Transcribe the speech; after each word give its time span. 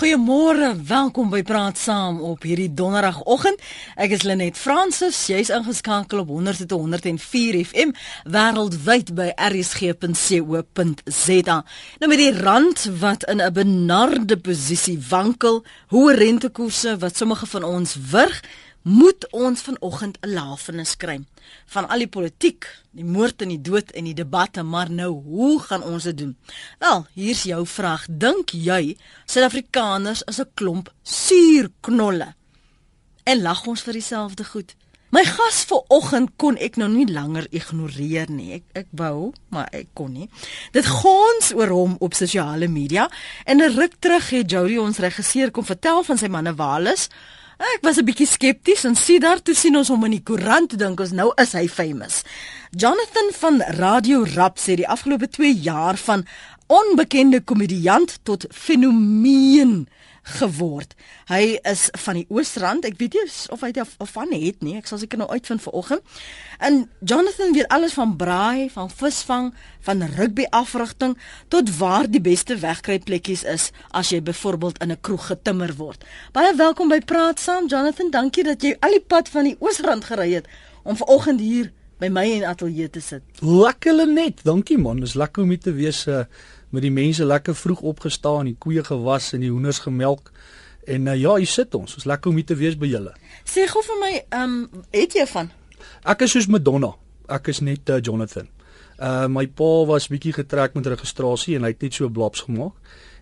Goeiemôre, 0.00 0.80
welkom 0.88 1.28
by 1.28 1.42
Praat 1.44 1.76
Saam 1.76 2.22
op 2.24 2.40
hierdie 2.48 2.70
donderdagoggend. 2.72 3.60
Ek 4.00 4.14
is 4.16 4.22
Lenet 4.24 4.56
Fransis, 4.56 5.18
jy's 5.28 5.52
ingeskakel 5.52 6.22
op 6.22 6.30
100.104 6.32 7.60
FM 7.66 7.92
wêreldwyd 8.24 9.12
by 9.18 9.28
rsg.co.za. 9.36 9.98
Nou 12.00 12.08
met 12.08 12.22
die 12.22 12.32
rand 12.32 12.88
wat 13.02 13.28
in 13.28 13.44
'n 13.44 13.52
benarde 13.52 14.40
posisie 14.40 14.96
wankel, 15.10 15.60
hoë 15.92 16.16
rentekoerse 16.16 16.96
wat 16.96 17.16
sommige 17.20 17.46
van 17.46 17.64
ons 17.64 17.96
wurg, 18.10 18.40
moet 18.82 19.26
ons 19.30 19.60
vanoggend 19.60 20.18
'n 20.20 20.32
lafenis 20.32 20.96
kry 20.96 21.24
van 21.66 21.88
al 21.88 21.98
die 21.98 22.08
politiek, 22.08 22.66
die 22.90 23.04
moord 23.04 23.42
en 23.42 23.48
die 23.48 23.60
dood 23.60 23.90
en 23.90 24.04
die 24.04 24.14
debatte, 24.14 24.62
maar 24.62 24.90
nou, 24.90 25.22
hoe 25.22 25.60
gaan 25.60 25.82
ons 25.82 26.02
dit 26.02 26.18
doen? 26.18 26.36
Wel, 26.78 27.06
hier's 27.12 27.42
jou 27.42 27.66
vraag. 27.66 28.06
Dink 28.10 28.50
jy 28.50 28.96
Suid-Afrikaners 29.26 30.22
is 30.22 30.40
'n 30.40 30.50
klomp 30.54 30.92
suurknolle? 31.02 32.34
En 33.24 33.42
lag 33.42 33.66
ons 33.66 33.82
vir 33.82 33.92
dieselfde 33.92 34.44
goed? 34.44 34.74
My 35.10 35.24
gas 35.26 35.64
vanoggend 35.66 36.30
kon 36.38 36.54
ek 36.56 36.76
nou 36.76 36.86
nie 36.88 37.06
langer 37.10 37.48
ignoreer 37.50 38.30
nie. 38.30 38.52
Ek 38.52 38.62
ek 38.72 38.86
wou, 38.90 39.32
maar 39.50 39.66
ek 39.74 39.88
kon 39.98 40.12
nie. 40.12 40.28
Dit 40.70 40.86
gons 40.86 41.50
oor 41.58 41.72
hom 41.74 41.96
op 41.98 42.14
sosiale 42.14 42.68
media 42.68 43.08
en 43.44 43.58
'n 43.58 43.74
ruk 43.74 43.98
terug 43.98 44.30
het 44.30 44.50
Jody 44.50 44.76
ons 44.78 44.98
regisseur 44.98 45.50
kom 45.50 45.64
vertel 45.64 46.04
van 46.04 46.18
sy 46.18 46.28
manne 46.28 46.54
Wallace 46.54 47.08
Ek 47.60 47.82
was 47.84 47.98
'n 48.00 48.06
bietjie 48.08 48.26
skepties 48.26 48.84
en 48.88 48.94
sien 48.96 49.20
daar 49.20 49.42
toe 49.42 49.54
sien 49.54 49.76
ons 49.76 49.88
hom 49.92 50.04
in 50.04 50.16
die 50.16 50.22
koerant 50.24 50.78
dink 50.78 51.00
ons 51.00 51.12
nou 51.12 51.28
is 51.36 51.52
hy 51.52 51.68
famous. 51.68 52.22
Jonathan 52.72 53.28
van 53.36 53.60
Radio 53.76 54.24
Rap 54.24 54.56
sê 54.56 54.76
die 54.80 54.88
afgelope 54.88 55.28
2 55.28 55.52
jaar 55.60 55.96
van 55.96 56.24
onbekende 56.66 57.40
komediant 57.44 58.18
tot 58.22 58.46
fenomeen 58.48 59.88
geword. 60.38 60.94
Hy 61.30 61.58
is 61.68 61.88
van 62.04 62.20
die 62.20 62.26
Oosrand. 62.28 62.86
Ek 62.88 62.98
weet 63.00 63.16
nie 63.18 63.24
of 63.52 63.64
hy 63.64 63.70
of, 63.82 63.96
van 64.14 64.32
het 64.32 64.62
nie. 64.64 64.76
Ek 64.78 64.88
sal 64.90 65.00
seker 65.02 65.20
nou 65.20 65.28
uitvind 65.30 65.62
vanoggend. 65.64 66.20
En 66.58 66.82
Jonathan 67.00 67.54
weet 67.56 67.68
alles 67.74 67.96
van 67.98 68.14
braai, 68.20 68.70
van 68.72 68.90
visvang, 68.90 69.50
van 69.86 70.04
rugby 70.16 70.46
afrigting 70.54 71.16
tot 71.48 71.72
waar 71.78 72.08
die 72.10 72.22
beste 72.22 72.58
wegkruipplekkies 72.60 73.44
is 73.48 73.70
as 73.96 74.12
jy 74.14 74.22
byvoorbeeld 74.22 74.80
in 74.82 74.92
'n 74.92 75.00
kroeg 75.00 75.26
getimmer 75.26 75.74
word. 75.76 76.04
Baie 76.32 76.54
welkom 76.54 76.88
by 76.88 77.00
Praat 77.00 77.40
Saam 77.40 77.66
Jonathan. 77.66 78.10
Dankie 78.10 78.44
dat 78.44 78.62
jy 78.62 78.76
al 78.80 78.90
die 78.90 79.06
pad 79.06 79.28
van 79.28 79.44
die 79.44 79.56
Oosrand 79.58 80.04
gery 80.04 80.32
het 80.32 80.46
om 80.82 80.96
vanoggend 80.96 81.40
hier 81.40 81.72
by 81.98 82.08
my 82.08 82.24
in 82.24 82.44
ateljee 82.44 82.90
te 82.90 83.00
sit. 83.00 83.22
Lekker 83.40 84.06
net. 84.08 84.40
Dankie 84.44 84.78
man. 84.78 85.00
Dis 85.00 85.14
lekker 85.14 85.42
om 85.42 85.48
hier 85.48 85.60
te 85.60 85.72
wees. 85.72 86.06
Uh 86.06 86.24
met 86.70 86.82
die 86.82 86.92
mense 86.94 87.24
lekker 87.24 87.54
vroeg 87.54 87.80
opgestaan, 87.80 88.50
die 88.50 88.56
koeie 88.58 88.84
gewas 88.84 89.32
en 89.32 89.40
die 89.40 89.50
hoenders 89.50 89.78
gemelk. 89.78 90.30
En 90.86 91.06
uh, 91.06 91.16
ja, 91.16 91.34
hier 91.36 91.50
sit 91.50 91.74
ons. 91.74 91.94
Ons 91.94 92.08
lekker 92.08 92.30
om 92.30 92.38
hier 92.40 92.46
te 92.46 92.56
wees 92.56 92.78
by 92.78 92.88
julle. 92.90 93.12
Sê 93.44 93.66
gou 93.70 93.82
vir 93.84 94.00
my, 94.00 94.12
ehm, 94.22 94.56
um, 94.64 94.86
het 94.94 95.14
jy 95.18 95.26
van? 95.26 95.50
Ek 96.08 96.24
is 96.26 96.34
soos 96.36 96.48
Madonna. 96.48 96.94
Ek 97.28 97.52
is 97.52 97.60
net 97.60 97.90
uh, 97.90 98.00
Jonathan. 98.00 98.48
Uh 99.00 99.26
my 99.32 99.46
pa 99.46 99.68
was 99.88 100.10
bietjie 100.12 100.34
getrek 100.36 100.74
met 100.76 100.88
registrasie 100.92 101.54
en 101.56 101.64
hy 101.64 101.70
het 101.72 101.86
net 101.86 101.96
so 101.96 102.08
blaps 102.12 102.44
gemaak. 102.44 102.74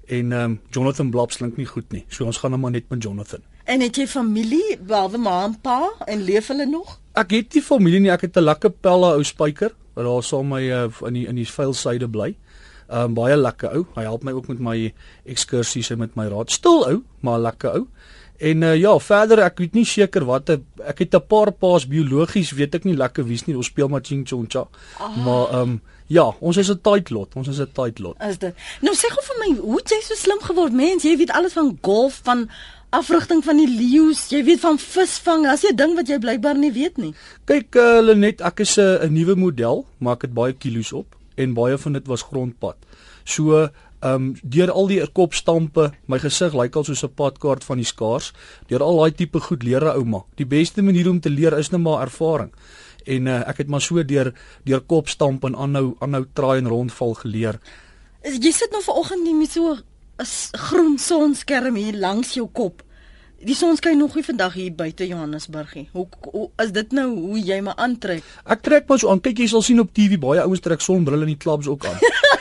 En 0.08 0.32
ehm 0.32 0.44
um, 0.44 0.60
Jonathan 0.70 1.10
Blaps 1.10 1.36
klink 1.36 1.56
nie 1.56 1.66
goed 1.66 1.92
nie. 1.92 2.04
So 2.08 2.24
ons 2.24 2.38
gaan 2.40 2.50
nou 2.50 2.60
maar 2.60 2.70
net 2.70 2.88
met 2.88 3.02
Jonathan. 3.02 3.44
En 3.64 3.80
het 3.84 3.96
jy 3.96 4.06
familie, 4.08 4.78
behalwe 4.80 5.18
ma 5.20 5.42
en 5.44 5.54
pa 5.60 5.90
en 6.06 6.22
leef 6.24 6.48
hulle 6.48 6.66
nog? 6.66 6.96
Ek 7.12 7.34
het 7.36 7.54
nie 7.54 7.62
familie 7.62 8.00
nie. 8.00 8.10
Ek 8.10 8.24
het 8.24 8.36
'n 8.36 8.44
lekker 8.44 8.70
pelle 8.70 9.12
ou 9.12 9.22
spyker 9.24 9.74
wat 9.94 10.04
daar 10.04 10.22
saam 10.22 10.48
my 10.48 10.62
uh, 10.62 10.88
in 11.06 11.12
die 11.12 11.26
in 11.26 11.36
die 11.36 11.46
vuil 11.46 11.74
syde 11.74 12.08
bly. 12.08 12.34
Um 12.88 13.14
baie 13.14 13.36
lekker 13.36 13.74
ou. 13.76 13.86
Hy 13.94 14.02
help 14.02 14.22
my 14.24 14.32
ook 14.32 14.48
met 14.48 14.60
my 14.60 14.76
ekskursies 15.28 15.90
en 15.90 15.98
met 15.98 16.14
my 16.16 16.28
raad. 16.32 16.50
Stil 16.50 16.86
ou, 16.86 17.02
maar 17.20 17.38
lekker 17.38 17.74
ou. 17.76 17.86
En 18.38 18.62
uh, 18.62 18.76
ja, 18.78 18.92
verder 19.02 19.42
ek 19.42 19.58
weet 19.58 19.74
nie 19.74 19.84
seker 19.88 20.24
wat 20.24 20.52
ek 20.54 21.02
het 21.02 21.14
'n 21.14 21.26
paar 21.26 21.50
paas 21.52 21.88
biologies, 21.90 22.54
weet 22.54 22.74
ek 22.74 22.84
nie 22.84 22.96
lekker 22.96 23.26
wie's 23.26 23.46
nie. 23.46 23.56
Ons 23.56 23.66
speel 23.66 23.88
maar 23.88 24.00
ching 24.00 24.24
chong 24.26 24.46
cha. 24.48 24.68
Ah. 24.98 25.16
Maar 25.24 25.60
um 25.60 25.80
ja, 26.06 26.32
ons 26.40 26.56
is 26.56 26.70
'n 26.70 26.80
tight 26.80 27.10
lot. 27.10 27.34
Ons 27.34 27.48
is 27.48 27.60
'n 27.60 27.68
tight 27.72 27.98
lot. 27.98 28.16
Is 28.22 28.38
dit? 28.38 28.54
Nou 28.80 28.94
sê 28.94 29.10
gou 29.10 29.22
vir 29.22 29.38
my, 29.38 29.60
hoe 29.60 29.76
het 29.76 29.90
jy 29.90 30.00
so 30.02 30.14
slim 30.14 30.40
geword? 30.40 30.72
Mens, 30.72 31.02
jy 31.02 31.16
weet 31.16 31.30
alles 31.30 31.52
van 31.52 31.78
golf, 31.82 32.20
van 32.22 32.48
afrigting 32.90 33.44
van 33.44 33.56
die 33.56 33.68
leeu's, 33.68 34.28
jy 34.28 34.44
weet 34.44 34.60
van 34.60 34.78
visvang. 34.78 35.46
As 35.46 35.62
jy 35.62 35.74
ding 35.74 35.94
wat 35.94 36.08
jy 36.08 36.18
blykbaar 36.18 36.56
nie 36.56 36.72
weet 36.72 36.96
nie. 36.96 37.14
Kyk, 37.44 37.74
uh, 37.76 38.00
Lenet, 38.00 38.40
ek 38.40 38.60
is 38.60 38.78
'n 38.78 38.80
uh, 38.80 39.08
nuwe 39.10 39.34
model, 39.34 39.84
maar 39.98 40.14
ek 40.14 40.22
het 40.22 40.34
baie 40.34 40.52
kilos 40.52 40.92
op 40.92 41.17
en 41.38 41.54
baie 41.54 41.78
van 41.78 41.96
dit 41.98 42.10
was 42.10 42.26
grondpad. 42.26 42.76
So 43.24 43.68
ehm 43.98 44.14
um, 44.14 44.26
deur 44.42 44.70
al 44.70 44.86
die 44.86 45.00
kopstampe, 45.10 45.88
my 46.06 46.20
gesig 46.22 46.54
lyk 46.54 46.76
al 46.76 46.84
soos 46.86 47.02
'n 47.02 47.14
padkaart 47.18 47.64
van 47.64 47.76
die 47.76 47.86
skaars. 47.86 48.32
Deur 48.68 48.82
al 48.82 48.96
daai 48.96 49.14
tipe 49.14 49.40
goed 49.40 49.62
leer 49.62 49.84
'n 49.84 49.96
ouma. 49.98 50.24
Die 50.36 50.46
beste 50.46 50.82
manier 50.82 51.10
om 51.10 51.20
te 51.20 51.30
leer 51.30 51.58
is 51.58 51.70
net 51.70 51.80
maar 51.80 52.02
ervaring. 52.02 52.52
En 53.06 53.26
uh, 53.26 53.48
ek 53.48 53.56
het 53.56 53.68
maar 53.68 53.80
so 53.80 54.04
deur 54.04 54.34
deur 54.64 54.80
kopstamp 54.80 55.44
en 55.44 55.56
aanhou 55.56 55.96
aanhou 55.98 56.24
traai 56.32 56.58
en 56.58 56.68
rondval 56.68 57.14
geleer. 57.14 57.60
Jy 58.22 58.52
sit 58.52 58.70
nou 58.70 58.82
vanoggend 58.82 59.22
nie 59.24 59.34
met 59.34 59.50
so 59.50 59.74
'n 59.74 60.58
groen 60.58 60.98
sonskerm 60.98 61.74
hier 61.74 61.96
langs 61.96 62.34
jou 62.34 62.48
kop. 62.52 62.82
Die 63.38 63.54
son 63.54 63.76
skyn 63.78 64.00
nog 64.02 64.16
nie 64.18 64.24
vandag 64.26 64.56
hier 64.58 64.72
buite 64.74 65.06
Johannesburg 65.06 65.74
nie. 65.78 65.84
Hoe, 65.92 66.08
hoe 66.32 66.48
is 66.58 66.72
dit 66.74 66.94
nou 66.96 67.06
hoe 67.14 67.38
jy 67.38 67.60
my 67.62 67.70
aantrek? 67.78 68.26
Ek 68.42 68.64
trek 68.66 68.90
so 68.98 69.12
aan. 69.12 69.22
Kyk 69.22 69.44
jy 69.44 69.46
sal 69.52 69.62
sien 69.62 69.78
op 69.78 69.92
TV 69.94 70.18
baie 70.18 70.42
ouens 70.42 70.62
trek 70.64 70.82
sonbrille 70.82 71.22
in 71.22 71.36
die 71.36 71.38
klubs 71.38 71.70
ook 71.70 71.86
aan. 71.86 72.02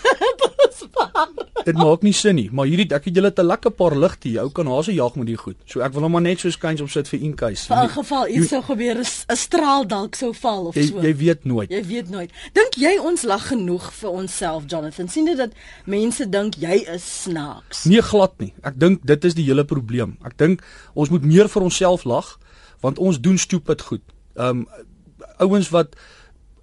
dit 1.68 1.76
maak 1.78 2.04
nie 2.06 2.14
sin 2.16 2.38
nie, 2.38 2.48
maar 2.52 2.68
hierdie 2.70 2.88
ek 2.96 3.10
het 3.10 3.18
julle 3.20 3.32
te 3.34 3.44
lekker 3.44 3.74
paar 3.76 3.96
ligte 3.98 4.30
jy 4.32 4.44
ou 4.44 4.52
kan 4.56 4.70
hase 4.72 4.94
jag 4.96 5.16
met 5.20 5.28
die 5.28 5.38
goed. 5.40 5.58
So 5.66 5.84
ek 5.86 5.94
wil 5.96 6.08
hom 6.08 6.16
maar 6.16 6.24
net 6.26 6.44
so 6.44 6.52
skuins 6.54 6.82
op 6.84 6.92
sit 6.94 7.10
vir 7.12 7.26
in 7.28 7.36
case. 7.36 7.68
In 7.74 7.92
geval 7.92 8.32
iets 8.32 8.54
sou 8.54 8.62
gebeur 8.64 9.02
is 9.04 9.26
'n 9.28 9.36
straal 9.36 9.88
dalk 9.88 10.16
sou 10.16 10.34
val 10.34 10.68
of 10.68 10.76
jy, 10.76 10.88
so. 10.88 11.02
Jy 11.02 11.16
weet 11.16 11.46
nooit. 11.46 11.70
Jy 11.70 11.84
weet 11.84 12.10
nooit. 12.10 12.32
Dink 12.54 12.78
jy 12.78 12.98
ons 13.00 13.24
lag 13.24 13.48
genoeg 13.48 13.92
vir 13.94 14.10
onsself 14.10 14.64
Jonathan? 14.68 15.08
sien 15.08 15.26
dit 15.26 15.38
dat 15.38 15.52
mense 15.86 16.30
dink 16.30 16.56
jy 16.56 16.84
is 16.94 17.06
snaaks? 17.24 17.86
Nee 17.86 18.02
glad 18.02 18.34
nie. 18.40 18.54
Ek 18.64 18.80
dink 18.80 19.06
dit 19.06 19.26
is 19.26 19.34
die 19.34 19.46
hele 19.46 19.66
probleem. 19.66 20.18
Ek 20.24 20.38
dink 20.38 20.64
ons 20.94 21.10
moet 21.10 21.24
meer 21.24 21.50
vir 21.50 21.64
onsself 21.64 22.06
lag 22.06 22.38
want 22.82 23.00
ons 23.00 23.20
doen 23.20 23.38
stupid 23.38 23.82
goed. 23.82 24.04
Um 24.36 24.68
ouens 25.38 25.70
wat 25.70 25.96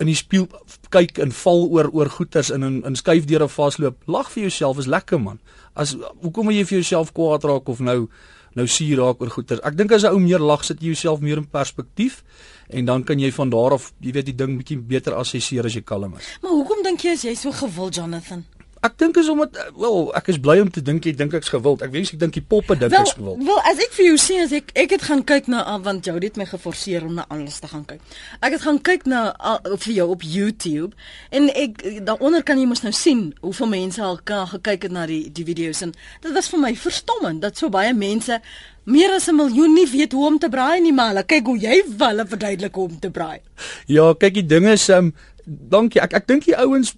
in 0.03 0.11
die 0.11 0.17
spieël 0.19 0.49
kyk 0.95 1.19
en 1.23 1.33
val 1.33 1.67
oor 1.71 1.91
oor 1.93 2.11
goeters 2.11 2.51
in 2.55 2.63
in, 2.67 2.81
in 2.87 2.97
skuifdeure 2.99 3.49
vasloop. 3.49 4.01
Lag 4.07 4.31
vir 4.33 4.49
jouself 4.49 4.79
is 4.83 4.91
lekker 4.91 5.21
man. 5.21 5.39
As 5.75 5.97
hoekom 6.23 6.51
moet 6.51 6.59
jy 6.59 6.65
vir 6.71 6.79
jouself 6.81 7.13
kwaad 7.15 7.45
raak 7.45 7.69
of 7.69 7.81
nou 7.81 8.09
nou 8.55 8.67
suur 8.71 9.01
raak 9.03 9.23
oor 9.23 9.31
goeters? 9.35 9.63
Ek 9.67 9.77
dink 9.77 9.93
as 9.93 10.05
'n 10.05 10.15
ou 10.15 10.21
meer 10.23 10.39
lag 10.39 10.65
sit 10.65 10.81
jy 10.81 10.95
jouself 10.95 11.21
meer 11.21 11.39
in 11.39 11.47
perspektief 11.47 12.23
en 12.71 12.85
dan 12.85 13.05
kan 13.05 13.19
jy 13.19 13.31
van 13.33 13.51
daar 13.51 13.73
af, 13.73 13.93
jy 14.01 14.13
weet 14.13 14.27
die 14.27 14.37
ding 14.37 14.57
bietjie 14.59 14.79
beter 14.79 15.15
assesseer 15.15 15.67
as 15.67 15.75
jy 15.75 15.83
kalm 15.83 16.15
is. 16.17 16.39
Maar 16.43 16.51
hoekom 16.51 16.83
dink 16.83 17.01
jy 17.01 17.13
as 17.13 17.23
jy 17.23 17.35
so 17.35 17.53
gewild 17.53 17.95
Jonathan? 17.95 18.45
Ek 18.85 18.99
dink 19.01 19.17
is 19.17 19.29
omdat 19.33 19.57
eh, 19.57 19.71
wel 19.81 20.11
ek 20.19 20.27
is 20.29 20.39
bly 20.45 20.59
om 20.61 20.69
te 20.71 20.83
dink 20.85 21.07
jy 21.09 21.15
dink 21.17 21.33
ek's 21.39 21.49
gewild. 21.55 21.81
Ek 21.87 21.93
wens 21.95 22.11
ek 22.13 22.19
dink 22.21 22.35
die 22.37 22.45
poppe 22.45 22.77
dink 22.77 22.93
ek's 22.93 23.15
gewild. 23.17 23.41
Wel 23.47 23.61
as 23.71 23.81
ek 23.81 23.95
vir 23.97 24.09
jou 24.11 24.19
sê 24.21 24.37
as 24.43 24.53
ek 24.57 24.75
ek 24.77 24.93
het 24.97 25.07
gaan 25.07 25.23
kyk 25.25 25.49
na 25.53 25.63
ah, 25.65 25.79
want 25.85 26.05
jou 26.05 26.15
het 26.19 26.37
my 26.37 26.45
geforseer 26.51 27.07
om 27.07 27.15
na 27.17 27.25
alles 27.33 27.57
te 27.65 27.71
gaan 27.71 27.87
kyk. 27.89 28.03
Ek 28.45 28.59
het 28.59 28.65
gaan 28.67 28.81
kyk 28.85 29.07
na 29.09 29.23
uh, 29.41 29.57
vir 29.73 29.95
jou 29.97 30.09
op 30.13 30.27
YouTube 30.29 30.93
en 31.33 31.49
ek 31.55 31.81
daaronder 32.05 32.45
kan 32.45 32.61
jy 32.61 32.67
mos 32.69 32.85
nou 32.85 32.93
sien 32.93 33.31
hoeveel 33.41 33.73
mense 33.73 34.03
al 34.05 34.21
kan 34.21 34.45
gekyk 34.53 34.89
het 34.91 34.97
na 34.97 35.07
die 35.09 35.23
die 35.33 35.47
video's 35.49 35.81
en 35.87 35.95
dit 36.21 36.33
was 36.37 36.51
vir 36.53 36.61
my 36.67 36.75
verstommend 36.77 37.41
dat 37.45 37.57
so 37.57 37.73
baie 37.73 37.95
mense 37.97 38.37
meer 38.85 39.15
as 39.17 39.31
'n 39.33 39.37
miljoen 39.37 39.73
nie 39.75 39.89
weet 39.89 40.13
hoe 40.13 40.27
om 40.27 40.39
te 40.39 40.53
braai 40.53 40.81
nie 40.85 40.93
maar 40.93 41.15
hulle 41.15 41.25
kyk 41.25 41.47
hoe 41.47 41.59
jy 41.59 41.81
hulle 41.89 42.27
verduidelik 42.27 42.75
hoe 42.75 42.89
om 42.89 42.99
te 43.01 43.11
braai. 43.11 43.41
Ja, 43.87 44.13
kyk 44.13 44.35
die 44.35 44.47
ding 44.47 44.69
is 44.69 44.89
um 44.89 45.15
dankie. 45.47 46.01
Ek 46.01 46.13
ek 46.13 46.27
dink 46.27 46.45
die 46.45 46.57
ouens 46.57 46.95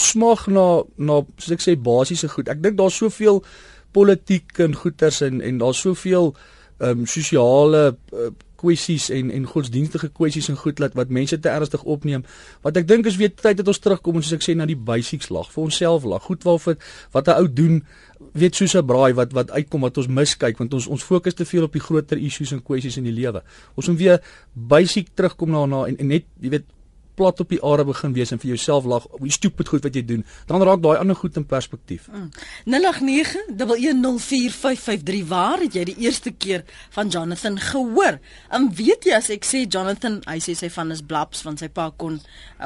smag 0.00 0.46
na 0.52 0.82
na 0.96 1.20
soos 1.36 1.56
ek 1.56 1.64
sê 1.64 1.76
basiese 1.76 2.28
goed. 2.32 2.48
Ek 2.48 2.62
dink 2.62 2.78
daar's 2.78 2.98
soveel 3.00 3.42
politiek 3.92 4.58
en 4.64 4.74
goeters 4.74 5.20
en 5.26 5.40
en 5.40 5.58
daar's 5.58 5.82
soveel 5.86 6.34
ehm 6.80 7.02
um, 7.02 7.06
sosiale 7.06 7.82
uh, 8.12 8.30
kwessies 8.60 9.08
en 9.14 9.30
en 9.30 9.48
godsdienstige 9.48 10.10
kwessies 10.16 10.48
en 10.52 10.58
goed 10.60 10.80
laat 10.82 10.96
wat 10.98 11.12
mense 11.12 11.38
te 11.38 11.48
ernstig 11.52 11.82
opneem. 11.94 12.24
Wat 12.64 12.76
ek 12.80 12.88
dink 12.88 13.08
is 13.08 13.18
weer 13.20 13.32
tyd 13.32 13.60
dat 13.60 13.68
ons 13.68 13.82
terugkom 13.82 14.20
en 14.20 14.24
soos 14.24 14.38
ek 14.38 14.46
sê 14.46 14.56
na 14.56 14.68
die 14.68 14.78
basics 14.90 15.30
lag 15.34 15.50
vir 15.52 15.64
onsself 15.66 16.06
lag. 16.08 16.24
Goed 16.28 16.46
waarvoor 16.48 16.76
wat 17.16 17.28
'n 17.28 17.38
ou 17.42 17.48
doen 17.60 17.84
weet 18.32 18.54
soos 18.54 18.76
'n 18.76 18.86
braai 18.86 19.12
wat 19.14 19.32
wat 19.32 19.50
uitkom 19.50 19.80
wat 19.80 19.98
ons 19.98 20.08
miskyk 20.08 20.58
want 20.58 20.74
ons 20.74 20.86
ons 20.86 21.02
fokus 21.02 21.34
te 21.34 21.44
veel 21.44 21.64
op 21.64 21.72
die 21.72 21.86
groter 21.88 22.18
issues 22.18 22.52
en 22.52 22.62
kwessies 22.62 22.96
in 22.96 23.04
die 23.04 23.18
lewe. 23.20 23.42
Ons 23.76 23.88
moet 23.88 23.98
weer 23.98 24.20
basic 24.54 25.08
terugkom 25.14 25.50
na 25.50 25.66
na 25.66 25.86
en, 25.86 25.96
en 25.96 26.06
net 26.06 26.24
jy 26.40 26.50
weet 26.50 26.66
plat 27.20 27.36
op 27.44 27.50
die 27.52 27.60
aarde 27.66 27.84
begin 27.90 28.14
wees 28.16 28.32
en 28.32 28.40
vir 28.40 28.50
jouself 28.54 28.86
lag 28.88 29.04
hoe 29.18 29.32
stupid 29.32 29.68
goed 29.68 29.84
wat 29.84 29.94
jy 29.96 30.04
doen, 30.08 30.22
dan 30.48 30.62
raak 30.64 30.80
daai 30.84 30.98
ander 31.02 31.16
goed 31.18 31.36
in 31.36 31.46
perspektief. 31.46 32.02
Mm. 32.08 32.30
0891104553 32.72 32.76
waar 35.28 35.58
het 35.60 35.74
jy 35.76 35.84
die 35.90 35.98
eerste 36.06 36.30
keer 36.32 36.64
van 36.96 37.08
Jonathan 37.12 37.58
gehoor? 37.60 38.18
En 38.48 38.74
weet 38.76 39.04
jy 39.08 39.14
as 39.18 39.30
ek 39.34 39.44
sê 39.48 39.58
Jonathan, 39.66 40.20
hy 40.30 40.38
sê 40.40 40.52
sy 40.56 40.70
van 40.72 40.90
is 40.94 41.02
Blabs 41.04 41.42
van 41.44 41.56
sy 41.60 41.68
pa 41.68 41.90
kon 42.00 42.20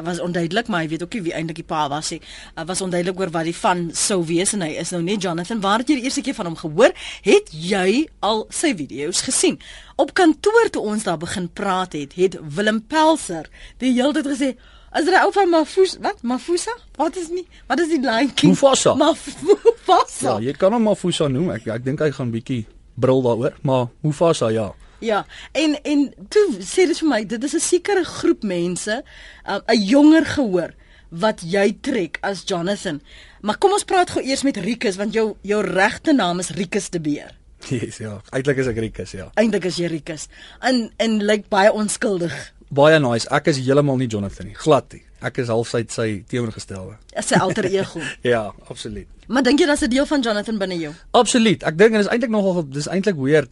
was 0.04 0.20
onduidelik, 0.22 0.66
maar 0.68 0.80
hy 0.84 0.88
weet 0.94 1.04
ook 1.06 1.14
nie 1.18 1.26
wie 1.28 1.36
eintlik 1.36 1.58
die 1.62 1.66
pa 1.66 1.88
was 1.90 2.10
nie. 2.14 2.20
Was 2.68 2.82
onduidelik 2.84 3.18
oor 3.20 3.30
wat 3.34 3.46
die 3.48 3.56
van 3.56 3.90
sou 3.96 4.20
wees 4.26 4.54
en 4.56 4.64
hy 4.66 4.72
is 4.82 4.90
nou 4.94 5.02
net 5.04 5.22
Jonathan. 5.22 5.62
Waar 5.64 5.78
het 5.82 5.90
jy 5.90 5.96
die 6.00 6.06
eerste 6.10 6.24
keer 6.26 6.36
van 6.38 6.50
hom 6.50 6.58
gehoor? 6.60 6.92
Het 7.26 7.46
jy 7.54 7.88
al 8.24 8.38
sy 8.54 8.70
video's 8.78 9.20
gesien? 9.26 9.56
Op 9.96 10.14
kantoor 10.14 10.70
toe 10.70 10.82
ons 10.82 11.05
daar 11.06 11.19
begin 11.19 11.49
praat 11.52 11.93
het, 11.93 12.14
het 12.19 12.38
Willem 12.55 12.82
Pelser 12.87 13.50
die 13.79 13.93
hele 13.93 14.12
tyd 14.12 14.26
gesê 14.26 14.55
As 14.94 15.08
jy 15.11 15.19
ou 15.26 15.32
van 15.35 15.49
Mafusa, 15.50 15.99
wat? 16.05 16.20
Mafusa? 16.23 16.70
Wat 16.94 17.17
is 17.19 17.26
nie? 17.35 17.43
Wat 17.67 17.81
is 17.82 17.88
die 17.91 17.99
Lion 17.99 18.31
King? 18.31 18.52
Mufasa. 18.55 18.93
Mufasa. 18.94 20.37
Ja, 20.37 20.38
jy 20.38 20.55
kan 20.55 20.70
hom 20.76 20.87
Mafusa 20.87 21.26
noem. 21.26 21.49
Ek 21.56 21.67
ek 21.67 21.82
dink 21.82 22.05
hy 22.05 22.12
gaan 22.14 22.31
bietjie 22.31 22.61
brul 22.94 23.25
daaroor, 23.26 23.56
maar 23.67 23.88
Mufasa 24.06 24.52
ja. 24.55 24.69
Ja, 25.02 25.25
en 25.50 25.75
en 25.82 26.06
toe 26.31 26.44
sê 26.62 26.87
dit 26.87 27.02
vir 27.02 27.11
my, 27.11 27.20
dit 27.26 27.43
is 27.44 27.55
'n 27.58 27.64
sekere 27.67 28.05
groep 28.06 28.46
mense, 28.46 29.02
um, 29.43 29.61
'n 29.67 29.75
um, 29.75 29.82
jonger 29.82 30.25
gehoor 30.25 30.70
wat 31.11 31.43
jy 31.43 31.76
trek 31.81 32.19
as 32.23 32.44
Jonathan. 32.46 33.02
Maar 33.43 33.58
kom 33.58 33.73
ons 33.73 33.85
praat 33.85 34.11
gou 34.11 34.23
eers 34.23 34.43
met 34.43 34.56
Rikus 34.56 34.96
want 34.96 35.12
jou 35.12 35.35
jou 35.43 35.62
regte 35.62 36.12
naam 36.12 36.38
is 36.38 36.50
Rikus 36.50 36.91
de 36.91 37.00
Beer. 37.00 37.35
Yes, 37.75 37.99
ja. 37.99 38.19
Eintlik 38.32 38.58
is 38.61 38.69
ek 38.69 38.76
Rikus, 38.76 39.14
ja. 39.16 39.31
Eintlik 39.40 39.64
is 39.70 39.78
jy 39.81 39.88
Rikus. 39.88 40.28
En 40.61 40.90
en 40.99 41.19
lyk 41.20 41.46
like, 41.46 41.49
baie 41.52 41.72
onskuldig 41.72 42.34
baie 42.75 42.99
nice. 43.00 43.28
Ek 43.34 43.49
is 43.52 43.61
heeltemal 43.62 43.99
nie 44.00 44.08
Jonathan 44.11 44.49
nie. 44.50 44.56
Glad 44.58 44.94
nie. 44.94 45.02
Ek 45.25 45.38
is 45.40 45.50
half 45.52 45.70
sy 45.70 45.84
sy 45.93 46.08
teenoorgestelde. 46.31 46.99
Is 47.16 47.31
sy 47.31 47.38
alter 47.40 47.69
ego. 47.70 48.02
ja, 48.34 48.46
absoluut. 48.69 49.08
Maar 49.26 49.46
dink 49.46 49.62
jy 49.62 49.69
dat 49.70 49.82
'n 49.82 49.90
deel 49.90 50.06
van 50.06 50.22
Jonathan 50.22 50.58
binne 50.58 50.78
jou? 50.78 50.93
Absoluut. 51.12 51.62
Ek 51.62 51.78
dink 51.78 51.94
en 51.94 52.02
dit 52.02 52.06
is 52.06 52.12
eintlik 52.12 52.31
nogal 52.31 52.69
dis 52.69 52.88
eintlik 52.88 53.16
weird. 53.16 53.50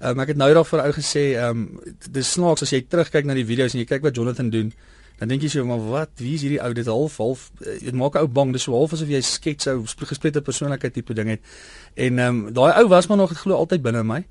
Um, 0.00 0.20
ek 0.20 0.34
het 0.34 0.36
nou 0.36 0.50
daar 0.52 0.66
vir 0.66 0.82
ou 0.84 0.92
gesê, 0.92 1.24
ehm 1.38 1.64
um, 1.64 1.80
dis 2.10 2.32
snaaks 2.32 2.62
as 2.62 2.72
jy 2.72 2.82
terugkyk 2.82 3.24
na 3.24 3.34
die 3.34 3.46
video's 3.46 3.74
en 3.74 3.80
jy 3.80 3.86
kyk 3.86 4.02
wat 4.02 4.16
Jonathan 4.16 4.50
doen. 4.50 4.72
Dan 5.18 5.28
dink 5.30 5.42
jy 5.42 5.48
so, 5.48 5.64
maar 5.64 5.82
wat? 5.88 6.10
Wie 6.18 6.34
is 6.34 6.42
hierdie 6.42 6.60
ou? 6.62 6.72
Dit 6.74 6.86
half 6.90 7.16
half 7.22 7.50
eh, 7.62 7.78
dit 7.80 7.94
maak 7.94 8.14
'n 8.14 8.26
ou 8.26 8.28
bang. 8.28 8.52
Dis 8.52 8.62
so 8.62 8.72
half 8.74 8.92
asof 8.92 9.08
jy 9.08 9.20
skets 9.20 9.66
ou 9.66 9.84
gesplete 9.86 10.42
persoonlikheid 10.42 10.92
tipe 10.92 11.14
ding 11.14 11.28
het. 11.28 11.40
En 11.94 12.18
ehm 12.18 12.46
um, 12.46 12.52
daai 12.52 12.72
ou 12.82 12.88
was 12.88 13.06
maar 13.06 13.16
nog 13.16 13.32
glo 13.32 13.54
altyd 13.54 13.82
binne 13.82 14.02
my. 14.02 14.24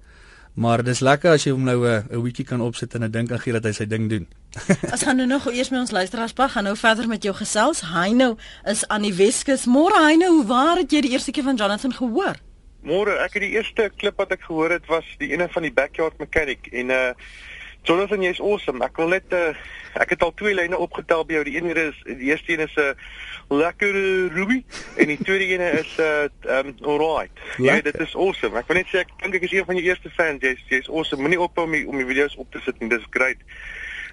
Maar 0.54 0.84
dis 0.84 1.00
lekker 1.00 1.32
as 1.34 1.44
jy 1.44 1.52
hom 1.52 1.64
nou 1.64 1.80
'n 1.82 1.90
uh, 1.90 2.18
'n 2.18 2.22
weekie 2.22 2.46
kan 2.46 2.62
opsit 2.62 2.94
en 2.94 3.04
'n 3.04 3.12
dink 3.12 3.32
aan 3.32 3.40
gee 3.40 3.54
dat 3.54 3.64
hy 3.64 3.72
sy 3.72 3.86
ding 3.86 4.10
doen. 4.10 4.28
As 4.94 5.04
gaan 5.04 5.16
nou 5.16 5.28
nog 5.28 5.52
eers 5.52 5.70
met 5.70 5.80
ons 5.80 5.92
luisteraars 5.92 6.34
pa 6.34 6.48
gaan 6.48 6.64
nou 6.64 6.76
verder 6.78 7.08
met 7.08 7.24
jou 7.24 7.36
gesels. 7.36 7.82
Hy 7.82 8.12
nou 8.14 8.38
is 8.66 8.88
aan 8.88 9.02
die 9.02 9.14
Weskus. 9.14 9.66
Môre 9.66 9.98
hy 10.06 10.16
nou, 10.16 10.46
waar 10.46 10.78
het 10.78 10.92
jy 10.92 11.02
die 11.02 11.12
eerste 11.12 11.32
keer 11.32 11.44
van 11.44 11.56
Jonathan 11.56 11.94
gehoor? 11.94 12.36
Môre, 12.84 13.18
ek 13.24 13.34
het 13.34 13.42
die 13.42 13.56
eerste 13.56 13.92
klip 13.98 14.18
wat 14.18 14.32
ek 14.32 14.42
gehoor 14.42 14.70
het 14.70 14.86
was 14.86 15.06
die 15.18 15.32
ene 15.32 15.48
van 15.50 15.64
die 15.64 15.74
backyard 15.74 16.20
mechanic 16.20 16.68
en 16.72 16.90
uh 16.90 17.14
Jonathan 17.84 18.24
jy's 18.24 18.40
awesome. 18.40 18.84
Ek 18.86 18.98
wil 18.98 19.14
net 19.16 19.34
uh 19.34 19.54
ek 19.94 20.16
het 20.16 20.24
al 20.26 20.32
twee 20.34 20.56
lyne 20.58 20.78
opgetel 20.82 21.22
by 21.30 21.36
jou. 21.36 21.44
Die 21.46 21.60
een 21.60 21.70
is 21.70 22.00
die 22.08 22.32
eerste 22.32 22.56
een 22.56 22.64
is 22.66 22.76
'n 22.76 22.96
uh, 22.96 23.60
lekker 23.60 23.94
Ruby 24.34 24.64
en 24.98 25.08
die 25.08 25.20
tweede 25.22 25.46
ene 25.54 25.70
is 25.84 25.92
uh 26.00 26.26
um 26.60 26.74
alright. 26.82 27.32
Ja, 27.58 27.82
dit 27.82 28.00
is 28.00 28.16
awesome. 28.16 28.58
Ek 28.58 28.68
wil 28.68 28.82
net 28.82 28.90
sê 28.90 29.04
ek 29.04 29.12
dink 29.22 29.36
ek 29.36 29.46
is 29.50 29.52
een 29.52 29.66
van 29.66 29.76
jou 29.76 29.86
eerste 29.86 30.10
fans. 30.10 30.42
Jy's 30.42 30.64
jy's 30.70 30.90
awesome. 30.90 31.22
Moenie 31.22 31.40
ophou 31.40 31.66
om 31.66 31.72
die, 31.72 31.88
om 31.88 31.98
die 31.98 32.08
video's 32.08 32.36
op 32.38 32.52
te 32.52 32.62
sit 32.66 32.80
nie. 32.80 32.90
Dis 32.90 33.06
great. 33.10 33.38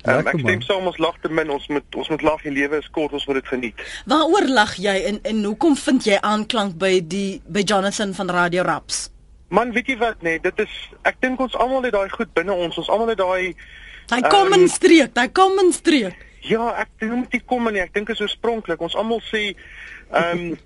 Um, 0.04 0.26
ek 0.26 0.40
stem 0.40 0.62
saam 0.64 0.86
ons 0.88 0.98
lag 0.98 1.16
te 1.20 1.28
min. 1.28 1.50
Ons 1.50 1.68
moet 1.68 1.96
ons 1.96 2.08
moet 2.08 2.22
lag. 2.22 2.42
Die 2.42 2.52
lewe 2.52 2.80
is 2.80 2.90
kort. 2.90 3.12
Ons 3.12 3.26
moet 3.26 3.40
dit 3.40 3.48
geniet. 3.48 3.86
Waaroor 4.08 4.48
lag 4.48 4.74
jy 4.76 4.96
en 5.12 5.22
en 5.22 5.44
hoekom 5.44 5.76
vind 5.76 6.04
jy 6.04 6.18
aanklank 6.20 6.76
by 6.80 7.00
die 7.00 7.40
by 7.46 7.64
Jonathan 7.64 8.14
van 8.14 8.30
Radio 8.30 8.62
Raps? 8.62 9.08
Man, 9.50 9.72
weet 9.74 9.88
jy 9.90 9.96
wat 9.98 10.22
nee, 10.22 10.38
dit 10.42 10.62
is 10.62 10.74
ek 11.08 11.18
dink 11.24 11.40
ons 11.42 11.56
almal 11.58 11.82
het 11.82 11.94
daai 11.96 12.10
goed 12.12 12.30
binne 12.38 12.54
ons. 12.54 12.76
Ons 12.78 12.90
almal 12.92 13.10
het 13.12 13.18
daai 13.18 13.54
daai 14.10 14.22
kom 14.30 14.52
in 14.54 14.68
streek, 14.70 15.14
daai 15.14 15.30
kom 15.34 15.58
in 15.62 15.72
streek. 15.74 16.26
Ja, 16.46 16.70
ek 16.80 16.92
dink 17.02 17.34
nie 17.34 17.42
kom 17.46 17.66
nie. 17.68 17.82
Ek 17.82 17.92
dink 17.94 18.12
is 18.14 18.22
oorspronklik. 18.22 18.80
Ons 18.80 18.96
almal 18.98 19.20
sê 19.26 19.50
ehm 20.10 20.38
um, 20.38 20.56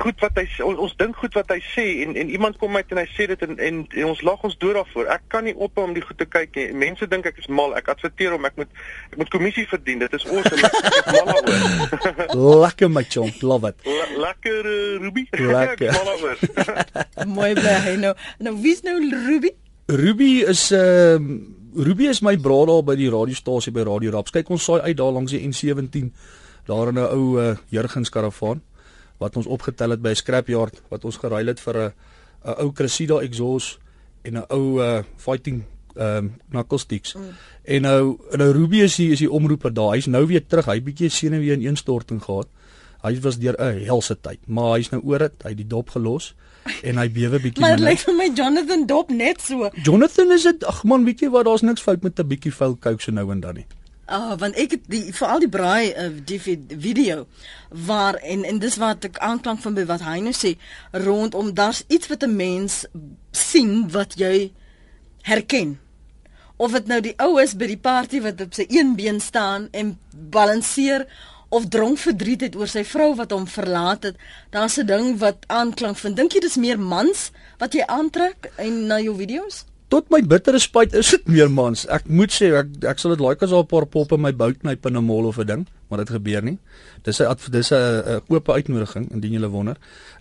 goed 0.00 0.20
wat 0.22 0.36
hy 0.38 0.44
ons, 0.62 0.78
ons 0.78 0.92
dink 0.98 1.16
goed 1.18 1.34
wat 1.34 1.48
hy 1.50 1.58
sê 1.72 1.84
en 2.04 2.14
en 2.14 2.28
iemand 2.30 2.58
kom 2.60 2.76
uit 2.76 2.92
en 2.94 3.00
hy 3.02 3.06
sê 3.16 3.26
dit 3.26 3.42
en, 3.42 3.56
en 3.58 3.80
en 3.82 4.04
ons 4.06 4.22
lag 4.22 4.44
ons 4.46 4.56
dood 4.62 4.76
daarvoor. 4.78 5.08
Ek 5.10 5.24
kan 5.32 5.44
nie 5.44 5.56
ophou 5.56 5.88
om 5.88 5.94
die 5.96 6.04
goed 6.04 6.20
te 6.20 6.28
kyk 6.30 6.54
nie. 6.54 6.68
Mense 6.84 7.08
dink 7.10 7.26
ek 7.26 7.40
is 7.42 7.50
mal. 7.50 7.74
Ek 7.78 7.90
adverteer 7.90 8.36
hom. 8.36 8.46
Ek 8.46 8.60
moet 8.60 8.70
ek 9.10 9.18
moet 9.18 9.32
kommissie 9.34 9.66
verdien. 9.70 10.04
Dit 10.04 10.14
is 10.14 10.26
awesome. 10.30 10.70
Ek 10.70 10.78
is 11.02 11.10
mal 11.10 11.42
daaroor. 11.50 12.58
Lekker 12.64 12.92
my 12.94 13.04
chomp. 13.10 13.42
Love 13.42 13.74
it. 13.74 13.86
Le 13.90 14.06
lekker 14.22 14.72
uh, 14.72 14.98
Ruby. 15.02 15.26
Lekker. 15.58 15.94
mal 15.98 16.12
daaroor. 16.12 16.38
Mooi 17.38 17.54
bly 17.58 17.78
hy 17.88 17.96
nou. 18.06 18.14
Nou 18.38 18.54
wie's 18.62 18.84
nou 18.86 19.00
Ruby? 19.00 19.56
Ruby 19.90 20.34
is 20.46 20.68
ehm 20.70 21.32
uh, 21.32 21.40
Ruby 21.70 22.08
is 22.10 22.18
my 22.18 22.34
bra 22.34 22.64
daar 22.66 22.82
by 22.82 22.96
die 22.98 23.10
radiostasie 23.10 23.70
by 23.74 23.84
Radio 23.86 24.10
Raps. 24.10 24.32
Kyk 24.34 24.48
ons 24.50 24.64
saai 24.66 24.80
uit 24.90 24.96
daar 24.98 25.12
langs 25.14 25.30
die 25.30 25.42
N17 25.46 26.08
daar 26.70 26.88
in 26.92 26.98
'n 26.98 27.10
ou 27.10 27.40
uh, 27.40 27.56
Jurgens 27.68 28.08
karavaan 28.08 28.62
wat 29.18 29.36
ons 29.36 29.46
opgetel 29.46 29.90
het 29.90 30.02
by 30.02 30.10
'n 30.10 30.22
scrapyard 30.22 30.82
wat 30.88 31.04
ons 31.04 31.16
geruil 31.16 31.46
het 31.46 31.60
vir 31.60 31.76
'n 31.76 31.92
'n 32.44 32.56
ou 32.62 32.72
Cressida 32.72 33.20
exhaust 33.20 33.78
en 34.22 34.34
'n 34.38 34.46
ou 34.48 34.80
uh, 34.80 35.02
fighting 35.16 35.64
ehm 35.96 36.30
um, 36.52 36.78
sticks. 36.78 37.14
Mm. 37.14 37.22
En 37.64 37.82
nou 37.82 38.18
nou 38.36 38.52
Ruby 38.52 38.76
is 38.76 38.96
hier 38.96 39.12
is 39.12 39.18
die 39.18 39.30
omroeper 39.30 39.74
daar. 39.74 39.92
Hy's 39.94 40.06
nou 40.06 40.26
weer 40.26 40.46
terug. 40.46 40.66
Hy 40.66 40.80
bietjie 40.82 41.08
senuwee 41.08 41.52
in 41.52 41.62
instorting 41.62 42.22
gehad. 42.22 42.46
Hy 43.02 43.20
was 43.20 43.38
deur 43.38 43.56
'n 43.58 43.84
helse 43.84 44.20
tyd, 44.20 44.38
maar 44.46 44.76
hy's 44.76 44.90
nou 44.90 45.02
oor 45.04 45.18
dit. 45.18 45.42
Hy 45.42 45.48
het 45.48 45.56
die 45.56 45.66
dop 45.66 45.90
gelos 45.90 46.34
en 46.82 47.00
hy 47.00 47.08
bewe 47.12 47.40
bietjie 47.44 47.64
maar 47.64 47.80
lyk 47.80 48.02
vir 48.04 48.16
my 48.18 48.28
Jonathan 48.36 48.86
dop 48.86 49.12
net 49.14 49.42
so 49.44 49.70
Jonathan 49.86 50.32
is 50.36 50.46
dit 50.48 50.64
ag 50.72 50.82
man 50.84 51.06
weet 51.08 51.24
jy 51.24 51.30
wat 51.34 51.48
daar's 51.48 51.64
niks 51.66 51.84
fout 51.84 52.02
met 52.06 52.20
'n 52.20 52.28
bietjie 52.28 52.52
vuil 52.52 52.76
coke 52.76 53.02
so 53.02 53.12
nou 53.12 53.30
en 53.32 53.40
dan 53.40 53.60
nie 53.60 53.66
uh, 54.10 54.34
want 54.38 54.58
ek 54.58 54.76
het 54.76 54.88
die 54.90 55.14
veral 55.14 55.42
die 55.42 55.48
braai 55.48 55.92
uh, 55.94 56.08
die 56.26 56.40
video 56.40 57.26
waar 57.86 58.14
en 58.14 58.44
en 58.44 58.58
dis 58.58 58.78
wat 58.82 59.04
ek 59.08 59.18
aanklank 59.18 59.62
van 59.62 59.76
by 59.78 59.84
wat 59.88 60.04
hy 60.06 60.18
nou 60.24 60.34
sê 60.36 60.56
rondom 61.06 61.54
daar's 61.54 61.84
iets 61.88 62.10
wat 62.10 62.26
'n 62.26 62.36
mens 62.36 62.84
sien 63.30 63.88
wat 63.90 64.18
jy 64.18 64.52
herken. 65.22 65.78
Of 66.56 66.72
dit 66.72 66.86
nou 66.86 67.00
die 67.00 67.14
ou 67.16 67.40
is 67.40 67.56
by 67.56 67.66
die 67.66 67.80
party 67.80 68.20
wat 68.20 68.40
op 68.40 68.54
sy 68.54 68.66
een 68.68 68.96
been 68.96 69.20
staan 69.20 69.68
en 69.72 69.98
balanseer 70.12 71.06
of 71.48 71.68
dronk 71.68 71.98
verdriet 71.98 72.40
het 72.40 72.56
oor 72.56 72.68
sy 72.68 72.84
vrou 72.84 73.14
wat 73.18 73.32
hom 73.34 73.46
verlaat 73.46 74.02
het, 74.02 74.16
daar's 74.50 74.78
'n 74.78 74.86
ding 74.86 75.18
wat 75.18 75.44
aanklank 75.46 75.96
vind. 75.98 76.16
Dink 76.16 76.32
jy 76.32 76.40
dis 76.40 76.56
meer 76.56 76.78
mans 76.78 77.30
wat 77.58 77.72
jy 77.72 77.82
aantrek 77.86 78.52
in 78.58 78.86
na 78.86 79.00
jou 79.00 79.16
video's? 79.16 79.64
Tot 79.90 80.06
my 80.10 80.20
bittere 80.22 80.60
spyt 80.62 80.94
is 80.94 81.10
dit 81.10 81.28
meer 81.34 81.50
mans. 81.50 81.82
Ek 81.90 82.06
moet 82.06 82.30
sê 82.30 82.52
ek 82.54 82.84
ek 82.86 83.02
sal 83.02 83.16
dit 83.16 83.24
like 83.24 83.42
as 83.42 83.50
daar 83.50 83.66
'n 83.66 83.72
paar 83.72 83.86
poppe 83.86 84.14
in 84.14 84.22
my 84.22 84.32
bout 84.32 84.58
knyp 84.62 84.86
in 84.86 84.96
'n 84.96 85.04
mall 85.04 85.26
of 85.26 85.38
'n 85.38 85.46
ding, 85.46 85.66
maar 85.88 85.98
dit 85.98 86.14
gebeur 86.14 86.42
nie. 86.42 86.58
Dis 87.02 87.20
'n 87.20 87.34
dis 87.50 87.72
'n 87.72 88.22
oop 88.28 88.48
uitnodiging 88.48 89.10
indien 89.10 89.32
jy 89.34 89.48
wonder. 89.50 89.76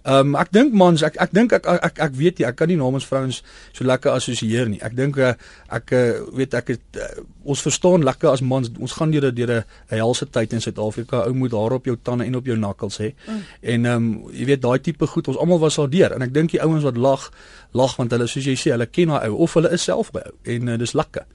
Ehm 0.10 0.34
um, 0.34 0.36
ek 0.42 0.50
dink 0.56 0.74
mans, 0.74 1.04
ek 1.06 1.20
ek 1.22 1.34
dink 1.38 1.52
ek, 1.54 1.68
ek 1.70 1.84
ek 1.86 2.00
ek 2.08 2.14
weet 2.18 2.40
jy, 2.42 2.46
ek 2.50 2.56
kan 2.58 2.70
nie 2.72 2.78
namens 2.80 3.06
vrouens 3.06 3.44
so 3.78 3.86
lekker 3.86 4.16
assosieer 4.16 4.70
nie. 4.72 4.80
Ek 4.82 4.96
dink 4.98 5.20
uh, 5.22 5.36
ek 5.76 5.94
uh, 5.94 6.24
weet 6.34 6.56
ek 6.58 6.72
het 6.74 6.98
uh, 6.98 7.10
ons 7.46 7.62
verstaan 7.62 8.06
lekker 8.08 8.32
as 8.32 8.42
mans, 8.42 8.72
ons 8.80 8.96
gaan 8.98 9.14
deur 9.14 9.28
deur 9.36 9.54
'n 9.60 10.00
helse 10.00 10.26
tyd 10.26 10.56
in 10.58 10.64
Suid-Afrika. 10.66 11.22
Ou 11.28 11.34
moet 11.38 11.54
daar 11.54 11.78
op 11.78 11.86
jou 11.86 11.98
tande 12.02 12.26
en 12.26 12.40
op 12.40 12.46
jou 12.50 12.58
nakkels 12.58 12.98
hê. 13.04 13.12
Mm. 13.28 13.44
En 13.62 13.86
ehm 13.86 13.96
um, 13.96 14.32
jy 14.34 14.46
weet 14.50 14.62
daai 14.66 14.80
tipe 14.82 15.08
goed, 15.08 15.28
ons 15.28 15.38
almal 15.38 15.60
was 15.60 15.78
al 15.78 15.90
deur 15.90 16.16
en 16.16 16.26
ek 16.26 16.34
dink 16.34 16.56
die 16.58 16.64
ouens 16.64 16.84
wat 16.84 16.98
lag, 16.98 17.30
lag 17.74 17.96
want 17.98 18.12
hulle 18.12 18.28
soos 18.28 18.46
jy 18.50 18.58
sê, 18.58 18.74
hulle 18.74 18.90
ken 18.90 19.14
daai 19.14 19.30
ou 19.30 19.44
of 19.46 19.54
hulle 19.54 19.70
is 19.70 19.84
self 19.84 20.10
by 20.12 20.26
ou 20.26 20.36
en 20.56 20.74
uh, 20.74 20.78
dis 20.78 20.94
lekker. 20.94 21.26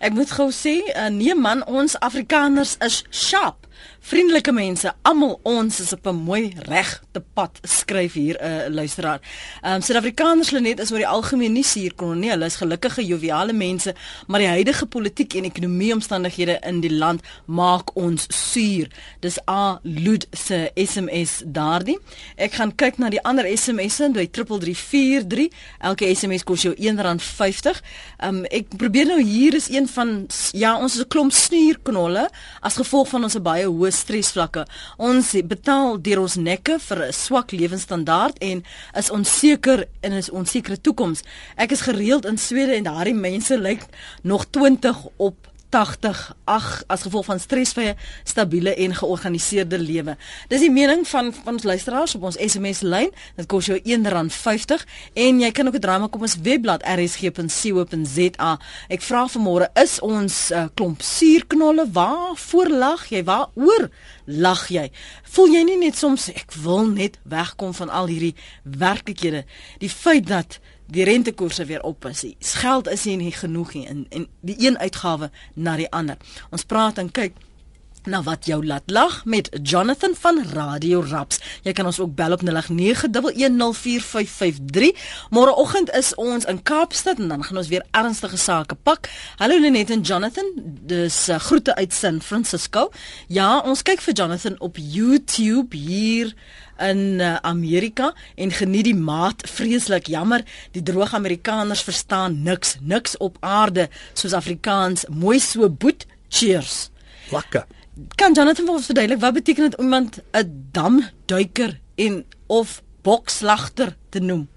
Ek 0.00 0.12
moet 0.12 0.30
gou 0.30 0.50
sê, 0.50 0.80
uh, 0.96 1.06
nee 1.12 1.34
man, 1.38 1.62
ons 1.70 1.94
Afrikaners 2.02 2.78
is 2.82 3.04
sharp. 3.10 3.68
Vriendelike 4.04 4.52
mense, 4.52 4.92
almal 5.02 5.38
ons 5.42 5.80
is 5.80 5.92
op 5.92 6.06
'n 6.06 6.14
mooi 6.14 6.52
regte 6.68 7.22
pad 7.34 7.58
skryf 7.62 8.12
hier 8.12 8.36
'n 8.40 8.46
uh, 8.46 8.74
luisteraar. 8.74 9.20
Ehm 9.62 9.74
um, 9.74 9.80
Suid-Afrikaners 9.80 10.50
Lenet 10.50 10.80
is 10.80 10.92
oor 10.92 10.98
die 10.98 11.08
algemeen 11.08 11.52
nie 11.52 11.64
suurkon 11.64 12.18
nie. 12.18 12.30
Hulle 12.30 12.44
is 12.44 12.56
gelukkige, 12.56 13.06
joviale 13.06 13.52
mense, 13.52 13.94
maar 14.26 14.40
die 14.40 14.48
huidige 14.48 14.86
politiek 14.86 15.34
en 15.34 15.44
ekonomie 15.44 15.92
omstandighede 15.92 16.58
in 16.66 16.80
die 16.80 16.92
land 16.92 17.22
maak 17.46 17.96
ons 17.96 18.26
suur. 18.28 18.88
Dis 19.20 19.38
A 19.48 19.80
Lud 19.82 20.26
se 20.30 20.70
SMS 20.74 21.42
daardie. 21.46 21.98
Ek 22.36 22.52
gaan 22.52 22.74
kyk 22.74 22.98
na 22.98 23.10
die 23.10 23.22
ander 23.22 23.56
SMS'e 23.56 24.10
by 24.12 24.28
3343. 24.30 25.48
Elke 25.80 26.14
SMS 26.14 26.44
kos 26.44 26.62
jou 26.62 26.74
R1.50. 26.74 27.80
Ehm 28.18 28.28
um, 28.28 28.44
ek 28.50 28.76
probeer 28.76 29.06
nou 29.06 29.22
hier 29.22 29.54
is 29.54 29.68
een 29.68 29.88
van 29.88 30.26
ja, 30.52 30.76
ons 30.78 30.94
is 30.94 31.00
'n 31.00 31.08
klomp 31.08 31.32
snuurknolle 31.32 32.28
as 32.60 32.76
gevolg 32.76 33.08
van 33.08 33.22
ons 33.24 33.40
baie 33.42 33.63
hoë 33.66 33.90
stresvlakke. 33.92 34.66
Ons 34.96 35.32
betaal 35.44 36.00
deur 36.02 36.20
ons 36.24 36.36
nekke 36.36 36.78
vir 36.78 37.06
'n 37.06 37.12
swak 37.12 37.52
lewensstandaard 37.52 38.38
en 38.40 38.62
is 38.96 39.10
onseker 39.10 39.86
in 40.02 40.12
'n 40.12 40.22
onsekere 40.32 40.80
toekoms. 40.80 41.22
Ek 41.56 41.72
is 41.72 41.80
gereeld 41.80 42.24
in 42.26 42.38
Swede 42.38 42.74
en 42.74 42.84
daardie 42.84 43.14
mense 43.14 43.58
lyk 43.58 43.86
nog 44.22 44.44
20 44.50 44.96
op 45.16 45.53
84 45.74 46.36
ag 46.44 46.82
as 46.86 47.02
gevolg 47.02 47.26
van 47.26 47.40
stresvrye, 47.40 47.94
stabiele 48.22 48.74
en 48.74 48.94
georganiseerde 48.94 49.78
lewe. 49.78 50.14
Dis 50.48 50.62
die 50.62 50.70
mening 50.70 51.02
van 51.08 51.32
van 51.34 51.56
ons 51.56 51.66
luisteraars 51.66 52.14
op 52.14 52.28
ons 52.30 52.38
SMS 52.38 52.84
lyn. 52.86 53.10
Dit 53.34 53.48
kos 53.50 53.66
jou 53.66 53.78
R1.50 53.78 54.84
en 55.26 55.40
jy 55.42 55.50
kan 55.50 55.66
ook 55.66 55.74
'n 55.74 55.80
draai 55.80 55.98
maak 55.98 56.14
op 56.14 56.22
ons 56.22 56.36
webblad 56.42 56.82
rsg.co.za. 56.86 58.58
Ek 58.88 59.02
vra 59.02 59.26
vanmôre, 59.26 59.66
is 59.82 60.00
ons 60.00 60.50
uh, 60.52 60.66
klomp 60.74 61.02
suurknolle? 61.02 61.90
Waarvoor 61.92 62.68
lag 62.68 63.06
jy? 63.08 63.24
Waaroor 63.24 63.90
lag 64.24 64.68
jy? 64.68 64.90
Voel 65.22 65.48
jy 65.54 65.62
nie 65.64 65.78
net 65.78 65.96
soms 65.96 66.28
ek 66.28 66.52
wil 66.62 66.86
net 66.86 67.18
wegkom 67.22 67.74
van 67.74 67.90
al 67.90 68.06
hierdie 68.06 68.34
werklikhede? 68.62 69.44
Die 69.78 69.90
feit 69.90 70.26
dat 70.26 70.60
die 70.86 71.04
rentekoerse 71.04 71.64
weer 71.64 71.82
op 71.82 72.04
is. 72.04 72.20
Die 72.20 72.36
geld 72.38 72.88
is 72.88 73.04
nie 73.04 73.32
genoeg 73.32 73.74
nie 73.74 73.86
en 73.86 74.06
en 74.10 74.26
die 74.40 74.56
een 74.58 74.78
uitgawe 74.78 75.30
na 75.54 75.76
die 75.76 75.90
ander. 75.90 76.16
Ons 76.50 76.64
praat 76.64 76.98
en 76.98 77.10
kyk 77.10 77.32
na 78.06 78.22
wat 78.22 78.46
jou 78.46 78.66
laat 78.66 78.82
lag 78.86 79.24
met 79.24 79.48
Jonathan 79.62 80.14
van 80.18 80.44
Radio 80.52 81.00
Raps. 81.00 81.40
Jy 81.62 81.72
kan 81.72 81.86
ons 81.86 82.00
ook 82.00 82.14
bel 82.14 82.32
op 82.32 82.42
0891104553. 82.44 82.48
Môreoggend 85.30 85.90
is 85.96 86.14
ons 86.14 86.44
in 86.44 86.62
Kaapstad 86.62 87.18
en 87.18 87.28
dan 87.28 87.44
gaan 87.44 87.56
ons 87.56 87.68
weer 87.68 87.84
ernstige 87.90 88.36
sake 88.36 88.74
pak. 88.74 89.08
Hallo 89.36 89.60
Lenet 89.60 89.90
en 89.90 90.00
Jonathan. 90.00 90.52
Dis 90.86 91.28
uh, 91.28 91.36
groete 91.38 91.74
uit 91.74 91.92
San 91.92 92.22
Francisco. 92.22 92.90
Ja, 93.28 93.58
ons 93.64 93.82
kyk 93.82 94.00
vir 94.04 94.14
Jonathan 94.14 94.60
op 94.60 94.76
YouTube 94.80 95.76
hier 95.76 96.34
in 96.78 97.20
uh, 97.20 97.36
Amerika 97.36 98.14
en 98.34 98.50
geniet 98.50 98.84
die 98.88 98.96
maat 98.98 99.46
vreeslik 99.48 100.06
jammer 100.10 100.42
die 100.74 100.82
droog 100.82 101.14
Amerikaners 101.14 101.84
verstaan 101.86 102.42
niks 102.42 102.76
niks 102.80 103.16
op 103.22 103.38
aarde 103.40 103.88
soos 104.12 104.34
Afrikaans 104.34 105.06
mooi 105.08 105.38
so 105.38 105.70
boet 105.70 106.06
cheers 106.28 106.90
lekker 107.30 107.64
kan 108.14 108.34
Jonathan 108.34 108.66
vir 108.66 108.74
ons 108.74 108.90
verduidelik 108.90 109.20
wat 109.22 109.34
beteken 109.34 109.70
dit 109.70 109.78
om 109.78 109.84
iemand 109.84 110.20
'n 110.32 110.68
damduiker 110.72 111.80
en 111.94 112.24
of 112.46 112.82
bokslagter 113.02 113.96
te 114.08 114.20
noem 114.20 114.48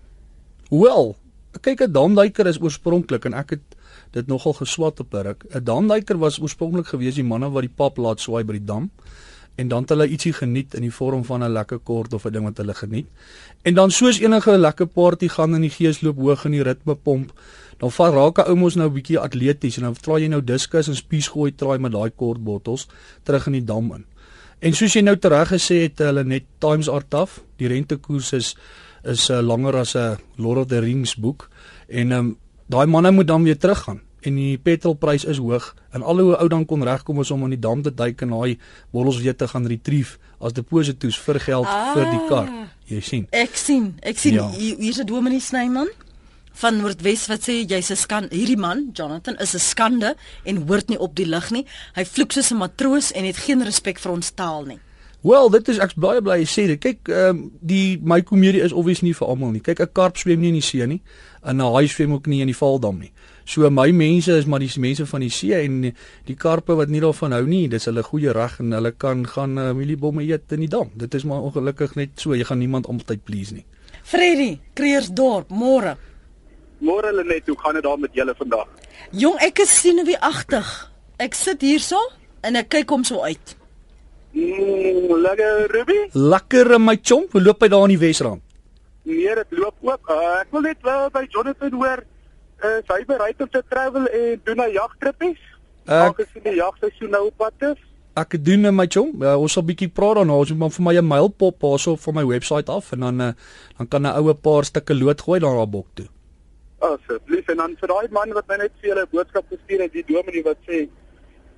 wel 0.70 1.16
kyk 1.62 1.82
'n 1.82 1.92
damduiker 1.92 2.48
is 2.48 2.62
oorspronklik 2.62 3.26
en 3.26 3.34
ek 3.34 3.50
het 3.50 3.66
dit 4.12 4.28
nogal 4.28 4.54
geswat 4.54 5.00
op 5.00 5.14
'n 5.14 5.24
ruk 5.28 5.46
'n 5.54 5.64
damduiker 5.64 6.18
was 6.18 6.40
oorspronklik 6.40 6.88
gewees 6.88 7.16
die 7.16 7.24
manne 7.24 7.50
wat 7.50 7.62
die 7.62 7.76
pap 7.76 7.98
laat 7.98 8.20
swaai 8.20 8.44
by 8.44 8.54
die 8.54 8.66
dam 8.66 8.92
en 9.58 9.68
dan 9.68 9.82
het 9.82 9.90
hulle 9.90 10.08
ietsie 10.08 10.34
geniet 10.38 10.76
in 10.78 10.86
die 10.86 10.94
vorm 10.94 11.24
van 11.26 11.44
'n 11.44 11.52
lekker 11.52 11.80
kort 11.80 12.14
of 12.14 12.26
'n 12.26 12.32
ding 12.32 12.44
wat 12.44 12.58
hulle 12.58 12.74
geniet. 12.74 13.08
En 13.62 13.74
dan 13.74 13.92
soos 13.92 14.20
enige 14.20 14.58
lekker 14.58 14.86
party 14.86 15.28
gaan 15.28 15.56
in 15.56 15.62
die 15.62 15.70
gees 15.70 16.02
loop 16.02 16.18
hoog 16.18 16.46
in 16.46 16.52
die 16.52 16.64
ritme 16.64 16.96
pomp, 16.96 17.32
dan 17.78 17.92
val 17.92 18.14
raak 18.14 18.40
'n 18.40 18.50
ou 18.50 18.56
mos 18.56 18.76
nou 18.76 18.88
'n 18.88 18.94
bietjie 18.94 19.20
atleties 19.20 19.78
en 19.78 19.84
dan 19.84 19.96
vra 19.96 20.20
jy 20.20 20.28
nou 20.28 20.42
diskus 20.42 20.88
en 20.88 20.96
spies 20.96 21.28
gooi 21.28 21.52
traai 21.52 21.80
met 21.80 21.92
daai 21.92 22.10
kort 22.10 22.44
bottels 22.44 22.88
terug 23.24 23.48
in 23.48 23.54
die 23.54 23.66
dam 23.66 23.92
in. 23.94 24.06
En 24.60 24.74
soos 24.74 24.94
jy 24.94 25.02
nou 25.02 25.16
tereg 25.18 25.48
gesê 25.54 25.82
het, 25.86 26.00
hulle 26.00 26.24
net 26.24 26.44
times 26.60 26.90
are 26.90 27.06
tough. 27.10 27.40
Die 27.58 27.68
rentekoers 27.68 28.34
is 28.34 28.56
is 29.04 29.30
uh, 29.30 29.42
langer 29.42 29.76
as 29.76 29.96
'n 29.96 30.18
Lord 30.36 30.58
of 30.58 30.68
the 30.68 30.80
Rings 30.80 31.16
boek 31.16 31.50
en 31.88 32.12
um, 32.12 32.38
daai 32.68 32.86
manne 32.86 33.12
moet 33.12 33.28
dan 33.28 33.44
weer 33.44 33.58
teruggaan 33.58 34.02
en 34.22 34.36
die 34.36 34.58
petrolprys 34.58 35.26
is 35.26 35.38
hoog 35.38 35.76
en 35.92 36.02
al 36.02 36.20
hoe 36.20 36.38
ou 36.38 36.48
dan 36.48 36.66
kon 36.66 36.84
regkom 36.84 37.22
om 37.32 37.44
in 37.44 37.50
die 37.56 37.60
dam 37.60 37.82
te 37.82 37.94
duik 37.94 38.22
en 38.22 38.30
daai 38.30 38.58
bottels 38.92 39.22
weer 39.22 39.36
te 39.36 39.48
gaan 39.48 39.68
retrieve 39.68 40.18
as 40.40 40.54
deposito's 40.54 41.20
vir 41.20 41.40
geld 41.40 41.66
ah, 41.66 41.94
vir 41.94 42.12
die 42.12 42.28
kar. 42.30 42.50
Jy 42.88 43.00
sien. 43.02 43.28
Ek 43.32 43.56
sien. 43.56 43.96
Ek 44.02 44.18
sien 44.18 44.34
ja. 44.34 44.50
hier's 44.50 45.00
'n 45.00 45.06
dominee 45.06 45.40
Snyman 45.40 45.88
van 46.62 46.78
Noordwes 46.78 47.28
wat 47.30 47.46
sê 47.48 47.62
jy's 47.66 47.92
'n 47.92 47.96
skande. 47.96 48.36
Hierdie 48.36 48.58
man, 48.58 48.90
Jonathan, 48.94 49.38
is 49.38 49.54
'n 49.54 49.60
skande 49.60 50.16
en 50.44 50.68
hoort 50.68 50.90
nie 50.90 51.00
op 51.00 51.16
die 51.16 51.26
lig 51.26 51.52
nie. 51.52 51.66
Hy 51.96 52.06
vloek 52.06 52.32
soos 52.32 52.52
'n 52.52 52.58
matroos 52.58 53.12
en 53.12 53.26
het 53.26 53.38
geen 53.38 53.64
respek 53.64 54.00
vir 54.00 54.12
ons 54.12 54.32
taal 54.32 54.66
nie. 54.66 54.80
Wel, 55.22 55.50
dit 55.50 55.68
is 55.68 55.78
ek's 55.78 55.96
baie 55.98 56.22
bly 56.22 56.38
jy 56.40 56.46
sê 56.46 56.68
dit. 56.68 56.80
Kyk, 56.80 57.10
ehm 57.10 57.30
um, 57.30 57.52
die 57.62 57.98
my 58.04 58.22
komedie 58.22 58.62
is 58.62 58.72
obviously 58.72 59.10
nie 59.10 59.18
vir 59.18 59.28
almal 59.28 59.52
nie. 59.52 59.62
Kyk, 59.62 59.80
'n 59.80 59.94
karp 59.94 60.18
swem 60.18 60.40
nie 60.40 60.48
in 60.48 60.60
die 60.60 60.62
see 60.62 60.86
nie. 60.86 61.02
En 61.44 61.58
'n 61.58 61.74
haai 61.74 61.88
swem 61.88 62.14
ook 62.14 62.28
nie 62.28 62.42
in 62.42 62.48
die 62.48 62.56
Valdam 62.56 63.00
nie. 63.00 63.12
So 63.46 63.70
my 63.70 63.92
mense 63.92 64.38
is 64.38 64.46
maar 64.46 64.60
die 64.60 64.72
mense 64.80 65.06
van 65.06 65.22
die 65.22 65.30
see 65.30 65.54
en 65.54 65.94
die 66.26 66.36
karpe 66.36 66.76
wat 66.76 66.90
nie 66.90 67.00
daarvan 67.00 67.32
hou 67.32 67.46
nie, 67.48 67.68
dis 67.68 67.86
hulle 67.86 68.04
goeie 68.04 68.34
reg 68.34 68.60
en 68.60 68.72
hulle 68.72 68.92
kan 68.92 69.28
gaan 69.28 69.58
uh, 69.58 69.74
mieliebomme 69.74 70.22
eet 70.24 70.52
in 70.52 70.60
die 70.60 70.68
dam. 70.68 70.90
Dit 70.96 71.16
is 71.16 71.24
maar 71.24 71.42
ongelukkig 71.42 71.96
net 71.96 72.10
so, 72.16 72.36
jy 72.36 72.44
gaan 72.44 72.60
niemand 72.60 72.88
altyd 72.88 73.24
please 73.24 73.54
nie. 73.54 73.66
Freddy, 74.04 74.60
Kreersdorp, 74.74 75.50
môre. 75.50 75.98
Môre 76.80 77.10
hulle 77.10 77.24
net, 77.24 77.48
hoe 77.48 77.58
gaan 77.58 77.74
dit 77.74 77.84
daar 77.84 78.00
met 78.00 78.14
julle 78.14 78.36
vandag? 78.38 78.68
Jong, 79.12 79.38
ek 79.42 79.60
is 79.60 79.80
sien 79.82 80.04
wie 80.06 80.18
agtig. 80.20 80.68
Ek 81.18 81.34
sit 81.34 81.62
hierso 81.62 81.98
en 82.46 82.56
ek 82.56 82.70
kyk 82.70 82.90
hom 82.90 83.04
so 83.04 83.24
uit. 83.24 83.56
Mm, 84.34 85.16
lekker 85.24 85.72
Ruby? 85.72 85.98
Lekker 86.14 86.78
my 86.80 87.00
chom, 87.02 87.26
hoe 87.32 87.42
loop 87.42 87.62
hy 87.62 87.72
daar 87.74 87.88
in 87.88 87.96
die 87.96 88.04
Wesrand? 88.04 88.44
Nee, 89.08 89.36
dit 89.36 89.58
loop 89.58 89.76
ook. 89.82 90.10
Uh, 90.12 90.42
ek 90.44 90.52
wil 90.52 90.62
net 90.68 90.78
wel 90.84 91.10
by 91.16 91.24
Jonathan 91.32 91.74
hoor 91.80 92.04
is 92.58 92.90
hy 92.90 93.04
bereid 93.06 93.42
om 93.42 93.50
te 93.54 93.62
travel 93.70 94.08
en 94.08 94.42
doen 94.44 94.62
'n 94.62 94.72
jagtrippies? 94.74 95.42
Ek 95.86 96.18
is 96.20 96.32
in 96.34 96.44
die 96.44 96.58
jagseisoen 96.58 97.10
nou 97.10 97.28
op 97.28 97.38
pad 97.38 97.54
is. 97.72 97.80
Ek 98.16 98.44
doen 98.44 98.76
my 98.76 98.88
chom. 98.90 99.14
Uh, 99.22 99.38
ons 99.38 99.54
sal 99.54 99.64
bietjie 99.64 99.88
praat 99.88 100.16
daarna. 100.16 100.34
Ons 100.34 100.50
moet 100.50 100.60
maar 100.60 100.70
vir 100.70 100.84
my 100.84 100.96
'n 100.98 101.08
mail 101.08 101.30
pop 101.30 101.60
daarso 101.60 101.96
van 101.96 102.14
my 102.14 102.26
webwerf 102.26 102.70
af 102.70 102.92
en 102.92 103.00
dan 103.00 103.22
uh, 103.22 103.32
dan 103.78 103.88
kan 103.88 104.02
'n 104.02 104.18
oue 104.18 104.34
paar 104.34 104.66
stukke 104.66 104.96
lood 104.96 105.22
gooi 105.22 105.40
daar 105.40 105.62
op 105.62 105.72
bok 105.72 105.88
toe. 105.94 106.08
Asseblief 106.80 107.48
en 107.50 107.58
dan 107.58 107.76
vir 107.80 107.90
daai 107.90 108.08
man 108.14 108.34
wat 108.38 108.48
my 108.50 108.58
net 108.62 108.74
vir 108.82 108.92
julle 108.92 109.06
boodskap 109.12 109.46
gestuur 109.50 109.82
het, 109.86 109.94
die 109.94 110.06
dominee 110.08 110.44
wat 110.46 110.60
sê 110.70 110.88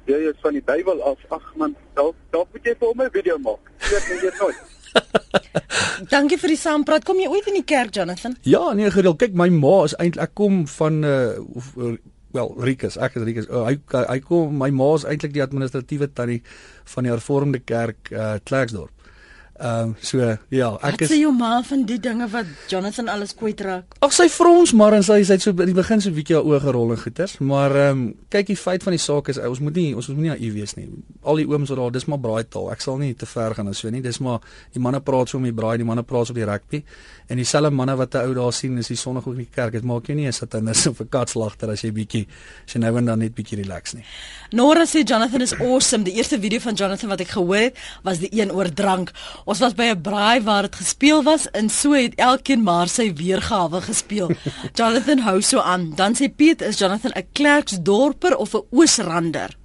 jy 0.09 0.19
is 0.31 0.37
van 0.43 0.55
die 0.55 0.63
duiwel 0.65 1.01
af. 1.05 1.23
Ag 1.35 1.47
man, 1.59 1.75
dalk 1.97 2.15
dalk 2.33 2.51
moet 2.53 2.65
jy 2.65 2.75
vir 2.79 2.87
hom 2.87 3.01
'n 3.01 3.11
video 3.13 3.37
maak. 3.37 3.71
Ek 3.79 4.05
weet 4.07 4.23
nie 4.23 4.31
nooit. 4.39 4.61
Dankie 6.13 6.39
vir 6.41 6.53
die 6.53 6.59
saampraat. 6.59 7.05
Kom 7.05 7.19
jy 7.19 7.27
ooit 7.29 7.47
in 7.51 7.59
die 7.59 7.67
kerk, 7.67 7.93
Jonathan? 7.95 8.37
Ja, 8.47 8.73
nee, 8.73 8.91
gereeld. 8.91 9.19
Kyk, 9.19 9.35
my 9.37 9.49
ma 9.53 9.83
is 9.83 9.95
eintlik 9.99 10.23
ek 10.29 10.33
kom 10.39 10.63
van 10.67 11.03
uh 11.03 11.35
of 11.55 11.73
uh, 11.77 11.97
wel 12.31 12.53
Rikus, 12.57 12.97
ek 12.97 13.17
is 13.19 13.25
Rikus. 13.27 13.49
Uh, 13.49 13.65
hy 13.67 13.77
hy 13.91 14.19
kom 14.25 14.55
my 14.57 14.69
ma 14.71 14.93
is 14.95 15.05
eintlik 15.05 15.33
die 15.35 15.43
administratiewe 15.45 16.09
tannie 16.13 16.41
van 16.93 17.03
die 17.03 17.13
hervormde 17.13 17.59
kerk 17.59 18.11
uh 18.11 18.37
Klerksdorp. 18.43 18.93
Ehm 19.59 19.89
um, 19.89 19.95
so 19.99 20.17
ja, 20.49 20.69
ek 20.87 21.01
is 21.01 21.09
Wat 21.09 21.11
sê 21.11 21.17
jou 21.19 21.31
ma 21.35 21.57
van 21.67 21.81
die 21.83 21.97
dinge 21.99 22.29
wat 22.31 22.47
Jonathan 22.71 23.09
alles 23.11 23.33
kwytraak? 23.35 23.97
Ag 23.99 24.13
sy 24.15 24.29
vir 24.31 24.47
ons 24.47 24.71
maar 24.79 24.95
en 24.95 25.03
sy 25.03 25.17
sy 25.27 25.35
het 25.35 25.43
so 25.43 25.51
by 25.51 25.65
die 25.67 25.75
begin 25.75 25.99
so 25.99 26.09
'n 26.09 26.15
bietjie 26.15 26.39
oor 26.39 26.61
gerol 26.63 26.93
en 26.95 27.01
goeters, 27.01 27.37
maar 27.43 27.75
ehm 27.75 27.91
um, 27.91 28.15
kyk 28.31 28.47
die 28.47 28.55
feit 28.55 28.83
van 28.83 28.95
die 28.95 29.03
saak 29.03 29.27
is 29.27 29.37
ons 29.37 29.59
moet 29.59 29.75
nie 29.75 29.95
ons 29.95 30.07
moet 30.07 30.17
nie 30.17 30.31
naïef 30.31 30.53
wees 30.53 30.75
nie. 30.77 30.87
Al 31.23 31.35
die 31.35 31.47
ooms 31.47 31.69
wat 31.69 31.77
daar, 31.77 31.91
dis 31.91 32.07
maar 32.07 32.19
braaitaal. 32.19 32.71
Ek 32.71 32.81
sal 32.81 32.97
nie 32.97 33.13
te 33.13 33.25
ver 33.25 33.55
gaan 33.55 33.67
as 33.67 33.77
so 33.83 33.89
nie. 33.89 34.01
Dis 34.01 34.19
maar 34.19 34.39
die 34.73 34.79
manne 34.79 35.01
praat 35.01 35.29
so 35.29 35.37
om 35.37 35.43
die 35.43 35.53
braai, 35.53 35.77
die 35.77 35.85
manne 35.85 36.03
praat 36.03 36.27
so 36.27 36.31
op 36.31 36.39
die 36.39 36.45
rugby 36.47 36.83
en 37.29 37.37
dieselfde 37.37 37.69
manne 37.69 37.95
wat 37.95 38.15
'n 38.15 38.25
ou 38.25 38.33
daar 38.33 38.53
sien 38.53 38.77
is 38.77 38.87
die 38.87 38.97
sonnig 38.97 39.27
ook 39.27 39.37
in 39.37 39.45
die 39.45 39.53
kerk. 39.53 39.71
Dit 39.71 39.83
maak 39.83 40.07
jou 40.07 40.17
nie 40.17 40.27
'n 40.27 40.33
satanis 40.33 40.87
of 40.87 40.99
'n 40.99 41.09
katslagter 41.09 41.69
as 41.69 41.81
jy 41.81 41.91
bietjie 41.91 42.27
as 42.65 42.73
jy 42.73 42.79
nou 42.79 42.97
en 42.97 43.05
dan 43.05 43.19
net 43.19 43.35
bietjie 43.35 43.57
relax 43.61 43.93
nie. 43.93 44.03
Nora 44.51 44.85
sê 44.85 45.03
Jonathan 45.03 45.41
is 45.41 45.53
awesome. 45.53 46.03
Die 46.03 46.13
eerste 46.13 46.39
video 46.39 46.59
van 46.59 46.73
Jonathan 46.73 47.09
wat 47.09 47.21
ek 47.21 47.27
gehoor 47.27 47.55
het, 47.55 47.77
was 48.03 48.19
die 48.19 48.29
een 48.31 48.51
oor 48.51 48.73
drank. 48.73 49.11
Ons 49.45 49.59
was 49.59 49.73
by 49.73 49.93
'n 49.93 50.01
braai 50.01 50.41
waar 50.41 50.61
dit 50.63 50.75
gespeel 50.75 51.23
was 51.23 51.47
en 51.51 51.69
so 51.69 51.93
het 51.93 52.15
elkeen 52.15 52.63
maar 52.63 52.87
sy 52.87 53.13
weergawe 53.13 53.81
gespeel. 53.81 54.31
Jonathan 54.77 55.19
hou 55.19 55.41
so 55.41 55.59
aan. 55.59 55.93
Dan 55.95 56.15
sê 56.15 56.35
Piet, 56.35 56.61
is 56.61 56.79
Jonathan 56.79 57.11
'n 57.15 57.27
Klerksdorper 57.33 58.35
of 58.35 58.53
'n 58.53 58.65
Oosrander? 58.71 59.58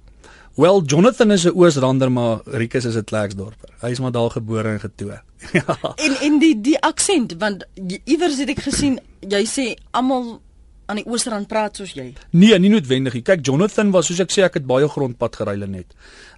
Wel, 0.55 0.83
Jonathan 0.85 1.31
is 1.31 1.43
'n 1.43 1.51
Oosrander, 1.51 2.11
maar 2.11 2.39
Rikus 2.45 2.85
is 2.85 2.95
'n 2.95 3.03
Klerksdorper. 3.03 3.69
Hy 3.81 3.89
is 3.89 3.99
maar 3.99 4.11
daar 4.11 4.31
gebore 4.31 4.69
en 4.69 4.79
getoe. 4.79 5.21
ja. 5.51 5.77
En 5.95 6.15
en 6.21 6.39
die 6.39 6.61
die 6.61 6.79
aksent 6.79 7.35
want 7.37 7.65
iewers 8.03 8.37
het 8.37 8.49
ek 8.49 8.59
gesien 8.59 8.99
jy 9.19 9.43
sê 9.45 9.75
almal 9.91 10.41
aan 10.85 10.95
die 10.95 11.05
Oosterrand 11.05 11.47
praat 11.47 11.75
soos 11.75 11.93
jy. 11.97 12.13
Nee, 12.29 12.59
nie 12.59 12.69
noodwendig 12.69 13.13
nie. 13.17 13.23
Kyk, 13.25 13.45
Jonathan 13.45 13.91
was 13.91 14.05
soos 14.05 14.19
ek 14.19 14.31
sê, 14.31 14.45
ek 14.45 14.53
het 14.53 14.67
baie 14.69 14.87
grondpad 14.87 15.35
gery 15.35 15.57
net. 15.65 15.93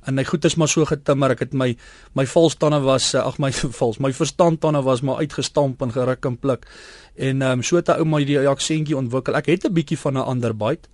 En 0.07 0.15
my 0.15 0.23
goed 0.23 0.45
is 0.45 0.55
maar 0.55 0.71
so 0.71 0.85
getimmer. 0.87 1.31
Ek 1.35 1.39
het 1.39 1.53
my 1.53 1.75
my 2.15 2.25
valstande 2.25 2.79
was 2.79 3.13
ag 3.15 3.37
my 3.43 3.51
vals, 3.79 3.99
my 3.99 4.13
verstandtande 4.13 4.81
was 4.81 5.01
maar 5.01 5.17
uitgestamp 5.17 5.81
en 5.81 5.91
geruk 5.91 6.25
en 6.25 6.37
pluk. 6.37 6.65
En 7.15 7.41
ehm 7.41 7.59
um, 7.59 7.63
so 7.63 7.75
het 7.75 7.89
'n 7.89 7.99
ou 7.99 8.05
my 8.05 8.23
die 8.25 8.39
aksentjie 8.39 8.97
ontwikkel. 8.97 9.35
Ek 9.35 9.45
het 9.45 9.65
'n 9.65 9.73
bietjie 9.73 9.97
van 9.97 10.13
'n 10.13 10.25
ander 10.25 10.57
byt. 10.57 10.87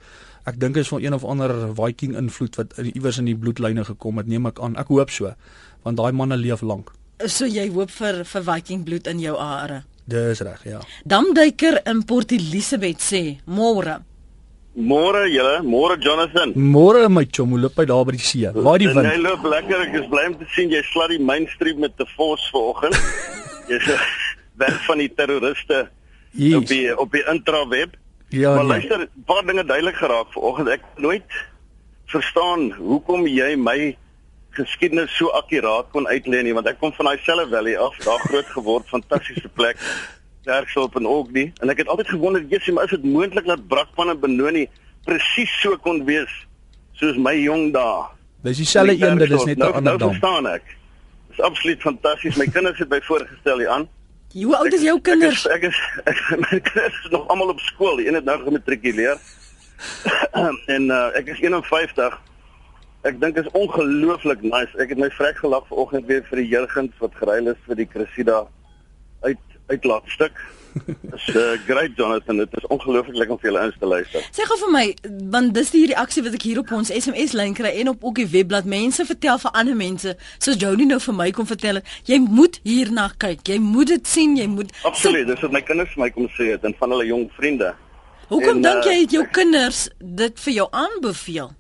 Ek 0.44 0.60
dink 0.60 0.76
dit 0.76 0.84
is 0.84 0.92
van 0.92 1.04
een 1.04 1.16
of 1.16 1.24
ander 1.24 1.54
Viking 1.78 2.18
invloed 2.20 2.58
wat 2.60 2.74
iewers 2.84 3.18
in 3.22 3.30
die 3.30 3.38
bloedlyne 3.40 3.86
gekom 3.88 4.20
het, 4.20 4.28
neem 4.28 4.50
ek 4.50 4.60
aan. 4.60 4.76
Ek 4.76 4.92
hoop 4.92 5.12
so, 5.14 5.32
want 5.88 5.98
daai 5.98 6.12
manne 6.12 6.36
leef 6.40 6.62
lank. 6.62 6.92
So 7.24 7.48
jy 7.48 7.70
hoop 7.72 7.92
vir 7.96 8.24
vir 8.28 8.44
Viking 8.50 8.84
bloed 8.84 9.08
in 9.08 9.22
jou 9.24 9.38
are. 9.40 9.84
Dis 10.10 10.42
reg, 10.44 10.66
ja. 10.68 10.82
Damduiker 11.08 11.80
in 11.88 12.04
Port 12.04 12.36
Elizabeth 12.36 13.00
sê: 13.00 13.40
"Môre." 13.48 14.02
Môre 14.74 15.28
julle, 15.30 15.62
môre 15.62 16.00
Jonathan. 16.02 16.52
Môre 16.58 17.08
my 17.08 17.28
chom, 17.30 17.52
hoe 17.54 17.60
loop 17.62 17.78
hy 17.78 17.86
daar 17.86 18.06
by 18.06 18.16
die 18.16 18.24
see? 18.26 18.50
Waar 18.50 18.80
die 18.82 18.90
wind? 18.90 19.06
Hy 19.06 19.20
loop 19.22 19.44
lekker. 19.46 19.84
Ek 19.86 19.98
is 20.02 20.08
bly 20.10 20.26
om 20.32 20.38
te 20.40 20.48
sien 20.56 20.74
jy 20.74 20.82
slat 20.90 21.14
die 21.14 21.22
mainstream 21.22 21.80
met 21.80 21.94
te 21.96 22.08
fors 22.18 22.50
vanoggend. 22.52 22.98
Jy's 23.70 23.86
weg 24.58 24.80
van 24.88 24.98
die 24.98 25.12
terroriste 25.14 25.84
yes. 26.32 26.56
op 26.58 26.66
die 26.68 26.88
op 27.06 27.14
die 27.14 27.22
intraweb. 27.30 27.94
Ja, 28.34 28.54
maar 28.54 28.66
nee. 28.66 28.68
luister, 28.68 29.00
'n 29.00 29.24
paar 29.26 29.46
dinge 29.46 29.66
duidelik 29.66 29.96
geraak 29.96 30.32
vanoggend. 30.34 30.68
Ek 30.68 30.82
nooit 30.96 31.30
verstaan 32.06 32.72
hoekom 32.72 33.28
jy 33.28 33.56
my 33.56 33.98
geskiedenis 34.50 35.18
so 35.18 35.28
akkuraat 35.28 35.90
kon 35.92 36.08
uitlei 36.08 36.42
nie 36.44 36.54
want 36.54 36.68
ek 36.68 36.80
kom 36.80 36.94
van 36.94 37.06
daai 37.06 37.20
selfe 37.26 37.50
valley 37.50 37.78
af, 37.78 37.98
daar 38.06 38.20
groot 38.20 38.50
geword, 38.56 38.90
fantastiese 38.90 39.50
plek. 39.50 39.78
Klerksdorp 40.44 40.96
en 40.96 41.06
Ogni 41.06 41.52
en 41.62 41.70
ek 41.70 41.78
het 41.78 41.88
altyd 41.88 42.10
gewonder, 42.10 42.42
"Jessie, 42.50 42.74
maar 42.74 42.84
is 42.84 42.90
dit 42.90 43.04
moontlik 43.04 43.46
dat 43.46 43.68
Brakpan 43.68 44.10
en 44.10 44.20
Benoni 44.20 44.68
presies 45.06 45.62
so 45.62 45.78
kon 45.78 46.06
wees 46.06 46.34
soos 46.94 47.18
my 47.18 47.36
jong 47.38 47.74
dae?" 47.74 48.06
Dis 48.42 48.58
dieselfde 48.58 49.06
een, 49.08 49.18
dit 49.18 49.32
is 49.32 49.44
net 49.44 49.58
'n 49.58 49.60
nou, 49.60 49.74
ander 49.74 49.84
nou 49.84 49.98
dam. 49.98 50.10
verstaan 50.10 50.48
ek. 50.48 50.64
Dis 51.30 51.40
absoluut 51.40 51.82
fantasties. 51.82 52.36
My 52.36 52.46
kinders 52.46 52.80
het 52.80 52.90
by 52.90 53.00
voorgestel 53.02 53.58
hier 53.58 53.70
aan. 53.70 53.88
Hoe 54.34 54.56
oud 54.58 54.74
is 54.74 54.82
jou 54.82 54.96
kinders? 55.02 55.46
Ek 55.46 55.68
is 55.68 55.80
ek 56.10 56.18
is 56.18 56.22
ek, 56.34 56.40
my 56.42 56.60
kinders 56.66 56.96
is 57.06 57.12
nog 57.14 57.28
almal 57.30 57.54
op 57.54 57.60
skool. 57.62 58.00
Die 58.02 58.08
een 58.08 58.18
het 58.18 58.26
nou 58.26 58.40
gematrikuleer. 58.42 59.20
en 60.76 60.88
uh, 60.90 61.10
ek 61.20 61.30
is 61.36 61.42
51. 61.44 62.16
Ek 63.06 63.20
dink 63.22 63.38
is 63.38 63.50
ongelooflik 63.54 64.42
nice. 64.42 64.74
Ek 64.82 64.96
het 64.96 65.02
my 65.02 65.12
vrek 65.14 65.38
gelag 65.44 65.68
vanoggend 65.70 66.10
weer 66.10 66.26
vir 66.32 66.42
die 66.42 66.48
Jurgens 66.50 66.98
wat 67.04 67.18
geruil 67.20 67.52
is 67.54 67.62
vir 67.68 67.82
die 67.84 67.90
Cressida 67.94 68.40
uit 69.22 69.58
uitlaatstuk. 69.70 70.42
Dis 70.74 71.28
uh, 71.36 71.54
great 71.68 71.92
Jonathan. 71.96 72.38
Dit 72.38 72.54
is 72.58 72.66
ongelooflik 72.68 73.16
lekker 73.16 73.36
om 73.36 73.40
vir 73.42 73.50
julle 73.52 73.66
ins 73.68 73.78
te 73.80 73.90
luister. 73.90 74.26
Sê 74.34 74.46
gou 74.50 74.58
vir 74.64 74.72
my, 74.74 74.84
want 75.34 75.54
dis 75.56 75.72
die 75.74 75.86
reaksie 75.92 76.24
wat 76.26 76.38
ek 76.38 76.46
hier 76.48 76.62
op 76.64 76.74
ons 76.76 76.92
SMS 76.94 77.36
lyn 77.38 77.54
kry 77.58 77.74
en 77.84 77.94
op 77.94 78.04
ook 78.10 78.22
die 78.24 78.28
webblad. 78.34 78.68
Mense 78.70 79.06
vertel 79.06 79.40
vir 79.44 79.54
ander 79.62 79.78
mense, 79.78 80.16
soos 80.42 80.60
Jody 80.62 80.88
nou 80.90 81.00
vir 81.04 81.18
my 81.20 81.30
kom 81.36 81.50
vertel 81.50 81.82
het, 81.82 81.96
jy 82.10 82.20
moet 82.26 82.60
hierna 82.66 83.10
kyk. 83.22 83.46
Jy 83.54 83.60
moet 83.64 83.94
dit 83.94 84.10
sien, 84.10 84.38
jy 84.40 84.50
moet 84.50 84.74
Absoluut. 84.90 85.28
Dis 85.30 85.46
wat 85.46 85.56
my 85.56 85.64
kinders 85.66 85.94
vir 85.94 86.06
my 86.06 86.12
kom 86.16 86.30
sê 86.38 86.54
het 86.56 86.66
en 86.66 86.76
van 86.80 86.96
hulle 86.96 87.10
jong 87.12 87.28
vriende. 87.38 87.74
Hoekom 88.32 88.58
En, 88.58 88.66
dink 88.66 88.88
jy 88.90 89.00
het 89.04 89.14
jou 89.14 89.26
kinders 89.36 89.86
dit 90.00 90.46
vir 90.48 90.58
jou 90.58 90.68
aanbeveel? 90.72 91.54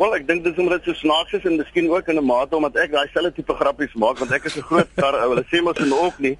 Wel, 0.00 0.14
ek 0.16 0.24
dink 0.26 0.44
dis 0.44 0.56
omdat 0.58 0.82
dit 0.82 0.90
so 0.90 1.00
snaaks 1.00 1.36
is 1.38 1.44
en 1.48 1.60
miskien 1.60 1.88
ook 1.88 2.08
in 2.08 2.18
'n 2.18 2.26
mate 2.26 2.56
omdat 2.56 2.76
ek 2.76 2.92
daai 2.92 3.08
selfde 3.12 3.32
tipe 3.36 3.54
grappies 3.54 3.94
maak 3.94 4.18
want 4.18 4.32
ek 4.32 4.44
is 4.44 4.56
'n 4.56 4.68
groot 4.68 4.88
kar 4.96 5.14
ou. 5.22 5.28
Hulle 5.32 5.44
sê 5.48 5.62
mos 5.62 5.78
in 5.78 5.92
ook 5.92 6.18
nie 6.18 6.36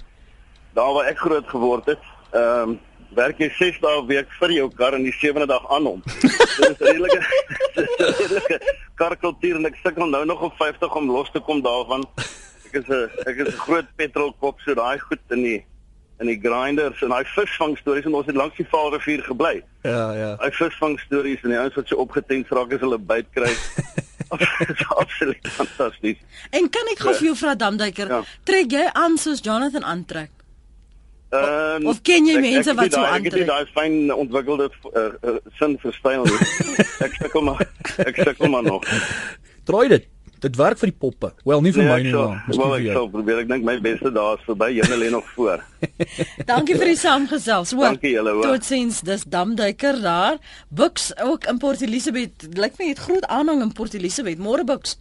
daar 0.73 0.93
waar 0.93 1.05
ek 1.11 1.17
groot 1.17 1.47
geword 1.47 1.85
het. 1.85 1.99
Ehm 2.33 2.69
um, 2.69 2.79
werk 3.13 3.37
jy 3.37 3.49
6 3.57 3.75
dae 3.81 4.01
'n 4.01 4.07
week 4.07 4.29
vir 4.39 4.51
jou 4.51 4.69
kar 4.73 4.93
en 4.97 5.03
die 5.03 5.13
7de 5.13 5.45
dag 5.45 5.65
aan 5.69 5.85
hom. 5.85 6.01
Dit 6.05 6.33
is 6.33 6.79
'n 6.79 6.83
redelike 6.83 7.19
dis 7.75 7.97
redelike 7.97 8.57
karkultuur 8.95 9.55
en 9.55 9.65
ek 9.65 9.77
sukkel 9.83 10.07
nou 10.09 10.25
nog 10.25 10.41
op 10.41 10.55
50 10.57 10.95
om 10.95 11.11
los 11.11 11.29
te 11.31 11.39
kom 11.39 11.61
daarvan. 11.61 12.03
Ek 12.65 12.73
is 12.81 12.87
'n 12.89 13.09
ek 13.29 13.37
is 13.37 13.53
'n 13.53 13.57
groot 13.65 13.85
petrolkop 13.95 14.59
so 14.65 14.73
daai 14.73 14.97
goed 14.99 15.21
in 15.29 15.43
die 15.43 15.65
in 16.19 16.27
die 16.27 16.39
grinders 16.41 17.01
en 17.01 17.09
daai 17.09 17.25
visvang 17.25 17.77
stories 17.77 18.05
en 18.05 18.13
ons 18.15 18.25
het 18.25 18.35
langs 18.35 18.55
die 18.57 18.65
Vaalrivier 18.71 19.21
gebly. 19.23 19.63
Ja, 19.83 20.13
ja. 20.13 20.35
Hy 20.41 20.49
visvang 20.51 20.99
stories 20.99 21.43
en 21.43 21.49
die 21.49 21.59
ouens 21.59 21.75
wat 21.75 21.87
so 21.87 21.95
opgetens 21.97 22.49
raak 22.49 22.73
as 22.73 22.79
hulle 22.79 22.97
byt 22.97 23.27
kry. 23.33 23.53
Absoluut 25.03 25.47
fantasties. 25.47 26.17
En 26.49 26.69
kan 26.69 26.87
ek 26.93 26.99
gou 26.99 27.13
vir 27.13 27.25
jou 27.29 27.35
vra 27.35 27.55
Damduiker, 27.55 28.07
Ja. 28.09 28.23
trek 28.43 28.71
jy 28.71 28.89
aan 28.93 29.17
soos 29.17 29.41
Jonathan 29.41 29.83
aantrek? 29.83 30.29
Ehm 31.33 31.87
Of 31.89 32.01
ken 32.05 32.25
jy 32.29 32.35
ek- 32.37 32.41
mense 32.45 32.69
ek 32.69 32.75
wat 32.77 32.85
het 32.85 32.93
so 32.93 33.01
daai- 33.01 33.17
Ek 33.17 33.23
het 33.25 33.33
aantrek? 33.33 33.47
daai 33.47 33.65
fyn 33.73 34.13
ontwikkelde 34.13 34.69
uh, 34.69 35.05
uh, 35.29 35.37
sin 35.59 35.77
vir 35.81 35.93
styl 35.97 36.25
ek 37.05 37.13
sukkel 37.21 37.41
maar 37.47 37.63
ek 38.05 38.15
sukkel 38.21 38.49
maar 38.53 38.63
nog. 38.63 38.83
Draai 39.65 39.87
dit. 39.89 40.09
Dit 40.43 40.57
werk 40.59 40.75
vir 40.77 40.89
die 40.91 40.97
poppe. 40.99 41.29
Wel, 41.47 41.61
nie 41.63 41.71
vir 41.71 41.85
Nee, 41.85 41.91
my 41.93 41.99
ek 42.01 42.03
nie, 42.03 42.11
maar 42.13 42.43
miskien 42.49 42.59
wel, 42.59 42.71
vir 42.73 42.79
ek 42.79 42.83
jou. 42.85 42.93
sal 42.97 43.05
probeer. 43.13 43.37
Ek 43.39 43.47
dink 43.47 43.63
my 43.63 43.75
beste 43.79 44.09
dae 44.11 44.33
is 44.35 44.41
verby. 44.43 44.67
Julle 44.75 44.97
lê 44.99 45.09
nog 45.13 45.29
voor. 45.37 45.61
Dankie 46.51 46.75
vir 46.75 46.89
die 46.91 46.97
saamgesels. 46.99 47.71
Hoor. 47.71 47.85
Dankie 47.93 48.11
julle, 48.17 48.33
hoor. 48.35 48.43
Totsiens, 48.51 48.99
dis 49.07 49.23
Damduiker 49.23 50.01
daar. 50.03 50.37
Buks 50.67 51.13
ook 51.23 51.47
in 51.47 51.57
Port 51.63 51.81
Elizabeth. 51.87 52.43
Lyk 52.59 52.75
my 52.77 52.89
het 52.91 52.99
groot 53.07 53.23
aanhang 53.31 53.61
in 53.63 53.71
Port 53.71 53.95
Elizabeth. 53.95 54.37
Môre 54.43 54.65
Buks. 54.67 54.97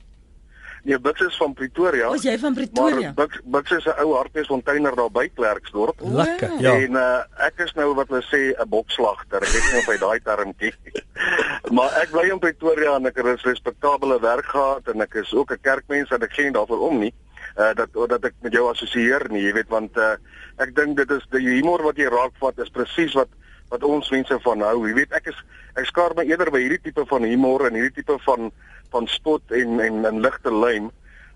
Nee, 0.83 0.99
Bux 0.99 1.21
is 1.21 1.37
van 1.37 1.53
Pretoria. 1.55 2.09
Was 2.11 2.25
jy 2.27 2.35
van 2.39 2.55
Pretoria? 2.55 3.13
Maar 3.15 3.15
Bux 3.15 3.41
Bux 3.45 3.71
is 3.71 3.85
'n 3.85 4.03
ou 4.03 4.15
hardbeesfonteiner 4.15 4.95
daar 4.95 5.11
by 5.11 5.31
Klerksdorp. 5.35 6.01
Lekker. 6.01 6.61
Ja. 6.61 6.75
En 6.75 6.93
uh, 6.93 7.23
ek 7.47 7.63
is 7.65 7.73
nou 7.75 7.95
wat 7.95 8.09
hulle 8.09 8.23
sê 8.27 8.51
'n 8.59 8.69
bokslagter. 8.69 9.43
Ek 9.43 9.53
weet 9.55 9.69
nie 9.73 9.79
of 9.79 9.87
hy 9.87 9.99
daai 9.99 10.21
term 10.23 10.55
ken 10.57 10.75
nie. 10.85 11.05
maar 11.77 11.91
ek 12.03 12.11
bly 12.11 12.27
in 12.31 12.39
Pretoria 12.39 12.97
en 12.97 13.07
ek 13.07 13.17
het 13.17 13.27
'n 13.27 13.39
respekteerbare 13.43 14.21
werk 14.21 14.47
gehad 14.47 14.89
en 14.89 15.01
ek 15.01 15.15
is 15.15 15.35
ook 15.35 15.53
'n 15.53 15.63
kerkmens 15.63 16.11
en 16.11 16.23
ek 16.23 16.33
gee 16.33 16.45
nie 16.45 16.59
daarvoor 16.59 16.89
om 16.89 16.99
nie. 16.99 17.15
Uh 17.57 17.75
dat 17.75 17.93
dat 18.09 18.25
ek 18.25 18.35
met 18.41 18.53
jou 18.53 18.69
assosieer 18.71 19.27
nie, 19.31 19.43
jy 19.43 19.53
weet 19.53 19.69
want 19.69 19.97
uh 19.97 20.17
ek 20.59 20.75
dink 20.75 20.97
dit 20.97 21.11
is 21.11 21.25
die 21.31 21.47
humor 21.47 21.83
wat 21.83 21.97
jy 21.97 22.11
raakvat 22.11 22.59
is 22.59 22.71
presies 22.71 23.15
wat 23.15 23.29
wat 23.71 23.85
ons 23.85 24.11
mense 24.11 24.39
van 24.45 24.61
hou. 24.61 24.87
Jy 24.89 24.95
weet 24.95 25.13
ek 25.13 25.31
is 25.33 25.39
ek 25.77 25.87
skaar 25.87 26.13
my 26.17 26.25
eerder 26.25 26.51
by 26.51 26.61
hierdie 26.61 26.83
tipe 26.83 27.07
van 27.07 27.23
humor 27.23 27.67
en 27.67 27.75
hierdie 27.79 28.03
tipe 28.03 28.19
van 28.27 28.51
van 28.95 29.09
spot 29.11 29.57
en 29.63 29.81
en 29.81 30.05
en 30.09 30.21
ligte 30.25 30.53
lyn 30.55 30.91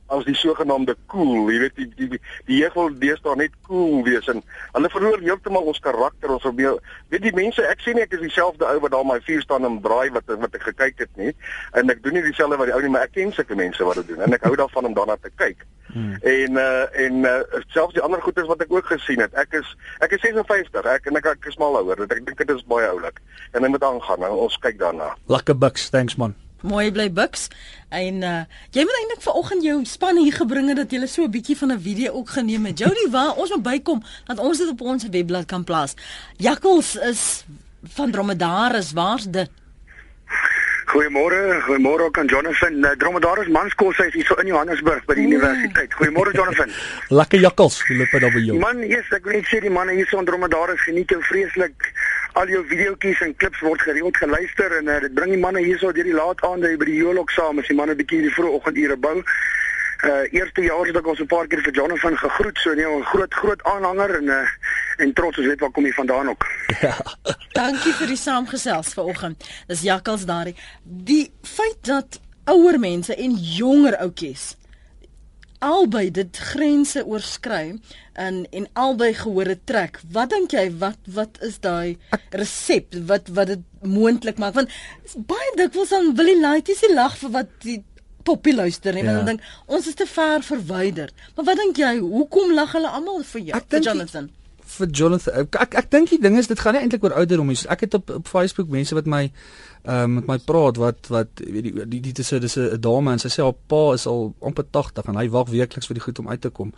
as 0.07 0.25
die 0.27 0.37
sogenaamde 0.39 0.95
cool, 1.11 1.49
jy 1.51 1.59
weet 1.65 1.79
die 1.79 1.87
die 1.99 2.09
die, 2.15 2.21
die 2.47 2.59
jeug 2.61 2.75
wil 2.79 2.93
deesdae 3.01 3.35
net 3.39 3.55
cool 3.67 4.05
wees 4.07 4.29
en 4.31 4.43
hulle 4.77 4.91
verloor 4.93 5.23
heeltemal 5.23 5.71
ons 5.73 5.83
karakter 5.83 6.31
ons 6.31 6.45
probeer 6.45 6.79
weet 7.13 7.25
die 7.27 7.35
mense 7.35 7.65
ek 7.67 7.83
sê 7.83 7.95
nie 7.97 8.05
ek 8.05 8.15
is 8.19 8.23
dieselfde 8.23 8.69
ou 8.69 8.77
wat 8.85 8.95
daar 8.95 9.09
my 9.09 9.19
vuur 9.27 9.43
staan 9.43 9.67
en 9.67 9.81
braai 9.83 10.13
wat 10.15 10.31
wat 10.45 10.55
ek 10.59 10.69
gekyk 10.69 11.03
het 11.03 11.19
nie 11.19 11.33
en 11.79 11.91
ek 11.91 12.05
doen 12.05 12.19
nie 12.19 12.25
dieselfde 12.29 12.61
wat 12.61 12.71
die 12.71 12.77
ou 12.77 12.83
nie 12.85 12.93
maar 12.95 13.09
ek 13.09 13.17
ken 13.19 13.35
sulke 13.35 13.59
mense 13.59 13.89
wat 13.89 14.01
dit 14.03 14.13
doen 14.13 14.23
en 14.29 14.39
ek 14.39 14.47
hou 14.47 14.55
daarvan 14.63 14.91
om 14.93 14.97
daarna 15.01 15.19
te 15.19 15.33
kyk 15.35 15.67
hmm. 15.91 16.15
en 16.37 16.63
uh, 16.63 16.87
en 17.07 17.21
uh, 17.27 17.37
selfs 17.75 17.99
die 17.99 18.07
ander 18.07 18.23
goedes 18.23 18.49
wat 18.53 18.63
ek 18.63 18.79
ook 18.79 18.95
gesien 18.95 19.27
het 19.27 19.35
ek 19.35 19.59
is 19.59 19.75
ek 20.07 20.15
is 20.15 20.23
56 20.23 20.91
ek 20.95 21.11
en 21.11 21.23
ek, 21.23 21.33
ek 21.35 21.51
is 21.51 21.59
mal 21.59 21.83
ouer 21.83 22.07
ek 22.07 22.23
dink 22.23 22.39
dit 22.39 22.57
is 22.57 22.67
baie 22.71 22.87
oulik 22.95 23.23
en 23.53 23.63
dit 23.63 23.75
moet 23.75 23.91
aangaan 23.91 24.31
en 24.31 24.43
ons 24.47 24.63
kyk 24.63 24.79
daarna 24.83 25.15
Lekker 25.27 25.59
buks, 25.59 25.91
thanks 25.91 26.15
man. 26.15 26.39
Mooi 26.61 26.93
bly 26.93 27.13
Buks. 27.13 27.49
En 27.89 28.23
uh 28.23 28.41
jy 28.71 28.83
moet 28.83 28.99
eintlik 29.01 29.23
vanoggend 29.23 29.63
jou 29.63 29.85
span 29.85 30.17
hier 30.17 30.33
gebring 30.33 30.69
het 30.69 30.77
dat 30.77 30.91
jy 30.91 31.07
so 31.07 31.23
'n 31.25 31.31
bietjie 31.31 31.57
van 31.57 31.73
'n 31.73 31.81
video 31.81 32.13
ook 32.13 32.29
geneem 32.29 32.65
het. 32.67 32.79
Jody, 32.79 33.11
waar 33.17 33.35
ons 33.37 33.51
moet 33.51 33.63
bykom 33.63 34.03
dat 34.25 34.39
ons 34.39 34.59
dit 34.59 34.69
op 34.69 34.81
ons 34.81 35.09
webblad 35.11 35.47
kan 35.47 35.65
plaas. 35.65 35.95
Jakkals 36.37 36.97
is 36.97 37.45
van 37.83 38.11
dromedaris, 38.11 38.93
waar's 38.93 39.25
dit? 39.25 39.51
Goeiemôre, 40.87 41.61
goeiemôre 41.67 42.03
ook 42.07 42.19
aan 42.19 42.27
Jonathan. 42.27 42.73
Uh, 42.73 42.91
Dromedaris 42.91 43.49
Manskos 43.49 43.99
is 43.99 44.13
hier 44.15 44.25
so 44.25 44.35
in 44.35 44.47
Johannesburg 44.47 45.05
by 45.05 45.15
die 45.19 45.25
Oeh. 45.27 45.35
universiteit. 45.35 45.95
Goeiemôre 45.99 46.31
Jonathan. 46.33 46.71
Lekker 47.21 47.41
jakkals. 47.43 47.81
Hoe 47.87 47.97
loop 47.97 48.15
daar 48.21 48.33
by 48.33 48.43
jou? 48.47 48.59
Man, 48.59 48.85
yes, 48.87 49.11
ek 49.11 49.27
wil 49.27 49.35
net 49.41 49.51
sê 49.51 49.59
die 49.61 49.73
manne 49.75 49.97
hier 49.99 50.07
so 50.07 50.23
in 50.23 50.29
Dromedaris 50.31 50.85
geniet 50.87 51.11
jou 51.11 51.19
vreeslik. 51.27 51.91
Al 52.37 52.51
jou 52.53 52.63
videoetjies 52.69 53.21
en 53.25 53.37
klips 53.41 53.61
word 53.65 53.81
gereeld 53.81 54.17
geluister 54.21 54.73
en 54.79 54.91
uh, 54.93 55.01
dit 55.01 55.15
bring 55.17 55.31
die 55.33 55.41
manne 55.41 55.63
hierso 55.65 55.93
deur 55.97 56.05
die 56.05 56.17
laat 56.17 56.43
aande 56.45 56.75
by 56.77 56.89
die 56.89 56.99
Jolok 57.01 57.31
saam 57.33 57.63
as 57.63 57.71
die 57.71 57.77
manne 57.79 57.97
bietjie 57.97 58.27
die 58.27 58.33
vroeë 58.35 58.59
oggendure 58.59 58.97
bou. 59.01 59.17
Uh 60.05 60.27
eerste 60.37 60.61
jaar 60.61 60.85
het 60.85 60.99
ek 61.01 61.07
ons 61.09 61.21
'n 61.25 61.27
paar 61.27 61.47
keer 61.49 61.63
vir 61.65 61.73
Jonathan 61.73 62.17
gegroet, 62.21 62.59
so 62.59 62.75
nee, 62.75 62.85
'n 62.85 63.09
groot 63.13 63.35
groot 63.35 63.63
aanhanger 63.65 64.19
en 64.19 64.29
uh 64.29 64.45
en 64.99 65.13
trots 65.13 65.39
ons 65.39 65.47
weet 65.47 65.61
waar 65.61 65.71
kom 65.71 65.87
jy 65.87 65.93
vandaan 65.93 66.29
ook. 66.29 66.45
Dankie 67.61 67.93
vir 67.93 68.07
die 68.07 68.21
saamgesels 68.21 68.93
vanoggend. 68.95 69.49
Dis 69.67 69.83
Jakkals 69.83 70.25
daardie. 70.29 70.57
Die 70.85 71.33
feit 71.43 71.81
dat 71.81 72.21
ouer 72.45 72.79
mense 72.79 73.17
en 73.17 73.33
jonger 73.35 73.97
ouetjies 73.97 74.57
albei 75.61 76.11
dit 76.11 76.37
grense 76.53 77.03
oorskry 77.07 77.79
en 78.15 78.47
en 78.53 78.67
albei 78.75 79.13
gehore 79.15 79.59
trek. 79.65 80.01
Wat 80.13 80.31
dink 80.31 80.53
jy 80.53 80.71
wat 80.79 80.99
wat 81.15 81.39
is 81.43 81.59
daai 81.65 81.97
resep 82.31 82.95
wat 83.09 83.29
wat 83.29 83.47
dit 83.55 83.61
moontlik 83.83 84.39
maak? 84.39 84.55
Want 84.55 84.69
is 85.05 85.17
baie 85.27 85.53
dikwels 85.57 85.93
dan 85.95 86.15
wil 86.17 86.27
die 86.33 86.41
laities 86.41 86.83
nie 86.87 86.95
lag 86.95 87.17
vir 87.19 87.31
wat 87.31 87.53
die 87.65 87.83
poppie 88.27 88.55
luister 88.55 88.93
nie. 88.93 89.05
Ja. 89.05 89.11
Ja. 89.11 89.17
Want 89.17 89.27
dan 89.27 89.37
dink 89.37 89.77
ons 89.79 89.87
is 89.87 89.95
te 89.95 90.07
ver 90.07 90.43
verwyder. 90.43 91.13
Maar 91.37 91.45
wat 91.53 91.57
dink 91.63 91.77
jy? 91.79 91.99
Hoekom 92.01 92.55
lag 92.55 92.73
hulle 92.75 92.89
almal 92.89 93.23
vir 93.25 93.41
jou? 93.41 93.57
Ek 93.57 93.69
dink 93.71 93.83
die- 93.85 93.91
Jonathan. 93.93 94.31
vir 94.67 94.89
Jonathan. 94.91 95.35
Ek 95.45 95.55
ek, 95.63 95.75
ek 95.79 95.91
dink 95.91 96.09
die 96.11 96.19
ding 96.21 96.37
is 96.39 96.49
dit 96.51 96.59
gaan 96.59 96.75
nie 96.75 96.81
eintlik 96.83 97.05
oor 97.05 97.13
ouderdom 97.15 97.47
nie. 97.47 97.57
Ek 97.71 97.81
het 97.87 97.95
op 97.95 98.11
op 98.11 98.27
Facebook 98.29 98.69
mense 98.69 98.95
wat 98.99 99.07
my 99.07 99.31
um, 99.89 100.15
met 100.15 100.27
my 100.27 100.39
praat 100.39 100.77
wat 100.77 101.09
wat 101.09 101.43
weet 101.43 101.69
die 101.69 101.85
die 101.87 102.01
dit 102.01 102.19
is 102.19 102.33
'n 102.33 102.41
dis 102.41 102.57
'n 102.57 102.81
dame 102.81 103.13
en 103.13 103.19
sy 103.19 103.29
sê 103.29 103.43
haar 103.43 103.55
pa 103.67 103.93
is 103.93 104.07
al 104.07 104.35
amper 104.41 104.65
80 104.71 105.07
en 105.09 105.17
hy 105.17 105.29
wag 105.31 105.49
weekliks 105.49 105.87
vir 105.87 105.95
die 105.95 106.03
goed 106.03 106.19
om 106.19 106.29
uit 106.29 106.41
te 106.41 106.51
kom. 106.51 106.73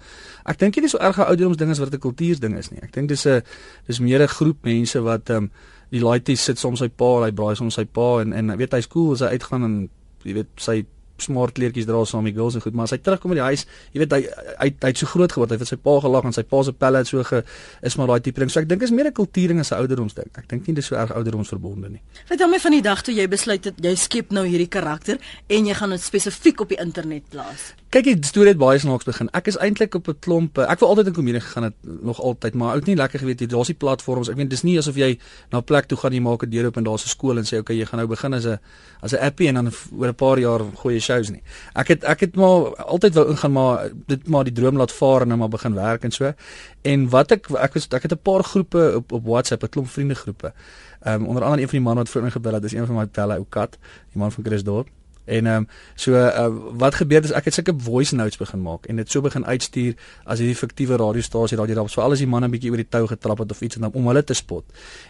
Ek 0.45 0.59
dink 0.59 0.77
nie 0.77 0.83
dis 0.83 0.91
so 0.91 0.99
erg 0.99 1.19
'n 1.19 1.29
ouderdomsding 1.31 1.71
is 1.71 1.79
wat 1.79 1.93
'n 1.93 1.99
kultuurding 1.99 2.57
is 2.59 2.71
nie. 2.71 2.81
Ek 2.83 2.93
dink 2.93 3.09
dis 3.09 3.27
'n 3.27 3.43
dis 3.87 4.01
meer 4.01 4.23
'n 4.23 4.29
groep 4.29 4.65
mense 4.65 5.01
wat 5.01 5.31
ehm 5.31 5.37
um, 5.37 5.51
die 5.91 6.01
laities 6.01 6.45
sit 6.45 6.59
soms 6.59 6.79
sy 6.79 6.89
pa, 6.89 7.25
hy 7.25 7.31
braai 7.31 7.57
soms 7.57 7.75
sy 7.75 7.85
pa 7.85 8.21
en 8.21 8.33
en 8.33 8.57
weet 8.57 8.73
hy's 8.73 8.89
cool 8.89 9.13
as 9.13 9.21
hy 9.21 9.27
uitgaan 9.27 9.65
en 9.65 9.89
jy 10.25 10.35
weet 10.35 10.49
sy 10.57 10.85
smart 11.23 11.55
kleertjies 11.55 11.87
dra 11.89 12.05
saam 12.05 12.25
met 12.25 12.35
girls 12.35 12.55
en 12.55 12.65
goed, 12.65 12.75
maar 12.75 12.89
as 12.89 12.95
hy 12.97 12.99
terugkom 13.03 13.33
by 13.35 13.39
die 13.41 13.47
huis, 13.51 13.67
jy 13.93 14.03
weet 14.03 14.13
hy 14.13 14.21
hy 14.59 14.69
hy 14.71 14.91
het 14.93 15.01
so 15.03 15.07
groot 15.07 15.33
geword, 15.33 15.51
hy 15.51 15.59
het 15.59 15.71
sy 15.71 15.79
pa 15.89 15.97
gelag 16.05 16.29
en 16.29 16.37
sy 16.37 16.45
pa 16.49 16.63
se 16.67 16.73
pelle 16.73 17.05
so 17.09 17.25
ge 17.25 17.43
is 17.83 17.97
maar 17.99 18.13
daai 18.13 18.21
tipe 18.25 18.41
ding. 18.41 18.53
So 18.53 18.61
ek 18.61 18.69
dink 18.69 18.83
is 18.83 18.95
meer 18.95 19.09
'n 19.09 19.13
kultuurding 19.13 19.61
as 19.61 19.73
'n 19.73 19.81
ouderdomsding. 19.81 20.31
Ek 20.39 20.49
dink 20.49 20.67
nie 20.67 20.75
dis 20.75 20.87
so 20.87 20.97
erg 20.97 21.13
ouderdomsverbonde 21.13 21.89
nie. 21.91 22.01
Vertel 22.27 22.49
my 22.49 22.59
van 22.59 22.73
die 22.73 22.83
dag 22.83 23.03
toe 23.03 23.15
jy 23.15 23.29
besluit 23.29 23.65
het 23.65 23.75
jy 23.81 23.95
skep 23.95 24.31
nou 24.31 24.47
hierdie 24.47 24.69
karakter 24.69 25.19
en 25.49 25.67
jy 25.67 25.75
gaan 25.75 25.91
dit 25.91 26.03
spesifiek 26.03 26.61
op 26.61 26.69
die 26.69 26.81
internet 26.81 27.29
plaas. 27.31 27.75
Kyk, 27.89 28.05
die 28.05 28.29
storie 28.29 28.51
het 28.51 28.59
baie 28.61 28.77
snaaks 28.77 29.07
begin. 29.09 29.31
Ek 29.33 29.47
is 29.49 29.57
eintlik 29.65 29.95
op 29.97 30.09
'n 30.13 30.19
klomp. 30.21 30.59
Ek 30.59 30.81
wou 30.81 30.91
altyd 30.91 31.07
in 31.07 31.15
komedie 31.15 31.41
gegaan 31.41 31.63
het 31.63 31.75
nog 31.83 32.21
altyd, 32.21 32.55
maar 32.55 32.77
ook 32.77 32.85
nie 32.85 32.97
lekker 32.97 33.19
geweet 33.19 33.41
jy 33.41 33.47
daar's 33.47 33.67
die 33.67 33.75
platforms. 33.75 34.29
Ek 34.29 34.37
weet 34.37 34.51
dis 34.51 34.63
nie 34.63 34.77
asof 34.79 34.97
jy 34.97 35.19
na 35.51 35.59
'n 35.59 35.65
plek 35.65 35.87
toe 35.87 35.97
gaan 35.97 36.13
jy 36.13 36.21
maak 36.21 36.43
'n 36.43 36.51
deur 36.51 36.67
oop 36.67 36.77
en 36.77 36.85
daar's 36.85 37.05
'n 37.05 37.09
skool 37.09 37.39
en 37.39 37.45
sê 37.45 37.59
okay, 37.59 37.77
jy 37.77 37.87
gaan 37.87 37.99
nou 37.99 38.07
begin 38.07 38.35
as 38.35 38.45
'n 38.45 38.59
as 39.01 39.13
'n 39.15 39.25
appie 39.25 39.49
en 39.49 39.55
dan 39.55 39.73
oor 39.97 40.09
'n 40.09 40.15
paar 40.15 40.39
jaar 40.39 40.61
gooi 40.75 40.95
jy 40.97 41.01
shows 41.01 41.31
nie. 41.31 41.43
Ek 41.75 41.89
het 41.89 42.05
ek 42.05 42.21
het 42.21 42.37
maar 42.37 42.77
altyd 42.77 43.15
wou 43.15 43.31
ingaan 43.31 43.53
maar 43.53 43.91
dit 44.07 44.29
maar 44.29 44.45
die 44.45 44.53
droom 44.53 44.77
laat 44.77 44.93
vaar 44.93 45.23
en 45.23 45.29
nou 45.29 45.39
maar 45.39 45.49
begin 45.49 45.75
werk 45.75 46.05
en 46.05 46.11
so. 46.11 46.35
En 46.83 47.09
wat 47.09 47.33
ek 47.33 47.49
ek 47.51 47.75
was 47.75 47.89
ek 47.91 48.03
het 48.03 48.13
'n 48.13 48.23
paar 48.23 48.45
groepe 48.45 48.97
op 48.97 49.13
op 49.13 49.25
WhatsApp, 49.25 49.63
'n 49.63 49.69
klomp 49.69 49.89
vriendegroepe. 49.89 50.53
Ehm 51.01 51.23
um, 51.23 51.27
onder 51.27 51.43
andere 51.43 51.63
een 51.63 51.69
van 51.69 51.79
die 51.79 51.87
manne 51.87 52.01
wat 52.01 52.11
vroeër 52.11 52.27
ingebel 52.27 52.53
het, 52.53 52.65
is 52.65 52.73
een 52.73 52.87
van 52.87 52.97
my 52.97 53.07
pelle 53.07 53.35
ou 53.35 53.47
kat, 53.49 53.79
die 54.13 54.21
man 54.21 54.33
van 54.33 54.45
Chris 54.45 54.63
Dorp. 54.63 54.89
En 55.29 55.47
ehm 55.47 55.57
um, 55.57 55.69
so 55.95 56.17
uh, 56.17 56.49
wat 56.81 56.95
gebeur 56.95 57.25
is 57.25 57.35
ek 57.37 57.51
het 57.51 57.55
sulke 57.55 57.75
voice 57.77 58.17
notes 58.17 58.41
begin 58.41 58.63
maak 58.65 58.87
en 58.89 58.97
dit 58.97 59.11
so 59.11 59.21
begin 59.21 59.45
uitstuur 59.45 59.95
as 60.25 60.41
hierdie 60.41 60.57
fiktiewe 60.57 60.97
radiostasie 60.97 61.59
daar 61.61 61.75
daar 61.75 61.91
so 61.93 62.01
al 62.01 62.17
is 62.17 62.25
die 62.25 62.31
man 62.31 62.45
'n 62.45 62.51
bietjie 62.51 62.71
oor 62.71 62.81
die 62.81 62.89
tou 62.89 63.05
getrap 63.07 63.39
het 63.39 63.51
of 63.51 63.61
iets 63.61 63.77
en 63.77 63.87
dan 63.87 63.93
om 63.93 64.07
hulle 64.07 64.25
te 64.25 64.35
spot. 64.35 64.65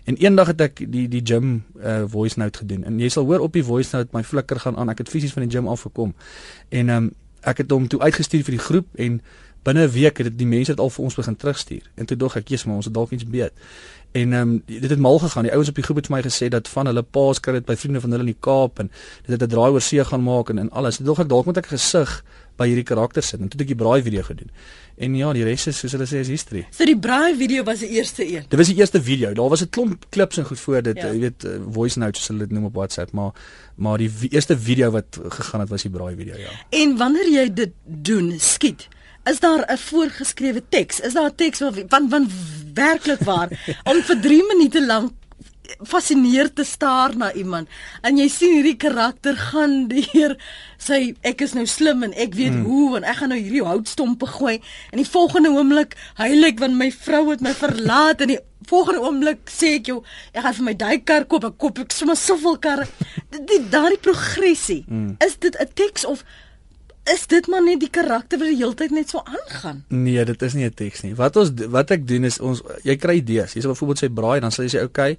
En 0.05 0.17
eendag 0.17 0.47
het 0.47 0.61
ek 0.61 0.83
die 0.93 1.09
die 1.09 1.23
gym 1.25 1.63
uh, 1.79 2.03
voice 2.07 2.39
note 2.39 2.59
gedoen 2.59 2.85
en 2.85 2.99
jy 2.99 3.09
sal 3.09 3.25
hoor 3.25 3.41
op 3.41 3.53
die 3.53 3.65
voice 3.65 3.97
note 3.97 4.09
my 4.13 4.25
flikker 4.25 4.61
gaan 4.61 4.77
aan. 4.77 4.91
Ek 4.91 4.99
het 4.99 5.09
fisies 5.09 5.33
van 5.33 5.43
die 5.47 5.51
gym 5.51 5.69
af 5.69 5.81
gekom. 5.81 6.15
En 6.69 6.89
ehm 6.89 7.03
um, 7.05 7.15
ek 7.41 7.63
het 7.63 7.71
hom 7.71 7.89
toe 7.89 8.01
uitgestuur 8.01 8.43
vir 8.45 8.57
die 8.57 8.65
groep 8.65 8.87
en 8.97 9.21
binne 9.69 9.87
'n 9.87 9.93
week 9.93 10.17
het 10.19 10.27
dit 10.31 10.39
die 10.39 10.47
mense 10.47 10.73
dit 10.75 10.81
al 10.81 10.91
vir 10.91 11.05
ons 11.05 11.15
begin 11.15 11.37
terugstuur. 11.37 11.85
En 11.95 12.07
toe 12.07 12.17
dog 12.17 12.37
ek, 12.37 12.49
"Jesus, 12.49 12.67
maar 12.67 12.77
ons 12.77 12.85
het 12.85 12.95
dalk 12.95 13.11
iets 13.11 13.25
beet." 13.25 13.53
En 14.13 14.33
ehm 14.33 14.41
um, 14.49 14.63
dit 14.67 14.91
het 14.91 14.99
mal 14.99 15.19
gegaan. 15.19 15.43
Die 15.43 15.53
ouens 15.53 15.69
op 15.69 15.75
die 15.75 15.85
groep 15.85 15.97
het 15.97 16.07
vir 16.07 16.17
my 16.17 16.23
gesê 16.23 16.49
dat 16.49 16.69
van 16.69 16.87
hulle 16.87 17.03
paas 17.03 17.41
kry 17.41 17.53
dit 17.53 17.67
by 17.67 17.77
vriende 17.77 18.01
van 18.01 18.11
hulle 18.11 18.25
in 18.25 18.33
die 18.33 18.41
Kaap 18.41 18.79
en 18.79 18.91
dit 19.27 19.41
het 19.41 19.43
'n 19.43 19.53
draai 19.55 19.71
oor 19.71 19.81
see 19.81 20.05
gaan 20.05 20.23
maak 20.23 20.49
en 20.51 20.59
en 20.59 20.71
alles. 20.71 20.97
Dit 20.97 21.07
dog 21.07 21.19
ek 21.21 21.29
dalk 21.29 21.45
moet 21.45 21.57
ek 21.57 21.67
gesig 21.67 22.25
by 22.57 22.67
hierdie 22.67 22.85
karakter 22.85 23.23
sit. 23.23 23.41
En 23.41 23.49
toe 23.49 23.61
het 23.61 23.71
ek 23.71 23.77
die 23.77 23.85
braai 23.85 24.03
video 24.03 24.23
gedoen. 24.23 24.51
En 24.97 25.15
ja, 25.15 25.33
die 25.33 25.45
res 25.45 25.67
is 25.67 25.79
soos 25.79 25.93
hulle 25.93 26.07
sê 26.07 26.19
is 26.25 26.29
history. 26.29 26.67
So 26.71 26.85
die 26.85 26.99
braai 26.99 27.37
video 27.37 27.63
was 27.65 27.79
die 27.79 27.89
eerste 27.89 28.25
een. 28.25 28.45
Dit 28.49 28.59
was 28.59 28.67
die 28.67 28.77
eerste 28.77 29.03
video. 29.03 29.33
Daar 29.35 29.49
was 29.49 29.63
'n 29.63 29.69
klomp 29.71 30.07
klips 30.11 30.39
en 30.39 30.45
goed 30.45 30.61
voor 30.61 30.83
dit, 30.83 30.97
Ja. 30.97 31.13
jy 31.13 31.21
weet, 31.21 31.45
uh, 31.45 31.51
voice 31.71 31.99
notes 31.99 32.19
soos 32.21 32.29
hulle 32.29 32.39
dit 32.47 32.51
noem 32.51 32.65
op 32.65 32.75
WhatsApp, 32.75 33.13
maar 33.13 33.33
maar 33.77 33.99
die 33.99 34.11
eerste 34.31 34.59
video 34.59 34.91
wat 34.91 35.21
gegaan 35.29 35.61
het 35.61 35.69
was 35.69 35.83
die 35.83 35.91
braai 35.91 36.17
video, 36.17 36.37
ja. 36.37 36.51
En 36.71 36.97
wanneer 36.97 37.31
jy 37.31 37.53
dit 37.53 37.71
doen, 37.85 38.35
skiet, 38.39 38.89
is 39.25 39.41
daar 39.41 39.65
'n 39.67 39.79
voorgeskrewe 39.79 40.63
teks? 40.69 41.01
Is 41.01 41.13
daar 41.13 41.31
'n 41.31 41.35
teks 41.35 41.59
wat 41.61 41.75
van 41.89 42.09
van 42.09 42.31
werklik 42.75 43.21
waar 43.21 43.49
om 43.91 44.03
vir 44.03 44.21
3 44.21 44.43
minute 44.53 44.87
lank 44.87 45.13
fascineer 45.87 46.53
te 46.53 46.65
staar 46.65 47.17
na 47.17 47.33
iemand 47.33 47.69
en 48.03 48.17
jy 48.19 48.27
sien 48.33 48.55
hierdie 48.57 48.79
karakter 48.81 49.37
gaan 49.51 49.87
deur 49.91 50.35
sy 50.81 51.15
ek 51.29 51.45
is 51.45 51.55
nou 51.57 51.67
slim 51.69 52.03
en 52.07 52.15
ek 52.17 52.35
weet 52.39 52.57
mm. 52.57 52.65
hoe 52.65 52.97
en 52.99 53.07
ek 53.09 53.21
gaan 53.21 53.33
nou 53.35 53.41
hierdie 53.41 53.65
houtstompe 53.67 54.27
gooi 54.39 54.57
en 54.57 55.03
die 55.03 55.09
volgende 55.09 55.53
oomblik 55.53 55.97
huilik 56.23 56.63
want 56.63 56.79
my 56.81 56.89
vrou 56.95 57.29
het 57.31 57.45
my 57.45 57.53
verlaat 57.59 58.25
en 58.25 58.33
die 58.33 58.41
volgende 58.69 59.05
oomblik 59.05 59.45
sê 59.53 59.77
ek 59.79 59.93
jou 59.93 60.01
ek 60.33 60.43
gaan 60.47 60.59
vir 60.59 60.69
my 60.71 60.77
duikkar 60.83 61.29
koop 61.29 61.49
ek 61.51 61.61
koop 61.61 61.85
ek 61.85 61.95
sommer 61.97 62.19
soveel 62.19 62.59
karre 62.65 62.89
die 63.37 63.63
daardie 63.69 64.01
progressie 64.09 64.83
mm. 64.89 65.19
is 65.25 65.37
dit 65.37 65.55
'n 65.55 65.73
teks 65.77 66.09
of 66.09 66.25
is 67.15 67.27
dit 67.27 67.47
maar 67.47 67.63
net 67.65 67.81
die 67.81 67.91
karakter 67.91 68.39
wat 68.41 68.49
die 68.49 68.59
hele 68.61 68.75
tyd 68.75 68.95
net 68.95 69.11
so 69.13 69.23
aangaan. 69.25 69.85
Nee, 69.89 70.25
dit 70.25 70.43
is 70.43 70.55
nie 70.55 70.65
'n 70.65 70.75
teks 70.75 71.03
nie. 71.03 71.15
Wat 71.15 71.37
ons 71.37 71.51
wat 71.69 71.91
ek 71.91 72.07
doen 72.07 72.25
is 72.25 72.41
ons 72.41 72.63
jy 72.85 72.97
kry 72.97 73.17
idees. 73.17 73.55
Jy 73.55 73.61
sal 73.61 73.73
byvoorbeeld 73.73 74.03
sê 74.03 74.09
braai 74.13 74.41
dan 74.41 74.51
sal 74.51 74.65
jy 74.65 74.79
sê 74.79 74.83
okay, 74.85 75.19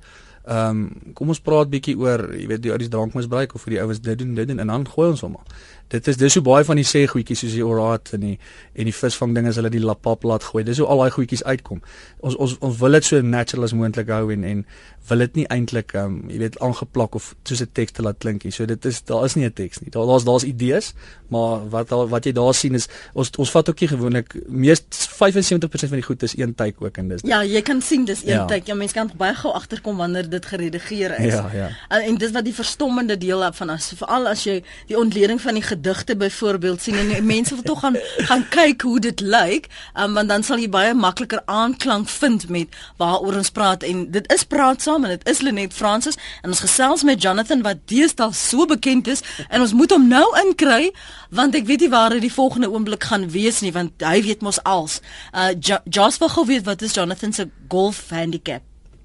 ehm 0.50 0.70
um, 0.70 1.14
kom 1.14 1.30
ons 1.30 1.40
praat 1.40 1.70
bietjie 1.70 1.98
oor, 1.98 2.34
jy 2.34 2.48
weet, 2.48 2.62
die 2.62 2.72
ouens 2.72 2.90
drankmisbruik 2.90 3.54
of 3.54 3.64
hoe 3.64 3.74
die 3.74 3.82
ouens 3.82 4.00
dit 4.02 4.18
doen, 4.18 4.34
dit 4.36 4.50
en 4.50 4.68
dan 4.68 4.88
gooi 4.88 5.10
ons 5.10 5.22
hom 5.22 5.32
maar. 5.32 5.46
Dit 5.90 6.08
is 6.08 6.18
dis 6.18 6.34
so 6.34 6.42
baie 6.42 6.64
van 6.64 6.76
die 6.78 6.86
sê 6.86 7.06
goedjies 7.10 7.40
soos 7.40 7.56
die 7.58 7.66
oraat 7.66 8.14
en 8.14 8.20
die 8.20 8.38
en 8.76 8.86
die 8.86 8.94
visvang 8.94 9.34
ding 9.36 9.48
as 9.48 9.56
hulle 9.58 9.70
die 9.74 9.82
lapap 9.82 10.24
laat 10.24 10.44
gooi. 10.44 10.64
Dis 10.64 10.78
hoe 10.78 10.88
al 10.88 10.98
daai 11.04 11.12
goedjies 11.12 11.44
uitkom. 11.44 11.82
Ons 12.22 12.36
ons 12.36 12.58
ons 12.62 12.78
wil 12.80 12.92
dit 12.92 13.04
so 13.06 13.22
natural 13.22 13.64
as 13.66 13.74
moontlik 13.74 14.08
hou 14.14 14.30
en 14.32 14.44
en 14.44 14.66
wil 15.10 15.18
dit 15.26 15.36
nie 15.36 15.46
eintlik 15.50 15.94
ehm 15.96 16.06
um, 16.06 16.30
jy 16.30 16.38
weet 16.44 16.60
aangeplak 16.62 17.16
of 17.16 17.36
soos 17.44 17.62
'n 17.62 17.70
teks 17.74 17.92
te 17.98 18.02
laat 18.06 18.18
klink 18.20 18.44
nie. 18.44 18.52
So 18.52 18.66
dit 18.66 18.86
is 18.86 19.02
daar 19.02 19.26
is 19.26 19.36
nie 19.36 19.46
'n 19.46 19.54
teks 19.54 19.80
nie. 19.82 19.90
Daar 19.90 20.06
daar's 20.06 20.24
daar's 20.24 20.44
idees, 20.44 20.94
maar 21.30 21.70
wat 21.70 21.92
al, 21.92 22.08
wat 22.10 22.26
jy 22.26 22.32
daar 22.32 22.54
sien 22.54 22.76
is 22.76 22.88
ons 23.14 23.32
ons 23.38 23.50
vat 23.52 23.70
ook 23.70 23.80
nie 23.80 23.88
gewoonlik 23.90 24.36
mees 24.48 24.82
75% 24.90 25.90
van 25.90 25.98
die 25.98 26.06
goed 26.06 26.24
is 26.24 26.38
een 26.38 26.56
take 26.56 26.86
ook 26.86 26.98
en 26.98 27.08
dis 27.10 27.22
Ja, 27.24 27.44
jy 27.44 27.62
kan 27.62 27.82
sien 27.82 28.06
dis 28.06 28.22
een 28.24 28.30
Ja. 28.30 28.46
tyd. 28.46 28.68
Ja, 28.68 28.74
mense 28.76 28.94
kan 28.94 29.12
baie 29.18 29.34
gou 29.36 29.54
agterkom 29.54 29.98
wanneer 29.98 30.30
dit 30.30 30.46
geredigeer 30.46 31.20
is. 31.20 31.34
Ja, 31.34 31.50
ja. 31.54 31.70
En, 31.90 32.02
en 32.02 32.16
dis 32.18 32.32
wat 32.32 32.44
die 32.46 32.54
verstommende 32.54 33.18
deel 33.18 33.54
van 33.54 33.70
as 33.70 33.94
veral 33.96 34.28
as 34.28 34.44
jy 34.44 34.64
die 34.88 34.98
ontleding 34.98 35.42
van 35.42 35.54
die 35.54 35.64
gedigte 35.80 36.16
byvoorbeeld 36.16 36.82
sien 36.82 36.96
en 36.96 37.26
mense 37.26 37.54
wil 37.56 37.64
tog 37.64 37.80
gaan 37.80 37.96
gaan 38.28 38.44
kyk 38.50 38.82
hoe 38.82 39.00
dit 39.00 39.20
lyk, 39.20 39.68
um, 39.96 40.14
want 40.14 40.28
dan 40.30 40.44
sal 40.44 40.60
jy 40.60 40.68
baie 40.70 40.94
makliker 40.94 41.40
aanklank 41.46 42.10
vind 42.10 42.50
met 42.50 42.68
waaroor 43.00 43.38
ons 43.40 43.50
praat 43.56 43.84
en 43.88 44.12
dit 44.12 44.28
is 44.34 44.44
praat 44.44 44.82
saam 44.82 45.04
en 45.08 45.10
dit 45.16 45.28
is 45.30 45.42
Lenet 45.42 45.74
Francis 45.74 46.18
en 46.44 46.50
ons 46.52 46.60
gesels 46.60 47.04
met 47.08 47.22
Jonathan 47.22 47.62
wat 47.64 47.78
deesdae 47.88 48.34
so 48.34 48.66
bekend 48.66 49.08
is 49.08 49.24
en 49.50 49.62
ons 49.64 49.74
moet 49.74 49.92
hom 49.96 50.08
nou 50.08 50.26
inkry 50.46 50.92
want 51.32 51.56
ek 51.56 51.66
weet 51.70 51.86
nie 51.86 51.90
waar 51.94 52.12
hy 52.12 52.20
die 52.20 52.34
volgende 52.34 52.70
oomblik 52.72 53.04
gaan 53.08 53.30
wees 53.32 53.62
nie 53.62 53.72
want 53.72 54.04
hy 54.04 54.20
weet 54.26 54.42
mos 54.42 54.60
als. 54.64 55.00
Uh 55.34 55.52
Jo- 55.60 55.84
Jos 55.90 56.18
wil 56.20 56.30
gou 56.30 56.46
weet 56.46 56.66
wat 56.66 56.82
is 56.82 56.94
Jonathan 56.94 57.34
se 57.34 57.48
golf 57.70 58.10
handicap? 58.10 58.62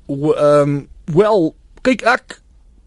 Ehm 0.08 0.60
um, 0.60 0.88
wel, 1.04 1.54
kyk 1.82 2.02
ek 2.02 2.40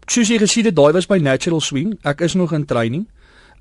soos 0.08 0.28
jy 0.28 0.38
gesien 0.40 0.64
het, 0.64 0.76
daai 0.76 0.92
was 0.92 1.08
my 1.08 1.18
natural 1.18 1.60
swing. 1.60 1.98
Ek 2.02 2.20
is 2.24 2.34
nog 2.34 2.52
in 2.52 2.64
training. 2.66 3.06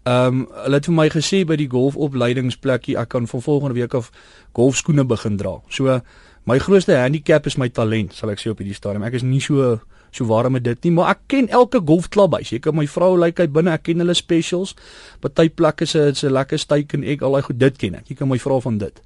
Ehm 0.07 0.27
um, 0.27 0.43
hulle 0.63 0.79
het 0.79 0.87
vir 0.87 0.95
my 0.95 1.07
gesê 1.11 1.41
by 1.43 1.57
die 1.59 1.67
golfopleidingsplekkie 1.67 2.95
ek 3.01 3.09
kan 3.11 3.25
van 3.27 3.41
volgende 3.43 3.75
week 3.75 3.95
af 3.97 4.07
golfskoene 4.55 5.03
begin 5.03 5.35
dra. 5.37 5.57
So 5.69 5.99
my 6.47 6.57
grootste 6.63 6.95
handicap 6.95 7.47
is 7.49 7.57
my 7.59 7.67
talent, 7.67 8.15
sal 8.15 8.31
ek 8.31 8.39
sê 8.39 8.53
op 8.53 8.61
hierdie 8.61 8.77
stadium. 8.77 9.03
Ek 9.03 9.17
is 9.19 9.25
nie 9.27 9.41
so 9.43 9.79
so 10.15 10.25
warm 10.29 10.55
met 10.55 10.63
dit 10.63 10.87
nie, 10.87 10.93
maar 10.95 11.11
ek 11.11 11.25
ken 11.33 11.49
elke 11.51 11.81
golfklubhuis. 11.83 12.53
Jy 12.53 12.61
kan 12.63 12.77
my 12.77 12.87
vrou 12.87 13.17
lyk 13.19 13.41
uit 13.43 13.51
binne, 13.53 13.73
ek 13.75 13.83
ken 13.89 13.99
hulle 13.99 14.15
specials. 14.15 14.73
Party 15.19 15.49
plekke 15.49 15.85
se 15.85 16.13
se 16.15 16.31
lekker 16.31 16.61
steak 16.61 16.95
en 16.95 17.03
egg, 17.03 17.21
al 17.21 17.35
daai 17.35 17.49
goed, 17.49 17.59
dit 17.59 17.83
ken 17.83 17.99
ek. 17.99 18.07
Jy 18.07 18.21
kan 18.21 18.31
my 18.31 18.39
vra 18.39 18.61
van 18.63 18.79
dit. 18.85 19.03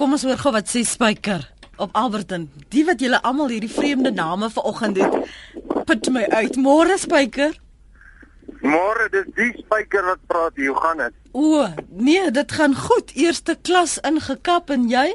Kom 0.00 0.16
ons 0.16 0.24
hoor 0.24 0.40
gou 0.40 0.56
wat 0.56 0.72
sê 0.72 0.86
Spyker 0.86 1.44
op 1.76 1.92
Alberton. 1.92 2.48
Die 2.72 2.86
wat 2.88 3.04
julle 3.04 3.20
almal 3.20 3.52
hierdie 3.52 3.70
vreemde 3.70 4.14
name 4.16 4.48
vanoggend 4.50 5.02
het, 5.04 5.32
put 5.84 6.08
my 6.14 6.24
uit. 6.40 6.56
Môre 6.56 6.96
Spyker. 6.98 7.52
Môre, 8.64 9.06
dis 9.12 9.28
die 9.36 9.52
spyker 9.60 10.04
wat 10.08 10.20
praat. 10.30 10.58
Hoe 10.58 10.74
gaan 10.82 11.00
dit? 11.04 11.16
O, 11.32 11.66
nee, 11.88 12.30
dit 12.34 12.52
gaan 12.52 12.74
goed. 12.74 13.14
Eerste 13.14 13.56
klas 13.62 13.98
ingekap 14.06 14.70
en 14.74 14.88
jy? 14.90 15.06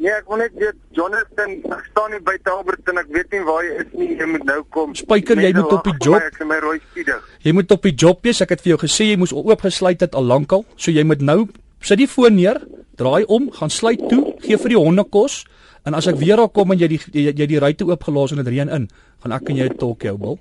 Nee, 0.00 0.14
ek 0.16 0.28
wil 0.32 0.40
net 0.40 0.54
weet 0.56 0.78
Jonathan, 0.96 1.50
ek 1.76 1.88
staan 1.90 2.14
nie 2.14 2.22
by 2.24 2.34
Talberton. 2.46 2.98
Ek 3.02 3.10
weet 3.12 3.34
nie 3.36 3.42
waar 3.44 3.62
jy 3.66 3.74
is 3.84 3.94
nie. 4.00 4.10
Jy 4.16 4.28
moet 4.32 4.46
nou 4.48 4.60
kom. 4.72 4.94
Spyker, 4.96 5.42
jy 5.44 5.52
moet 5.58 5.74
op 5.76 5.84
die 5.90 5.96
job. 6.00 6.16
Ek 6.16 6.40
is 6.40 6.48
my 6.48 6.58
rooi 6.64 6.78
skiedig. 6.90 7.26
Jy 7.44 7.54
moet 7.58 7.74
op 7.76 7.84
die 7.84 7.94
job 7.94 8.24
wees. 8.24 8.40
Ek 8.40 8.54
het 8.56 8.64
vir 8.64 8.74
jou 8.74 8.80
gesê 8.86 9.10
jy 9.10 9.18
moes 9.20 9.36
oopgesluit 9.36 10.00
het 10.00 10.16
al 10.16 10.26
lankal. 10.26 10.64
So 10.80 10.94
jy 10.94 11.04
moet 11.06 11.20
nou 11.20 11.44
sit 11.84 12.00
die 12.00 12.08
foon 12.08 12.36
neer, 12.36 12.60
draai 13.00 13.24
om, 13.28 13.48
gaan 13.56 13.72
sluit 13.72 14.02
toe, 14.10 14.34
gee 14.44 14.58
vir 14.60 14.74
die 14.74 14.80
honde 14.80 15.04
kos 15.08 15.44
en 15.88 15.96
as 15.96 16.08
ek 16.10 16.18
weer 16.20 16.36
daar 16.36 16.50
kom 16.52 16.72
en 16.74 16.80
jy 16.80 16.90
die 16.92 17.00
jy, 17.00 17.32
jy 17.32 17.46
die 17.48 17.60
ruitte 17.62 17.86
oopgelaas 17.88 18.34
en 18.34 18.42
dit 18.42 18.50
reën 18.52 18.72
in, 18.76 18.88
gaan 19.22 19.36
ek 19.36 19.48
en 19.52 19.60
jy 19.62 19.68
talk 19.80 20.04
jou 20.04 20.16
bil. 20.20 20.36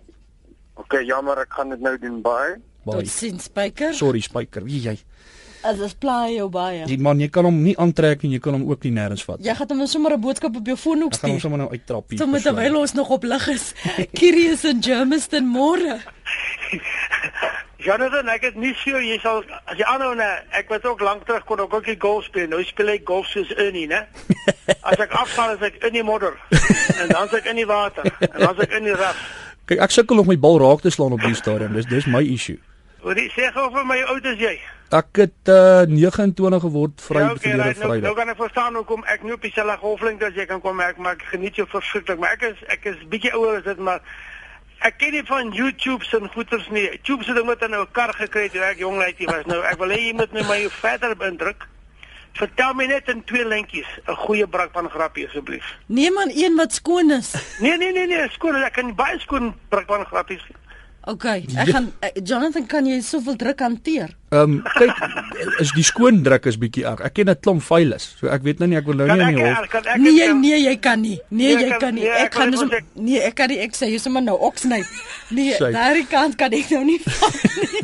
OK, 0.79 1.01
jammer, 1.05 1.43
ek 1.43 1.53
gaan 1.57 1.69
dit 1.75 1.81
nou 1.83 1.95
doen. 1.99 2.21
Bye. 2.25 2.57
Bye. 2.87 3.01
Tot 3.03 3.07
sien 3.11 3.39
Spyker. 3.43 3.93
Sorry 3.93 4.21
Spyker, 4.23 4.63
wie 4.65 4.79
jy. 4.87 4.97
As 5.67 5.75
dit 5.75 5.95
plaai 5.99 6.37
jou 6.37 6.47
baie. 6.49 6.85
Die 6.87 6.95
man, 7.03 7.19
jy 7.19 7.27
kan 7.35 7.43
hom 7.43 7.57
nie 7.65 7.73
aantrek 7.83 8.21
en 8.23 8.31
jy 8.31 8.39
kan 8.39 8.55
hom 8.55 8.63
ook 8.69 8.85
nie 8.87 8.93
nêrens 8.95 9.25
vat. 9.27 9.41
Jy 9.43 9.55
gaan 9.59 9.73
hom 9.75 9.87
sommer 9.91 10.13
'n 10.15 10.21
boodskap 10.23 10.55
op 10.55 10.65
jou 10.65 10.77
foon 10.79 11.03
ook 11.03 11.13
Ek 11.13 11.19
gaan 11.19 11.29
hom 11.31 11.39
stuur. 11.39 11.41
sommer 11.49 11.59
nou 11.59 11.69
uittrap 11.71 12.09
hier. 12.09 12.17
Persoonlik. 12.19 12.43
terwyl 12.43 12.75
ons 12.79 12.93
nog 12.93 13.09
op 13.09 13.23
lig 13.23 13.47
is. 13.47 13.73
Curious 14.19 14.63
in 14.63 14.79
Germiston 14.81 15.45
môre. 15.51 15.99
Jonathan, 17.79 18.27
ek 18.27 18.43
het 18.43 18.55
nie 18.59 18.73
so 18.75 18.99
jy 18.99 19.19
sal 19.23 19.43
as 19.65 19.77
jy 19.79 19.85
aanhou 19.87 20.11
nee, 20.15 20.39
ek 20.51 20.67
was 20.69 20.83
ook 20.83 20.99
lank 21.01 21.23
terug 21.27 21.45
kon 21.47 21.59
ek 21.63 21.73
ook 21.73 21.87
nie 21.87 21.95
golf 21.99 22.25
speel. 22.27 22.47
Nou 22.51 22.63
speel 22.63 22.89
ek 22.95 23.05
golf 23.07 23.27
soos 23.31 23.51
Ernie, 23.55 23.87
né? 23.87 24.01
As 24.89 24.99
ek 24.99 25.11
afval 25.15 25.55
is 25.55 25.61
ek 25.61 25.83
in 25.87 25.93
die 25.93 26.03
modder 26.03 26.35
en 26.99 27.07
dan 27.07 27.27
is 27.27 27.33
ek 27.39 27.45
in 27.51 27.55
die 27.55 27.65
water 27.69 28.03
en 28.19 28.35
dan 28.35 28.51
is 28.55 28.63
ek 28.67 28.75
in 28.79 28.83
die 28.83 28.95
raf. 28.99 29.15
Kyk, 29.69 29.79
ek 29.85 29.93
sukkel 29.93 30.17
om 30.23 30.25
my 30.25 30.35
bal 30.41 30.57
raak 30.61 30.81
te 30.81 30.89
slaan 30.89 31.13
op 31.13 31.21
die 31.21 31.35
stadium. 31.37 31.75
Dis 31.77 31.85
dis 31.85 32.07
my 32.09 32.23
issue. 32.25 32.57
Hoor 33.03 33.15
jy 33.15 33.27
sê 33.35 33.51
gou 33.53 33.67
vir 33.71 33.85
my 33.85 33.99
oud 34.11 34.25
is 34.25 34.39
jy? 34.41 34.55
Ek 34.97 35.19
het 35.21 35.51
uh, 35.53 35.85
29 35.85 36.61
geword 36.65 37.03
vry 37.05 37.21
Ja, 37.21 37.27
okay, 37.35 37.51
verlede 37.51 37.67
right, 37.67 37.77
nou, 37.77 37.87
nou 37.89 37.99
Vrydag. 37.99 38.15
kan 38.17 38.31
ek 38.33 38.39
verstaan 38.41 38.79
hoekom 38.79 39.03
ek 39.05 39.23
nie 39.23 39.35
op 39.35 39.45
dieselfde 39.45 39.77
golflengte 39.83 40.25
as 40.25 40.39
jy 40.39 40.47
kan 40.49 40.61
kom 40.63 40.81
ek 40.81 40.97
maar 40.97 41.13
ek 41.13 41.27
geniet 41.29 41.61
jou 41.61 41.67
verskriklik, 41.69 42.17
maar 42.19 42.33
ek 42.33 42.47
is 42.49 42.63
ek 42.73 42.89
is 42.89 42.97
bietjie 43.13 43.31
ouer 43.37 43.59
as 43.61 43.67
dit 43.69 43.77
maar 43.77 44.01
ek 44.89 44.97
ken 44.97 45.13
nie 45.13 45.23
van 45.29 45.53
YouTube 45.53 46.03
se 46.07 46.17
goeters 46.33 46.65
nie. 46.73 46.87
YouTube 46.89 47.23
se 47.27 47.37
ding 47.37 47.45
wat 47.45 47.61
nou 47.69 47.83
'n 47.85 47.91
kar 47.93 48.13
gekry 48.17 48.49
het 48.49 48.57
toe 48.57 48.65
ek 48.65 48.81
jong 48.81 48.97
laaitjie 48.97 49.29
was. 49.29 49.45
Nou 49.45 49.61
ek 49.61 49.77
wil 49.77 49.93
hê 49.93 50.01
jy 50.09 50.13
moet 50.17 50.33
my 50.33 50.41
my 50.49 50.59
verder 50.81 51.13
beïndruk. 51.15 51.67
Vertel 52.33 52.73
my 52.73 52.85
net 52.85 53.07
in 53.09 53.23
twee 53.25 53.45
lintjies 53.45 53.87
'n 54.07 54.15
goeie 54.15 54.47
brak 54.47 54.71
van 54.73 54.89
grappie 54.89 55.27
asseblief. 55.27 55.63
Neem 55.87 56.17
aan 56.19 56.31
een 56.33 56.55
wat 56.55 56.73
skoon 56.73 57.11
is. 57.11 57.33
Nee 57.59 57.77
nee 57.77 57.91
nee 57.91 58.07
nee, 58.07 58.29
skoon, 58.29 58.55
ek 58.55 58.73
kan 58.73 58.95
baie 58.95 59.19
skoon 59.19 59.53
brak 59.69 59.85
van 59.87 60.05
grappies 60.05 60.41
OK, 61.07 61.23
ek 61.25 61.69
gaan 61.71 61.85
uh, 62.03 62.09
Jonathan 62.23 62.65
kan 62.67 62.85
jy 62.85 62.99
soveel 63.01 63.35
druk 63.39 63.59
hanteer? 63.63 64.11
Ehm 64.29 64.59
um, 64.59 64.63
kyk 64.77 64.91
is 65.63 65.71
die 65.73 65.83
skoon 65.83 66.19
druk 66.23 66.45
is 66.45 66.57
bietjie 66.59 66.83
erg. 66.85 66.99
Ek 67.01 67.13
ken 67.13 67.29
'n 67.31 67.39
klomp 67.39 67.63
files. 67.63 68.15
So 68.19 68.27
ek 68.27 68.43
weet 68.43 68.59
nou 68.59 68.67
nie 68.69 68.77
ek 68.77 68.85
wil 68.85 68.95
nou 68.99 69.07
nie 69.07 69.21
in 69.21 69.35
die 69.35 69.45
hof. 69.47 69.69
kan 69.69 69.85
ek 69.87 69.97
Nee, 69.97 70.33
nee, 70.33 70.59
jy 70.59 70.75
kan 70.77 71.01
nie. 71.01 71.17
Nee, 71.29 71.55
Nee, 71.55 71.65
jy 71.65 71.77
kan- 71.79 71.93
nie. 71.95 72.03
nee, 72.03 72.11
Ek 72.11 72.33
gaan 72.35 72.51
dus 72.51 72.61
net 72.69 72.83
nee, 72.93 73.19
ek 73.21 73.35
kan 73.35 73.47
nie 73.49 73.57
ek 73.59 73.73
sê 73.73 73.89
jy 73.89 73.97
sommer 73.97 74.21
nou 74.21 74.37
oksny. 74.37 74.83
Nee, 75.29 75.57
daardie 75.57 76.05
kant 76.07 76.35
kan 76.35 76.51
ek 76.53 76.69
nou 76.69 76.83
nie 76.83 76.99
vat 77.05 77.43
nie. 77.57 77.81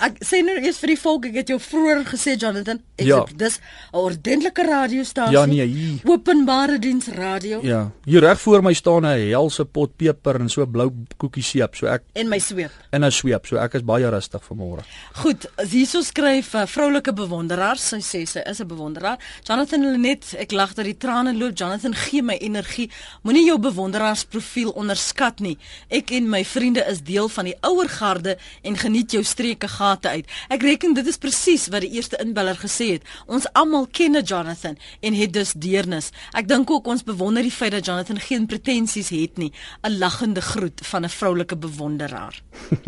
Ek 0.00 0.18
sê 0.24 0.42
nou 0.44 0.56
eers 0.60 0.78
vir 0.78 0.88
die 0.88 0.98
volk, 1.00 1.24
ek 1.26 1.34
het 1.34 1.48
jou 1.48 1.58
vroeër 1.60 2.04
gesê 2.04 2.36
Jonathan, 2.38 2.80
ek 2.98 3.06
Ja. 3.06 3.24
sê 3.24 3.36
dis 3.36 3.58
'n 3.92 3.96
ordentlike 3.96 4.62
radiostasie. 4.62 5.32
Ja, 5.32 5.44
nee, 5.46 5.64
hier. 5.66 6.00
Openbare 6.04 6.78
diens 6.78 7.06
radio 7.08 7.60
Ja, 7.62 7.90
hier 8.04 8.20
reg 8.20 8.40
voor 8.40 8.62
my 8.62 8.72
staan 8.74 9.04
'n 9.06 9.28
helse 9.30 9.64
pot 9.64 9.96
peper 9.96 10.40
en 10.40 10.48
so 10.48 10.66
blou 10.66 10.90
koekie 11.16 11.42
seep. 11.42 11.74
So 11.76 11.86
ek 11.86 12.02
en 12.14 12.28
my 12.28 12.38
sweep. 12.38 12.70
in 12.92 13.04
'n 13.04 13.10
sweep. 13.10 13.46
So 13.46 13.56
ek 13.56 13.74
is 13.74 13.82
baie 13.82 14.08
rustig 14.10 14.42
vanmôre. 14.42 14.82
Goed, 15.14 15.46
hierso 15.70 16.00
skryf 16.02 16.54
'n 16.54 16.58
uh, 16.62 16.66
vroulike 16.66 17.12
bewonderaar, 17.12 17.76
sy 17.78 17.96
sê 17.98 18.26
sy 18.26 18.40
is 18.46 18.60
'n 18.60 18.66
bewonderaar. 18.66 19.18
Jonathan 19.44 19.92
Lenet, 19.92 20.34
ek 20.38 20.52
lag 20.52 20.74
dat 20.74 20.84
die 20.84 20.96
trane 20.96 21.34
loop. 21.34 21.54
Jonathan 21.56 21.94
gee 21.94 22.22
my 22.22 22.34
energie. 22.40 22.90
Moenie 23.22 23.46
jou 23.46 23.58
bewonderaarsprofiel 23.58 24.70
onderskat 24.70 25.40
nie. 25.40 25.58
Ek 25.90 26.10
en 26.10 26.28
my 26.28 26.44
vriende 26.44 26.84
is 26.90 27.00
deel 27.02 27.28
van 27.28 27.44
die 27.44 27.56
ouer 27.62 27.88
garde 27.88 28.36
en 28.62 28.76
geniet 28.76 29.12
jou 29.12 29.22
streke 29.66 29.68
gate 29.68 30.08
uit. 30.08 30.26
Ek 30.48 30.62
reken 30.62 30.94
dit 30.94 31.06
is 31.06 31.18
presies 31.18 31.68
wat 31.68 31.82
die 31.82 31.92
eerste 31.96 32.16
inbeller 32.22 32.56
gesê 32.56 32.96
het. 32.96 33.02
Ons 33.26 33.46
almal 33.54 33.86
ken 33.90 34.16
Jonathan 34.22 34.76
en 35.00 35.14
het 35.14 35.32
dus 35.32 35.52
deernis. 35.52 36.10
Ek 36.34 36.48
dink 36.48 36.70
ook 36.70 36.86
ons 36.86 37.04
bewonder 37.04 37.42
die 37.42 37.52
feit 37.52 37.72
dat 37.72 37.86
Jonathan 37.86 38.18
geen 38.18 38.46
pretensies 38.46 39.10
het 39.10 39.36
nie. 39.36 39.52
'n 39.82 39.98
Lagende 39.98 40.40
groet 40.40 40.80
van 40.82 41.04
'n 41.04 41.08
vroulike 41.08 41.56
bewonderaar. 41.56 42.42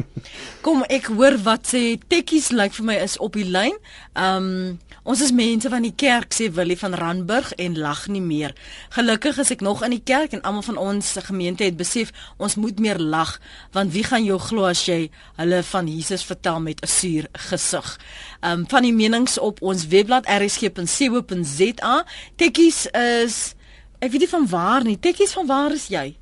Kom 0.65 0.85
ek 0.89 1.07
hoor 1.07 1.39
wat 1.43 1.69
sê 1.75 1.99
Tekkies 2.09 2.51
lyk 2.51 2.73
vir 2.73 2.85
my 2.85 2.95
is 2.95 3.19
op 3.19 3.33
die 3.33 3.45
lyn. 3.45 3.77
Um 4.15 4.79
ons 5.05 5.23
is 5.23 5.33
mense 5.33 5.69
van 5.69 5.83
die 5.83 5.95
kerk 5.97 6.35
sê 6.35 6.51
Willie 6.53 6.79
van 6.79 6.95
Randburg 6.95 7.53
en 7.57 7.79
lag 7.79 8.09
nie 8.09 8.21
meer. 8.21 8.55
Gelukkig 8.91 9.39
is 9.39 9.51
ek 9.51 9.61
nog 9.61 9.83
in 9.83 9.91
die 9.91 10.05
kerk 10.05 10.33
en 10.33 10.43
almal 10.43 10.63
van 10.63 10.77
ons 10.77 11.17
gemeente 11.25 11.65
het 11.65 11.77
besef 11.77 12.13
ons 12.37 12.57
moet 12.57 12.79
meer 12.79 12.99
lag 12.99 13.41
want 13.73 13.93
wie 13.93 14.05
gaan 14.05 14.25
jou 14.25 14.39
glo 14.39 14.65
as 14.65 14.85
jy 14.85 15.11
hulle 15.37 15.63
van 15.63 15.89
Jesus 15.89 16.25
vertel 16.25 16.58
met 16.63 16.81
'n 16.83 16.87
suur 16.87 17.27
gesig. 17.33 17.99
Um 18.41 18.69
van 18.69 18.83
die 18.83 18.93
menings 18.93 19.39
op 19.39 19.63
ons 19.63 19.87
webblad 19.87 20.27
rsg.co.za. 20.27 22.05
Tekkies 22.37 22.87
is 22.87 23.55
ek 23.99 24.11
weet 24.11 24.21
nie 24.21 24.29
van 24.29 24.47
waar 24.49 24.85
nie. 24.85 24.99
Tekkies 24.99 25.33
van 25.33 25.47
waar 25.47 25.73
is 25.73 25.89
jy? 25.89 26.17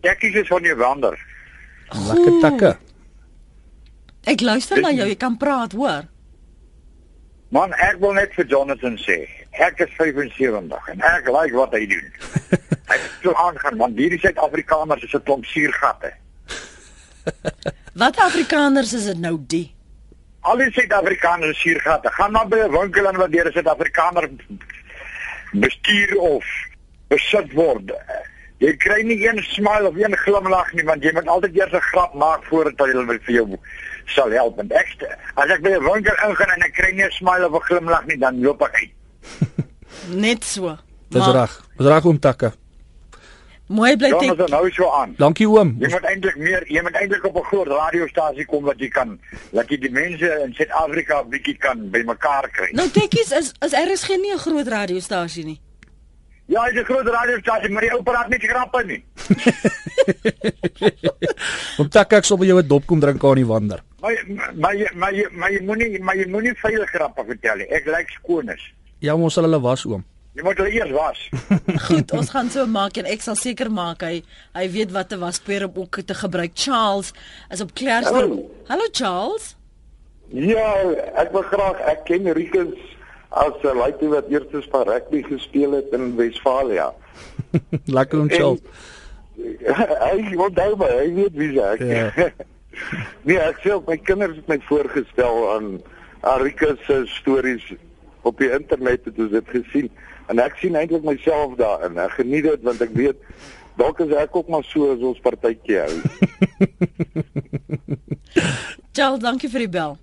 Tekkies 0.00 0.34
is 0.34 0.48
van 0.48 0.62
jou 0.62 0.76
wander. 0.76 1.18
Lekker 1.88 2.40
takke. 2.40 2.76
Ek 4.24 4.40
luister 4.40 4.80
na 4.80 4.90
jou, 4.90 5.06
jy 5.08 5.16
kan 5.20 5.36
praat, 5.36 5.72
hoor. 5.76 6.06
Man, 7.54 7.74
ek 7.76 8.00
wil 8.02 8.16
net 8.16 8.32
vir 8.34 8.48
Jonathan 8.50 8.96
sê, 8.98 9.18
ek 9.62 9.84
is 9.84 9.92
75 9.98 10.88
en 10.94 11.04
ek 11.04 11.28
like 11.30 11.54
wat 11.54 11.76
hy 11.76 11.84
doen. 11.86 12.08
hy 12.90 12.96
het 12.96 13.20
so 13.22 13.34
aangaan 13.38 13.78
want 13.78 14.00
hierdie 14.00 14.18
Suid-Afrikaners 14.22 15.04
is 15.06 15.14
'n 15.14 15.22
klomp 15.28 15.44
suurgatte. 15.46 16.10
Wat 18.02 18.18
Afrikaners 18.18 18.92
is 18.92 19.04
dit 19.04 19.18
nou 19.18 19.38
die? 19.46 19.66
Al 20.40 20.60
die 20.60 20.70
Suid-Afrikaners 20.72 21.54
is 21.54 21.60
suurgatte. 21.62 22.10
Gaan 22.12 22.32
maar 22.32 22.48
by 22.48 22.58
'n 22.64 22.72
winkel 22.72 23.06
en 23.08 23.16
wat 23.16 23.32
deur 23.32 23.48
'n 23.48 23.52
Suid-Afrikaner 23.52 24.28
bestuur 25.52 26.16
of 26.18 26.44
besit 27.08 27.52
word. 27.52 27.92
Jy 28.58 28.76
kry 28.76 29.02
nie 29.02 29.18
een 29.28 29.42
smile 29.42 29.88
of 29.88 29.96
een 29.96 30.16
glimlag 30.16 30.72
nie 30.72 30.84
want 30.84 31.02
jy 31.02 31.12
moet 31.12 31.28
altyd 31.28 31.56
eers 31.56 31.72
'n 31.72 31.88
grap 31.90 32.14
maak 32.14 32.44
voordat 32.44 32.78
hulle 32.78 33.06
wil 33.06 33.18
vir 33.26 33.34
jou 33.34 33.58
sal 34.06 34.30
help. 34.30 34.58
En 34.58 34.70
ek 34.70 34.88
as 35.34 35.50
ek 35.50 35.62
by 35.62 35.70
'n 35.70 35.84
winkel 35.84 36.16
ingaan 36.28 36.50
en 36.50 36.62
ek 36.62 36.74
kry 36.74 36.92
nie 36.92 37.04
'n 37.04 37.10
smile 37.10 37.48
of 37.48 37.54
'n 37.54 37.66
glimlag 37.68 38.06
nie, 38.06 38.18
dan 38.18 38.40
loop 38.40 38.62
ek 38.62 38.74
uit. 38.74 38.92
Net 40.26 40.44
so. 40.44 40.76
Dis 41.08 41.26
reg. 41.26 41.52
Dis 41.76 41.86
reg 41.86 42.04
om 42.04 42.18
takke. 42.18 42.52
Mooi 43.68 43.96
bly 43.96 44.08
Jonathan 44.08 44.46
tek. 44.46 44.50
hou 44.54 44.70
so 44.70 44.90
aan. 44.92 45.14
Dankie 45.16 45.48
oom. 45.48 45.76
Jy 45.80 45.88
moet 45.88 46.04
eintlik 46.04 46.36
meer, 46.36 46.64
jy 46.68 46.82
moet 46.82 46.94
eintlik 47.00 47.24
op 47.24 47.36
'n 47.36 47.42
groot 47.48 47.66
radiostasie 47.66 48.44
kom 48.46 48.64
wat 48.64 48.78
jy 48.78 48.88
kan 48.88 49.18
dat 49.52 49.68
jy 49.70 49.76
die 49.80 49.90
mense 49.90 50.42
in 50.44 50.52
Suid-Afrika 50.54 51.20
'n 51.22 51.30
bietjie 51.30 51.56
kan 51.58 51.90
bymekaar 51.90 52.50
kry. 52.52 52.68
Nou 52.72 52.88
tekkies 52.88 53.32
is 53.32 53.52
is 53.64 53.72
er 53.72 53.88
is 53.90 54.04
geen 54.04 54.20
nie 54.20 54.32
'n 54.34 54.38
groot 54.38 54.68
radiostasie 54.68 55.44
nie. 55.44 55.60
Ja, 56.46 56.64
dis 56.70 56.80
'n 56.80 56.84
groot 56.84 57.06
radiostasie, 57.06 57.70
maar 57.70 57.82
die 57.82 57.92
ou 57.92 58.02
praat 58.02 58.28
nie 58.28 58.38
grappe 58.38 58.84
nie. 58.84 59.04
Om 61.78 61.88
takke 61.88 62.16
ek 62.16 62.24
sal 62.24 62.36
by 62.38 62.44
jou 62.46 62.58
'n 62.60 62.68
dop 62.68 62.86
kom 62.86 63.00
drink 63.00 63.24
aan 63.24 63.34
die 63.34 63.46
wander. 63.46 63.80
Maar 64.00 64.12
maar 64.54 64.74
jy- 64.76 64.90
maar 64.94 65.12
jy 65.14 65.26
maar 65.32 65.50
jy 65.52 65.60
moenie 65.64 65.98
maar 66.02 66.16
jy 66.16 66.26
moenie 66.28 66.54
veilige 66.54 66.86
grappe 66.98 67.24
vertel 67.26 67.56
nie. 67.56 67.66
Ek 67.72 67.86
lyk 67.86 68.10
skoonis. 68.10 68.60
Ja, 69.00 69.14
maar 69.16 69.24
ons 69.24 69.34
sal 69.34 69.44
hulle 69.44 69.60
was 69.60 69.84
oom. 69.86 70.04
Jy 70.34 70.42
moet 70.42 70.58
hulle 70.58 70.70
eers 70.74 70.90
was. 70.90 71.20
Goed, 71.86 72.12
ons 72.18 72.30
gaan 72.34 72.48
so 72.50 72.66
maak 72.66 72.96
en 72.98 73.06
ek 73.06 73.22
sal 73.22 73.36
seker 73.38 73.68
maak 73.70 74.02
hy 74.02 74.16
hy 74.56 74.64
weet 74.74 74.90
wat 74.94 75.12
'n 75.14 75.22
waspoeier 75.22 75.68
om 75.68 75.76
ook 75.84 76.00
te 76.02 76.14
gebruik. 76.14 76.56
Charles 76.58 77.12
is 77.54 77.62
op 77.62 77.70
Klerksdorp. 77.74 78.32
Hallo. 78.34 78.50
Hallo 78.66 78.88
Charles. 78.90 79.54
Ja, 80.34 80.74
ek 81.22 81.30
wil 81.30 81.46
graag 81.52 81.78
ek 81.86 82.02
ken 82.10 82.26
Rikus 82.34 82.74
as 83.30 83.54
'n 83.62 83.78
laaitie 83.78 84.10
wat 84.10 84.26
eers 84.30 84.66
van 84.70 84.88
rugby 84.90 85.22
gespeel 85.22 85.78
het 85.78 85.94
in 85.94 86.16
Wesfalia. 86.16 86.90
Lekker 87.98 88.20
om 88.20 88.28
chill. 88.28 88.58
hy 90.10 90.34
onthou 90.34 90.74
my, 90.76 90.90
hy 90.98 91.08
weet 91.14 91.34
wie 91.38 91.62
ek. 91.62 91.78
Ja. 91.78 92.10
nee, 93.22 93.38
ek 93.38 93.62
sê 93.62 93.70
op 93.70 93.86
my 93.86 93.96
kinders 94.02 94.34
het 94.34 94.48
my 94.50 94.58
voorgestel 94.66 95.54
aan 95.54 95.78
aan 96.26 96.42
Rikus 96.42 96.80
se 96.86 97.04
stories 97.20 97.62
op 98.22 98.38
die 98.38 98.50
internet 98.50 99.04
het 99.04 99.18
ons 99.18 99.30
dit 99.30 99.48
gesien 99.52 99.90
en 100.28 100.38
ek 100.38 100.56
sien 100.60 100.74
eintlik 100.76 101.04
myself 101.04 101.56
daarin. 101.60 101.98
Ek 101.98 102.10
geniet 102.20 102.44
dit 102.48 102.62
want 102.62 102.80
ek 102.80 102.94
weet 102.96 103.16
dalk 103.76 103.98
is 104.04 104.12
ek 104.14 104.36
ook 104.36 104.48
maar 104.48 104.64
so 104.64 104.92
as 104.94 105.02
ons 105.02 105.18
partytjie 105.24 105.78
hou. 105.82 105.98
Charles, 108.94 109.20
dankie 109.22 109.50
vir 109.50 109.64
die 109.66 109.72
bel. 109.74 109.96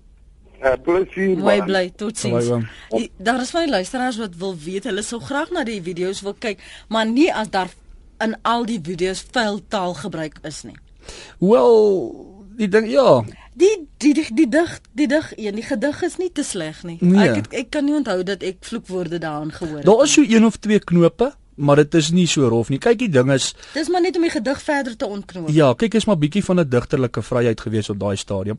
Uh, 0.62 0.76
plesier. 0.84 1.32
Mooi 1.42 1.58
bly. 1.66 1.86
Totsiens. 1.98 2.48
Oom. 2.54 2.66
Die- 2.92 3.10
Daar 3.18 3.40
is 3.42 3.50
van 3.50 3.64
die 3.66 3.72
luisteraars 3.72 4.18
wat 4.20 4.36
wil 4.38 4.54
weet, 4.56 4.84
hulle 4.84 5.02
sou 5.02 5.18
graag 5.20 5.50
na 5.50 5.64
die 5.66 5.80
video's 5.82 6.20
wil 6.22 6.34
kyk, 6.38 6.58
maar 6.88 7.06
nie 7.06 7.32
as 7.34 7.48
daar 7.50 7.70
in 8.22 8.36
al 8.46 8.64
die 8.68 8.78
video's 8.82 9.24
vuil 9.32 9.58
taal 9.68 9.94
gebruik 9.98 10.38
is 10.46 10.62
nie. 10.62 10.76
Wel, 11.42 12.31
die 12.62 12.70
ding 12.70 12.86
ja, 12.90 13.22
Die 13.52 13.88
die 14.00 14.14
die 14.16 14.24
die 14.32 14.48
dig 14.48 14.80
die 14.96 15.06
dig 15.06 15.32
een, 15.36 15.54
die 15.60 15.64
gedig 15.66 16.02
is 16.02 16.16
nie 16.16 16.30
te 16.32 16.42
sleg 16.42 16.82
nie. 16.88 16.96
Nee. 17.00 17.28
Ek 17.28 17.34
het, 17.36 17.48
ek 17.52 17.70
kan 17.74 17.84
nie 17.84 17.94
onthou 17.98 18.22
dat 18.24 18.42
ek 18.42 18.62
vloekwoorde 18.64 19.18
daarin 19.20 19.52
gehoor 19.52 19.82
het. 19.82 19.86
daar 19.86 20.04
is 20.06 20.12
so 20.16 20.24
een 20.24 20.46
of 20.48 20.56
twee 20.56 20.78
knope, 20.80 21.32
maar 21.54 21.76
dit 21.76 21.94
is 21.94 22.10
nie 22.10 22.26
so 22.26 22.48
rof 22.48 22.70
nie. 22.72 22.78
Kyk, 22.80 22.98
die 22.98 23.10
ding 23.12 23.28
is 23.32 23.50
Dis 23.74 23.90
maar 23.92 24.00
net 24.00 24.16
om 24.16 24.24
die 24.24 24.32
gedig 24.32 24.62
verder 24.62 24.96
te 24.96 25.06
ontknoop. 25.06 25.50
Ja, 25.52 25.74
kyk 25.76 25.98
is 26.00 26.08
maar 26.08 26.16
bietjie 26.18 26.44
van 26.44 26.60
'n 26.60 26.68
digterlike 26.68 27.22
vryheid 27.22 27.60
gewees 27.60 27.90
op 27.90 28.00
daai 28.00 28.16
stadium. 28.16 28.58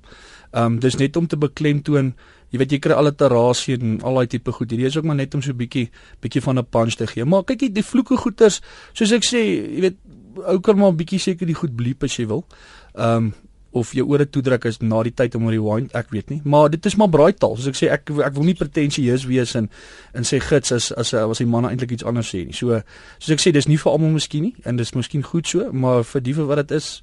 Ehm 0.51 0.65
um, 0.65 0.79
dis 0.79 0.95
net 0.95 1.15
om 1.15 1.27
te 1.27 1.37
beklemtoon, 1.37 2.13
jy 2.49 2.57
weet 2.59 2.71
jy 2.71 2.79
kry 2.79 2.93
alliterasie 2.93 3.79
en 3.79 4.01
al 4.01 4.13
daai 4.13 4.27
tipe 4.27 4.51
goed. 4.51 4.69
Hierdie 4.69 4.87
is 4.87 4.97
ook 4.97 5.05
maar 5.05 5.15
net 5.15 5.33
om 5.33 5.41
so 5.41 5.53
bietjie 5.53 5.89
bietjie 6.21 6.41
van 6.41 6.59
'n 6.59 6.65
punch 6.69 6.95
te 6.95 7.07
gee. 7.07 7.25
Maar 7.25 7.43
kyk 7.43 7.59
die, 7.59 7.71
die 7.71 7.83
vloeke 7.83 8.17
goeters, 8.17 8.61
soos 8.93 9.11
ek 9.11 9.25
sê, 9.25 9.41
jy 9.73 9.81
weet 9.81 9.97
ou 10.45 10.59
kan 10.59 10.77
maar 10.77 10.93
bietjie 10.93 11.19
seker 11.19 11.47
die 11.47 11.55
goed 11.55 11.75
bliep 11.75 12.03
as 12.03 12.15
jy 12.15 12.27
wil. 12.27 12.45
Ehm 12.93 13.17
um, 13.17 13.33
of 13.73 13.93
jou 13.97 14.05
ore 14.09 14.25
toedruk 14.29 14.67
is 14.69 14.79
na 14.81 15.01
die 15.03 15.13
tyd 15.13 15.35
om 15.35 15.49
rewind, 15.49 15.93
ek 15.97 16.11
weet 16.13 16.29
nie. 16.29 16.39
Maar 16.45 16.69
dit 16.73 16.85
is 16.85 16.95
maar 16.99 17.09
braaitaal. 17.13 17.57
Soos 17.57 17.71
ek 17.73 17.79
sê, 17.79 17.89
ek 17.93 18.13
ek 18.13 18.37
wil 18.37 18.47
nie 18.47 18.57
pretensieus 18.57 19.25
wees 19.29 19.55
en 19.59 19.69
en 20.13 20.27
sê 20.27 20.39
gits 20.43 20.75
as 20.75 20.91
as 20.91 21.13
as 21.17 21.41
die 21.41 21.49
manne 21.49 21.71
eintlik 21.73 21.95
iets 21.97 22.05
anders 22.05 22.29
sê 22.33 22.45
nie. 22.45 22.55
So 22.57 22.81
soos 23.17 23.33
ek 23.37 23.43
sê, 23.43 23.53
dis 23.55 23.69
nie 23.69 23.79
vir 23.81 23.91
almal 23.91 24.13
miskien 24.17 24.49
nie 24.49 24.55
en 24.69 24.77
dis 24.77 24.93
miskien 24.95 25.25
goed 25.25 25.49
so, 25.49 25.71
maar 25.71 26.03
vir 26.13 26.25
die 26.25 26.37
wat 26.39 26.63
dit 26.63 26.77
is, 26.77 27.01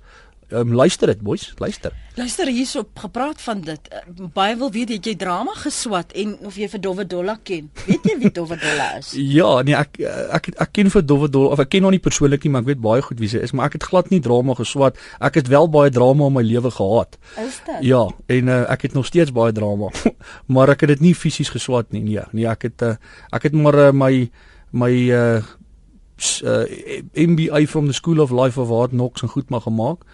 um, 0.52 0.74
luister 0.74 1.06
dit 1.10 1.20
boys, 1.20 1.52
luister. 1.58 1.92
Luister 2.18 2.48
hierso 2.50 2.82
gepraat 2.94 3.40
van 3.40 3.60
dit. 3.64 3.88
Uh, 3.92 4.26
baie 4.34 4.56
wil 4.58 4.70
weet 4.74 4.90
het 4.94 5.06
jy 5.06 5.14
drama 5.16 5.54
geswat 5.58 6.12
en 6.18 6.34
of 6.48 6.56
jy 6.58 6.68
vir 6.72 6.82
Dowwe 6.82 7.06
Dolla 7.06 7.36
ken. 7.46 7.68
Weet 7.86 8.08
jy 8.10 8.16
wie 8.20 8.32
Dowwe 8.34 8.58
Dolla 8.60 8.88
is? 8.98 9.12
Ja, 9.40 9.62
nee, 9.66 9.76
ek 9.78 10.00
ek 10.36 10.50
ek 10.56 10.72
ken 10.74 10.90
vir 10.92 11.04
Dowwe 11.06 11.30
Dol 11.32 11.50
of 11.54 11.62
ek 11.62 11.70
ken 11.74 11.86
hom 11.86 11.94
nie 11.94 12.02
persoonlik 12.02 12.44
nie, 12.44 12.52
maar 12.54 12.64
ek 12.64 12.72
weet 12.72 12.82
baie 12.82 13.04
goed 13.06 13.22
wie 13.22 13.30
sy 13.30 13.44
is, 13.46 13.54
maar 13.54 13.70
ek 13.70 13.78
het 13.78 13.86
glad 13.92 14.10
nie 14.12 14.20
drama 14.24 14.56
geswat. 14.58 14.98
Ek 15.22 15.38
het 15.40 15.50
wel 15.52 15.70
baie 15.70 15.92
drama 15.94 16.30
in 16.30 16.36
my 16.38 16.44
lewe 16.46 16.72
gehad. 16.74 17.16
Is 17.40 17.60
dit? 17.68 17.78
Ja, 17.92 18.02
en 18.36 18.50
uh, 18.50 18.64
ek 18.74 18.88
het 18.88 18.98
nog 18.98 19.08
steeds 19.08 19.34
baie 19.36 19.54
drama, 19.56 19.92
maar 20.54 20.74
ek 20.74 20.84
het 20.86 20.96
dit 20.96 21.06
nie 21.10 21.14
fisies 21.14 21.52
geswat 21.54 21.94
nie. 21.94 22.02
Nee, 22.10 22.26
nee, 22.34 22.48
ek 22.50 22.68
het 22.70 22.86
uh, 22.86 22.96
ek 23.36 23.50
het 23.50 23.56
maar 23.56 23.78
uh, 23.88 23.94
my 23.94 24.12
my 24.70 24.92
uh, 25.14 25.40
uh 26.44 26.64
MBA 27.16 27.66
from 27.66 27.86
the 27.86 27.96
School 27.96 28.20
of 28.20 28.30
Life 28.30 28.60
of 28.60 28.68
Hard 28.68 28.90
Knocks 28.90 29.22
en 29.22 29.28
goed 29.28 29.48
maar 29.50 29.64
gemaak 29.64 30.04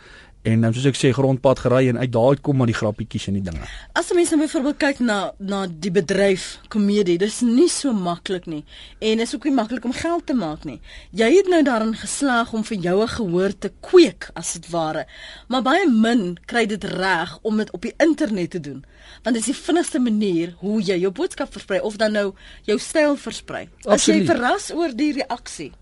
En 0.47 0.61
dan 0.63 0.75
soos 0.75 0.85
ek 0.87 0.95
sê 0.95 1.09
grondpad 1.11 1.59
gery 1.65 1.89
en 1.91 1.99
uit 1.99 2.13
daar 2.15 2.37
uit 2.37 2.41
kom 2.47 2.61
maar 2.61 2.71
die 2.71 2.77
grappietjies 2.77 3.25
en 3.31 3.39
die 3.39 3.43
dinge. 3.49 3.67
As 3.99 4.11
'n 4.11 4.15
mens 4.15 4.31
nou 4.31 4.41
byvoorbeeld 4.41 4.77
kyk 4.79 4.99
na 4.99 5.33
na 5.39 5.67
die 5.67 5.91
bedryf 5.91 6.61
komedie, 6.69 7.19
dis 7.19 7.41
nie 7.41 7.69
so 7.69 7.93
maklik 7.93 8.47
nie 8.47 8.65
en 9.01 9.21
is 9.21 9.35
ook 9.35 9.45
nie 9.45 9.55
maklik 9.55 9.85
om 9.85 9.93
geld 9.93 10.27
te 10.27 10.35
maak 10.35 10.65
nie. 10.65 10.81
Jy 11.11 11.37
het 11.37 11.49
nou 11.49 11.63
daarin 11.63 11.95
geslaag 11.95 12.53
om 12.53 12.65
vir 12.65 12.79
jou 12.79 13.03
'n 13.03 13.09
gehoor 13.09 13.59
te 13.59 13.73
kweek 13.81 14.31
as 14.35 14.53
dit 14.53 14.71
ware. 14.71 15.07
Maar 15.49 15.63
baie 15.63 15.91
min 15.91 16.39
kry 16.47 16.67
dit 16.67 16.85
reg 16.85 17.39
om 17.43 17.57
dit 17.57 17.71
op 17.73 17.83
die 17.83 17.95
internet 17.97 18.51
te 18.51 18.61
doen. 18.61 18.85
Want 19.23 19.35
dit 19.37 19.49
is 19.49 19.55
die 19.57 19.65
vinnigste 19.65 19.99
manier 19.99 20.55
hoe 20.59 20.83
jy 20.83 20.99
jou 20.99 21.13
boodskap 21.13 21.53
versprei 21.53 21.81
of 21.81 21.97
dan 21.97 22.13
nou 22.13 22.35
jou 22.63 22.79
styl 22.79 23.17
versprei. 23.17 23.69
As 23.85 24.07
jy 24.07 24.25
verras 24.25 24.73
oor 24.73 24.97
die 24.97 25.13
reaksie. 25.13 25.73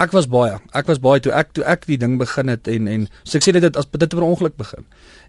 Ek 0.00 0.14
was 0.16 0.30
baie. 0.32 0.54
Ek 0.72 0.86
was 0.88 0.96
baie 1.02 1.20
toe 1.20 1.32
ek 1.36 1.50
toe 1.52 1.64
ek 1.68 1.82
die 1.84 1.98
ding 2.00 2.14
begin 2.20 2.48
het 2.48 2.68
en 2.72 2.86
en 2.88 3.02
so 3.20 3.36
ek 3.36 3.44
sê 3.44 3.52
dit 3.52 3.76
as 3.76 3.88
dit 3.92 4.14
per 4.14 4.24
ongeluk 4.24 4.56
begin. 4.56 4.86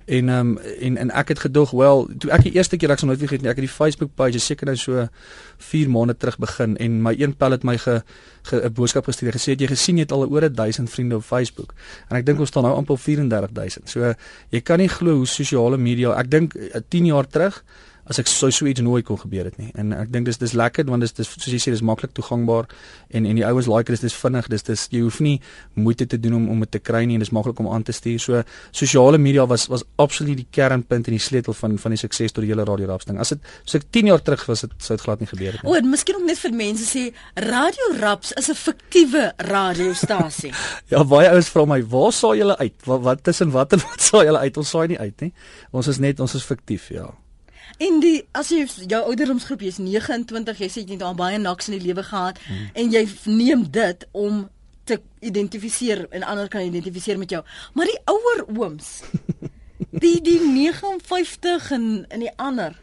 En 0.07 0.29
ehm 0.31 0.53
um, 0.53 0.53
en 0.87 0.97
en 0.97 1.11
ek 1.21 1.33
het 1.33 1.41
gedog 1.43 1.73
wel 1.75 2.07
toe 2.23 2.31
ek 2.31 2.45
die 2.47 2.53
eerste 2.55 2.79
keer 2.79 2.93
ek 2.95 3.01
sal 3.01 3.11
nooit 3.11 3.19
vergeet 3.19 3.43
nie 3.43 3.51
ek 3.51 3.59
het 3.59 3.67
die 3.67 3.73
Facebook 3.73 4.15
page 4.15 4.39
seker 4.39 4.71
nou 4.71 4.77
so 4.79 5.03
4 5.71 5.91
maande 5.91 6.15
terug 6.15 6.39
begin 6.39 6.77
en 6.79 7.01
my 7.03 7.13
een 7.19 7.35
pel 7.35 7.57
het 7.57 7.67
my 7.67 7.75
ge 7.83 7.99
'n 8.51 8.73
boodskap 8.73 9.05
gestuur 9.11 9.33
en 9.33 9.39
gesê 9.39 9.51
het 9.57 9.61
jy 9.61 9.67
gesien 9.67 9.97
jy 9.97 10.07
het 10.07 10.15
al 10.15 10.23
oor 10.23 10.47
1000 10.49 10.89
vriende 10.89 11.15
op 11.15 11.23
Facebook. 11.23 11.73
En 12.09 12.17
ek 12.17 12.25
dink 12.25 12.39
ons 12.39 12.49
staan 12.49 12.63
nou 12.63 12.75
amper 12.75 12.93
op 12.93 12.99
34000. 12.99 13.89
So 13.89 14.13
jy 14.49 14.61
kan 14.61 14.79
nie 14.79 14.89
glo 14.89 15.15
hoe 15.15 15.27
sosiale 15.27 15.77
media 15.77 16.15
ek 16.15 16.31
dink 16.31 16.55
eh, 16.55 16.79
10 16.89 17.05
jaar 17.05 17.27
terug 17.27 17.63
as 18.05 18.19
ek 18.19 18.27
sou 18.27 18.51
so 18.51 18.65
iets 18.65 18.81
nooit 18.81 19.05
kon 19.05 19.17
gebeur 19.17 19.45
het 19.45 19.57
nie. 19.57 19.71
En 19.75 19.93
ek 19.93 20.11
dink 20.11 20.25
dis 20.25 20.37
dis 20.37 20.53
lekker 20.53 20.85
want 20.85 21.01
dis 21.01 21.13
dis 21.13 21.27
soos 21.27 21.45
jy 21.53 21.59
sê 21.59 21.71
dis 21.71 21.81
maklik 21.81 22.13
toegankbaar 22.13 22.67
en 23.11 23.25
en 23.25 23.35
die 23.35 23.45
ouens 23.45 23.67
like 23.67 23.91
dit 23.91 24.01
dis 24.01 24.13
vinnig 24.13 24.47
dis 24.47 24.63
dis 24.63 24.87
jy 24.91 25.01
hoef 25.01 25.19
nie 25.19 25.39
moeite 25.75 26.05
te 26.07 26.17
doen 26.19 26.33
om 26.33 26.49
om 26.49 26.59
dit 26.59 26.71
te 26.71 26.79
kry 26.79 27.05
nie 27.05 27.15
en 27.15 27.19
dis 27.19 27.31
maklik 27.31 27.59
om 27.59 27.67
aan 27.69 27.83
te 27.83 27.91
stuur. 27.91 28.19
So 28.19 28.43
sosiale 28.71 29.17
media 29.17 29.45
was 29.47 29.67
was 29.67 29.83
absoluut 29.97 30.37
die 30.37 30.47
kernpunt 30.51 31.07
en 31.07 31.13
die 31.13 31.19
sleutel 31.19 31.53
van 31.53 31.77
van 31.77 31.91
die 31.91 31.97
sukses 31.97 32.31
tot 32.31 32.43
die 32.43 32.51
hele 32.51 32.63
radio 32.65 32.87
raps 32.87 33.05
ding. 33.05 33.19
As 33.19 33.29
dit 33.29 33.39
so 33.65 33.77
ek 33.77 33.85
10 33.91 34.07
jaar 34.07 34.21
terug 34.21 34.45
was 34.47 34.61
dit 34.61 34.71
sou 34.77 34.95
dit 34.97 35.05
glad 35.05 35.19
nie 35.19 35.27
gebeur 35.27 35.51
het 35.53 35.63
O, 35.63 35.71
nie. 35.73 35.77
en 35.79 35.89
miskien 35.89 36.15
ook 36.15 36.25
net 36.25 36.37
vir 36.39 36.51
mense 36.51 36.85
sê 36.89 37.13
Radio 37.35 37.93
Raps 37.99 38.31
is 38.37 38.49
'n 38.49 38.55
fiktiewe 38.55 39.31
radiostasie. 39.37 40.53
Ja, 40.91 41.03
baie 41.03 41.29
ouens 41.29 41.49
vra 41.49 41.65
my, 41.65 41.81
"Waar 41.87 42.11
saai 42.11 42.37
julle 42.37 42.57
uit? 42.57 42.73
Wat 42.85 43.01
wat 43.01 43.23
tussen 43.23 43.51
wat 43.51 43.73
en 43.73 43.79
wat 43.89 44.01
saai 44.01 44.25
julle 44.25 44.39
uit? 44.39 44.57
Ons 44.57 44.69
saai 44.69 44.87
nie 44.87 44.99
uit 44.99 45.21
nie. 45.21 45.33
Ons 45.71 45.87
is 45.87 45.97
net 45.99 46.19
ons 46.19 46.35
is 46.35 46.43
fiktief, 46.43 46.89
ja." 46.89 47.13
En 47.77 47.99
die 48.03 48.23
as 48.37 48.49
jy 48.51 48.65
jou 48.87 49.01
ouderdomsgroep 49.05 49.61
jy's 49.65 49.79
29, 49.81 50.59
jy 50.63 50.69
sê 50.69 50.83
jy 50.83 50.97
het 50.97 51.05
al 51.05 51.15
baie 51.15 51.37
naks 51.41 51.69
in 51.69 51.77
die 51.77 51.87
lewe 51.87 52.03
gehad 52.03 52.39
hmm. 52.47 52.71
en 52.73 52.91
jy 52.91 53.05
neem 53.25 53.67
dit 53.71 54.07
om 54.11 54.47
te 54.83 54.99
identifiseer 55.19 56.07
en 56.09 56.23
ander 56.23 56.47
kan 56.51 56.65
identifiseer 56.65 57.17
met 57.17 57.29
jou. 57.29 57.43
Maar 57.73 57.91
die 57.91 57.99
ouer 58.11 58.45
ooms, 58.57 59.01
die 60.03 60.17
die 60.25 60.39
59 60.41 61.71
en 61.71 61.85
in 62.09 62.25
die 62.25 62.33
ander. 62.35 62.77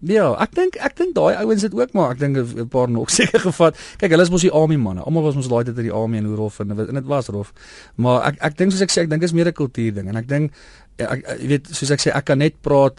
Ja, 0.00 0.30
ek 0.40 0.54
dink 0.56 0.76
ek 0.80 0.94
dink 0.96 1.14
daai 1.14 1.34
ouens 1.42 1.62
het 1.62 1.74
ook 1.76 1.92
maar 1.92 2.12
ek 2.14 2.18
dink 2.18 2.36
'n 2.38 2.68
paar 2.72 2.88
nog 2.88 3.10
seker 3.10 3.40
gevat. 3.48 3.76
Kyk, 3.98 4.10
hulle 4.10 4.22
is 4.22 4.30
mos 4.30 4.40
die 4.40 4.50
army 4.52 4.76
manne. 4.76 5.02
Almal 5.04 5.22
was 5.22 5.34
mos 5.34 5.48
daai 5.48 5.64
tyd 5.64 5.76
uit 5.76 5.84
die 5.90 5.92
army 5.92 6.16
en 6.18 6.24
hoe 6.24 6.36
rof 6.36 6.60
en 6.60 6.68
dit 6.76 7.04
was 7.04 7.28
rof. 7.28 7.52
Maar 7.96 8.24
ek 8.32 8.36
ek 8.40 8.56
dink 8.56 8.72
soos 8.72 8.80
ek 8.80 8.90
sê, 8.90 9.02
ek 9.02 9.10
dink 9.10 9.22
is 9.22 9.32
meer 9.32 9.48
'n 9.48 9.52
kultuurding 9.52 10.08
en 10.08 10.16
ek 10.16 10.26
dink 10.28 10.52
ek 10.98 11.10
ek- 11.26 11.40
jy 11.40 11.48
weet 11.48 11.68
soos 11.70 11.90
ek 11.90 12.00
sê 12.00 12.10
ek 12.16 12.24
kan 12.24 12.38
net 12.38 12.54
praat 12.62 12.96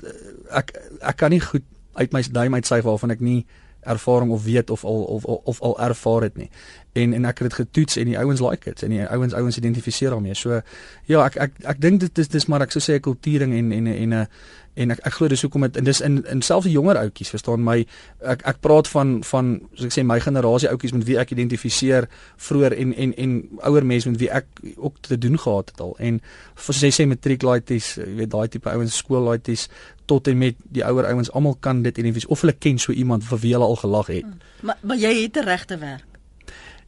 ek 0.52 0.78
ek 1.02 1.18
kan 1.18 1.30
nie 1.32 1.40
goed 1.40 1.64
uit 1.96 2.14
my 2.14 2.22
duim 2.22 2.54
uitsyf 2.54 2.84
waarvan 2.84 3.12
ek 3.12 3.20
nie 3.22 3.46
ervaring 3.84 4.30
of 4.32 4.44
weet 4.46 4.70
of 4.70 4.86
al 4.86 5.04
of 5.04 5.26
of, 5.26 5.40
of 5.46 5.62
al 5.62 5.80
ervaar 5.80 6.22
het 6.22 6.38
nie. 6.38 6.50
En 6.94 7.14
en 7.14 7.26
ek 7.26 7.40
het 7.40 7.50
dit 7.50 7.54
getoets 7.66 7.98
en 7.98 8.06
die 8.06 8.18
ouens 8.18 8.40
like 8.42 8.64
dit 8.70 8.84
en 8.84 8.90
die 8.90 9.06
ouens 9.10 9.34
ouens 9.34 9.58
identifiseer 9.58 10.10
daarmee. 10.12 10.36
So 10.36 10.62
ja, 11.06 11.26
ek 11.26 11.36
ek 11.38 11.52
ek 11.66 11.82
dink 11.82 12.00
dit 12.00 12.18
is 12.18 12.28
dis 12.28 12.46
maar 12.46 12.62
ek 12.62 12.72
sou 12.72 12.80
sê 12.80 12.94
'n 12.96 13.02
kultuurding 13.02 13.54
en 13.54 13.72
en 13.72 13.88
en 13.88 14.14
'n 14.14 14.28
en 14.74 14.92
ek 14.92 15.00
ek 15.06 15.14
glo 15.14 15.28
dis 15.28 15.42
hoekom 15.42 15.62
dit 15.62 15.78
en 15.78 15.84
dis 15.84 16.02
in 16.02 16.22
in 16.32 16.42
selfs 16.42 16.66
die 16.66 16.74
jonger 16.76 16.98
ouetjies 16.98 17.30
verstaan 17.34 17.64
my 17.64 17.86
ek 18.34 18.46
ek 18.48 18.62
praat 18.62 18.88
van 18.88 19.24
van 19.24 19.60
soos 19.74 19.90
ek 19.90 19.96
sê 19.98 20.04
my 20.08 20.20
generasie 20.24 20.70
ouetjies 20.70 20.94
met 20.96 21.06
wie 21.10 21.18
ek 21.20 21.34
identifiseer 21.36 22.08
vroeër 22.38 22.78
en 22.78 22.94
en 22.94 23.16
en 23.26 23.38
ouer 23.68 23.86
mense 23.86 24.10
met 24.10 24.20
wie 24.22 24.30
ek 24.32 24.48
ook 24.78 25.02
te 25.02 25.18
doen 25.18 25.38
gehad 25.40 25.70
het 25.70 25.82
al. 25.82 25.96
En 26.00 26.22
soos 26.56 26.84
jy 26.84 26.92
sê 26.96 27.08
matrieklaities 27.10 27.96
jy 28.02 28.14
weet 28.22 28.32
daai 28.34 28.48
tipe 28.52 28.70
ouens 28.70 29.02
skoollaities 29.04 29.68
tot 30.12 30.28
en 30.28 30.38
met 30.38 30.56
die 30.76 30.84
ouer 30.86 31.08
ouens 31.12 31.32
almal 31.32 31.58
kan 31.60 31.84
dit 31.84 31.98
identifiseer. 31.98 32.32
Of 32.32 32.46
hulle 32.46 32.58
ken 32.58 32.80
so 32.80 32.92
iemand 32.92 33.28
vir 33.28 33.44
wie 33.44 33.54
hulle 33.56 33.68
al 33.68 33.80
gelag 33.84 34.14
het. 34.14 34.40
Maar 34.62 34.80
maar 34.82 34.98
jy 34.98 35.14
het 35.24 35.38
'n 35.38 35.48
regte 35.48 35.78
werk. 35.78 36.11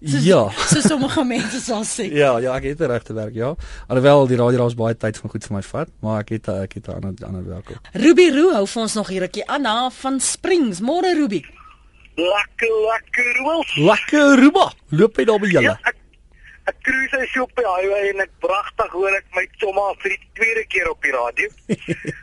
Soos- 0.04 0.24
ja 0.26 0.50
So 0.68 0.82
sommige 0.82 1.24
mense 1.34 1.60
sal 1.62 1.84
sê. 1.84 2.10
Ja, 2.12 2.38
ja, 2.40 2.56
ek 2.58 2.64
het 2.64 2.80
'n 2.82 2.92
regte 2.92 3.14
werk, 3.14 3.34
ja. 3.34 3.56
Alhoewel 3.88 4.28
die 4.28 4.38
radio 4.38 4.58
daar's 4.60 4.76
baie 4.76 4.96
tyd 4.98 5.18
van 5.18 5.30
goed 5.30 5.44
vir 5.46 5.56
my 5.56 5.62
vat, 5.62 5.90
maar 6.02 6.20
ek 6.22 6.30
het 6.30 6.48
ek 6.50 6.74
het 6.74 6.88
'n 6.88 6.92
ander 7.04 7.26
ander 7.26 7.46
werk 7.48 7.72
ook. 7.72 7.82
Ruby 7.94 8.30
Roo 8.36 8.52
hou 8.54 8.66
vir 8.68 8.82
ons 8.82 8.94
nog 8.96 9.08
hier 9.08 9.22
'n 9.22 9.24
rukkie. 9.24 9.48
Anna 9.48 9.90
van 9.90 10.20
Springs. 10.20 10.80
Môre 10.82 11.14
Ruby. 11.16 11.42
Lekker, 12.16 12.70
lekker 12.92 13.38
roos. 13.42 13.76
Lekker 13.78 14.36
Ruba. 14.40 14.72
Loop 14.90 15.18
jy 15.18 15.26
daar 15.26 15.40
by 15.40 15.48
julle? 15.50 15.64
Ja, 15.64 15.78
ek 15.90 15.96
ek 16.72 16.78
cruise 16.88 17.18
hy 17.20 17.26
so 17.32 17.44
op 17.44 17.56
die 17.60 17.66
highway 17.68 18.10
en 18.14 18.24
ek 18.24 18.32
pragtig 18.44 18.94
hoor 18.96 19.16
ek 19.18 19.26
my 19.36 19.44
chomma 19.60 19.90
vir 20.04 20.16
die 20.16 20.30
tweede 20.40 20.64
keer 20.72 20.90
op 20.92 21.04
die 21.04 21.16
radio. 21.16 21.50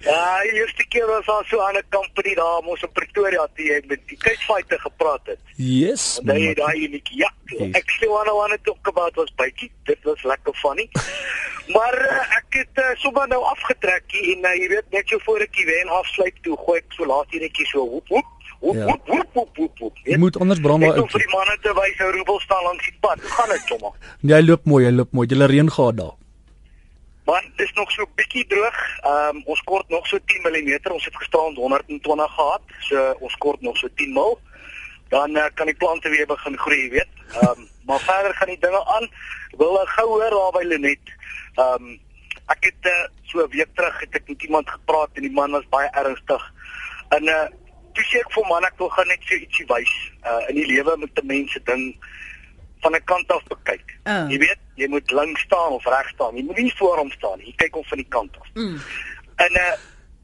Ja, 0.07 0.22
die 0.46 0.55
eerste 0.62 0.87
keer 0.92 1.07
was 1.11 1.26
daar 1.29 1.44
so 1.50 1.61
'n 1.61 1.83
company 1.90 2.35
daar 2.35 2.62
mos 2.64 2.83
in 2.83 2.92
Pretoria 2.92 3.46
toe 3.55 3.66
jy 3.66 3.83
met 3.87 4.00
die 4.09 4.16
kuitfighter 4.16 4.81
gepraat 4.81 5.26
het. 5.35 5.40
Yes. 5.57 6.20
Daai 6.24 6.55
daai 6.55 6.88
uniek 6.88 7.09
ja. 7.12 7.31
Yes. 7.53 7.74
Ek 7.76 7.90
sê 7.98 8.09
wat 8.09 8.26
I 8.26 8.33
want 8.33 8.53
to 8.53 8.72
talk 8.72 8.88
about 8.88 9.16
was 9.16 9.33
bytjie. 9.37 9.70
Dit 9.85 9.98
was 10.05 10.22
lekker 10.22 10.55
funny. 10.55 10.88
maar 11.76 11.94
uh, 11.94 12.37
ek 12.37 12.59
het 12.62 12.83
uh, 12.83 12.90
sommer 13.03 13.29
nou 13.29 13.42
afgetrek 13.53 14.05
hier 14.14 14.37
en 14.37 14.46
uh, 14.48 14.55
jy 14.59 14.68
weet 14.72 14.94
net 14.96 15.09
so 15.12 15.22
voor 15.26 15.44
ek 15.44 15.55
die 15.55 15.66
wen 15.68 15.92
afsluit 16.00 16.37
toe 16.42 16.57
gooi 16.64 16.79
ek 16.81 16.96
so 16.96 17.07
laat 17.07 17.31
hier 17.35 17.44
netjie 17.44 17.66
so 17.70 17.85
woep 17.92 18.09
woep 18.14 18.39
woep 18.61 18.75
Ja. 18.77 18.85
woep 18.85 19.07
woep 19.07 19.29
woep 19.33 19.57
woep. 19.57 19.79
woep. 19.79 19.99
Jy 20.05 20.16
moet 20.16 20.38
anders 20.38 20.61
brand 20.61 20.81
Net 20.81 20.94
daar 20.94 21.03
om 21.03 21.09
vir 21.09 21.25
die 21.25 21.35
manne 21.35 21.57
te 21.62 21.73
wys 21.75 21.99
hoe 21.99 22.12
roebel 22.12 22.40
staan 22.40 22.62
langs 22.62 22.85
die 22.85 22.96
pad. 23.01 23.20
Hoe 23.20 23.31
gaan 23.31 23.49
dit 23.49 23.62
sommer? 23.66 23.92
Jy 24.20 24.40
loop 24.42 24.64
mooi, 24.64 24.85
jy 24.85 24.92
loop 24.92 25.12
mooi. 25.12 25.27
Jy 25.29 25.46
reën 25.46 25.70
gehad 25.70 25.96
daar. 25.96 26.16
Want 27.25 27.46
dit 27.57 27.66
is 27.66 27.73
nog 27.73 27.90
so 27.90 28.07
bietjie 28.14 28.46
droog. 28.46 28.79
Ehm 29.01 29.37
um, 29.37 29.42
ons 29.44 29.62
kort 29.62 29.88
nog 29.88 30.07
so 30.07 30.18
10 30.25 30.42
mm. 30.44 30.92
Ons 30.92 31.05
het 31.05 31.16
gisterand 31.16 31.57
120 31.57 32.35
gehad. 32.35 32.62
So 32.88 33.14
ons 33.20 33.37
kort 33.37 33.61
nog 33.61 33.77
so 33.77 33.88
10 33.94 34.12
mil. 34.12 34.38
Dan 35.09 35.37
uh, 35.37 35.46
kan 35.55 35.66
die 35.66 35.77
plante 35.77 36.09
weer 36.09 36.27
begin 36.27 36.59
groei, 36.59 36.90
weet. 36.90 37.12
Ehm 37.33 37.59
um, 37.59 37.68
maar 37.87 37.99
verder 37.99 38.35
gaan 38.35 38.49
die 38.49 38.61
dinge 38.61 38.85
aan. 38.87 39.09
Ek 39.53 39.59
Wil 39.59 39.75
uh, 39.81 39.87
gou 39.96 40.07
hoor 40.09 40.31
daar 40.31 40.53
by 40.59 40.64
Lenet. 40.66 41.16
Ehm 41.55 41.88
um, 41.88 41.99
ek 42.51 42.64
het 42.66 42.90
uh, 42.92 43.07
so 43.23 43.38
'n 43.44 43.51
week 43.51 43.70
terug 43.75 44.01
het 44.01 44.14
ek 44.14 44.29
met 44.29 44.42
iemand 44.42 44.70
gepraat 44.70 45.11
en 45.14 45.23
die 45.23 45.33
man 45.33 45.51
was 45.51 45.68
baie 45.70 45.88
ernstig. 45.90 46.53
En 47.09 47.25
uh 47.25 47.49
toe 47.94 48.05
sê 48.05 48.20
ek 48.20 48.33
vir 48.35 48.46
man 48.48 48.64
ek 48.64 48.79
wil 48.79 48.90
gaan 48.94 49.09
net 49.09 49.22
vir 49.26 49.37
jou 49.37 49.46
ietsie 49.46 49.66
wys. 49.70 49.94
Uh 50.24 50.42
in 50.48 50.59
die 50.61 50.66
lewe 50.66 50.96
moet 50.96 51.22
'n 51.22 51.26
mens 51.26 51.53
se 51.53 51.62
ding 51.64 51.85
van 52.83 52.94
'n 52.94 53.05
kant 53.05 53.33
af 53.33 53.44
bekyk. 53.48 53.87
Ah. 54.05 54.31
Jy 54.31 54.38
weet, 54.38 54.61
jy 54.74 54.88
moet 54.88 55.11
lank 55.11 55.38
staan 55.38 55.72
of 55.72 55.85
reg 55.85 56.09
staan. 56.09 56.37
Jy 56.37 56.44
moet 56.44 56.57
nie 56.57 56.76
voor 56.76 56.96
hom 56.96 57.11
staan 57.11 57.38
nie. 57.38 57.46
Jy 57.46 57.57
kyk 57.57 57.74
hom 57.74 57.85
van 57.85 57.98
die 57.98 58.09
kant 58.09 58.37
af. 58.40 58.48
Mm. 58.55 58.79
En 59.37 59.53
uh 59.53 59.76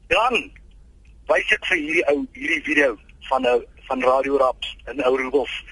dan 0.07 0.51
wys 1.27 1.51
ek 1.51 1.65
vir 1.65 1.77
hierdie 1.77 2.05
ou 2.07 2.25
hierdie 2.33 2.63
video 2.63 2.97
van 3.29 3.41
'n 3.43 3.65
van 3.87 4.03
Radio 4.03 4.37
Raps 4.37 4.75
in 4.91 5.03
Ou 5.03 5.17
Roebos. 5.17 5.63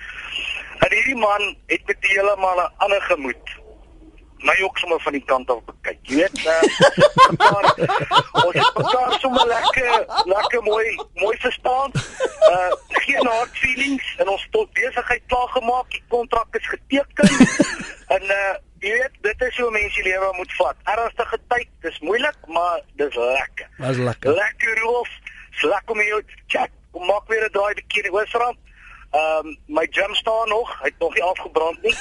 En 0.80 0.92
hierdie 0.92 1.20
man 1.20 1.56
het 1.68 1.82
met 1.88 1.98
heeltemal 2.00 2.60
'n 2.60 2.74
ander 2.78 3.02
gemoed. 3.02 3.46
My 4.38 4.62
ook 4.62 4.78
sommer 4.78 5.00
van 5.02 5.12
die 5.12 5.24
kant 5.26 5.50
af 5.50 5.64
bekyk. 5.66 6.00
Jy 6.02 6.16
weet, 6.16 6.38
uh, 6.46 6.62
mekaar, 7.30 7.66
ons 8.46 8.58
het 8.58 8.78
mekaar 8.78 9.16
sommer 9.20 9.48
lekker 9.48 10.06
lekker 10.26 10.64
mooi 10.64 10.96
mooi 11.14 11.38
verstaan. 11.38 11.92
Uh 12.50 12.72
geen 13.06 13.28
hard 13.28 13.58
feelings 13.58 14.16
en 14.18 14.30
ons 14.30 14.48
tot 14.52 14.74
besigheid 14.74 15.22
klaar 15.28 15.48
gemaak. 15.48 15.90
Die 15.90 16.04
kontrak 16.08 16.56
is 16.56 16.68
geteken. 16.68 17.30
en 18.16 18.24
uh 18.24 18.54
jy 18.86 18.92
weet, 18.92 19.16
dit 19.22 19.42
is 19.48 19.58
hoe 19.58 19.72
mense 19.72 20.04
lewe 20.04 20.34
moet 20.38 20.54
vat. 20.60 20.76
Ernstige 20.84 21.40
tyd, 21.48 21.70
dis 21.82 22.00
moeilik, 22.00 22.38
maar 22.48 22.82
dis 23.02 23.16
lekker. 23.16 23.70
Dis 23.78 23.98
lekker. 23.98 24.36
Lekker 24.36 24.80
roof. 24.84 25.10
Slak 25.52 25.90
om 25.90 26.02
jou 26.02 26.22
chat. 26.48 26.70
Kom 26.92 27.06
maak 27.08 27.28
weer 27.28 27.46
'n 27.48 27.52
draai 27.52 27.74
bietjie 27.74 28.04
in 28.04 28.14
Oosrand. 28.14 28.60
Ehm 29.12 29.48
um, 29.48 29.58
my 29.68 29.88
gym 29.90 30.14
staan 30.16 30.50
nog, 30.50 30.70
hy 30.82 30.90
het 30.92 31.00
nog 31.00 31.14
nie 31.14 31.24
afgebrand 31.24 31.82
nie. 31.82 31.96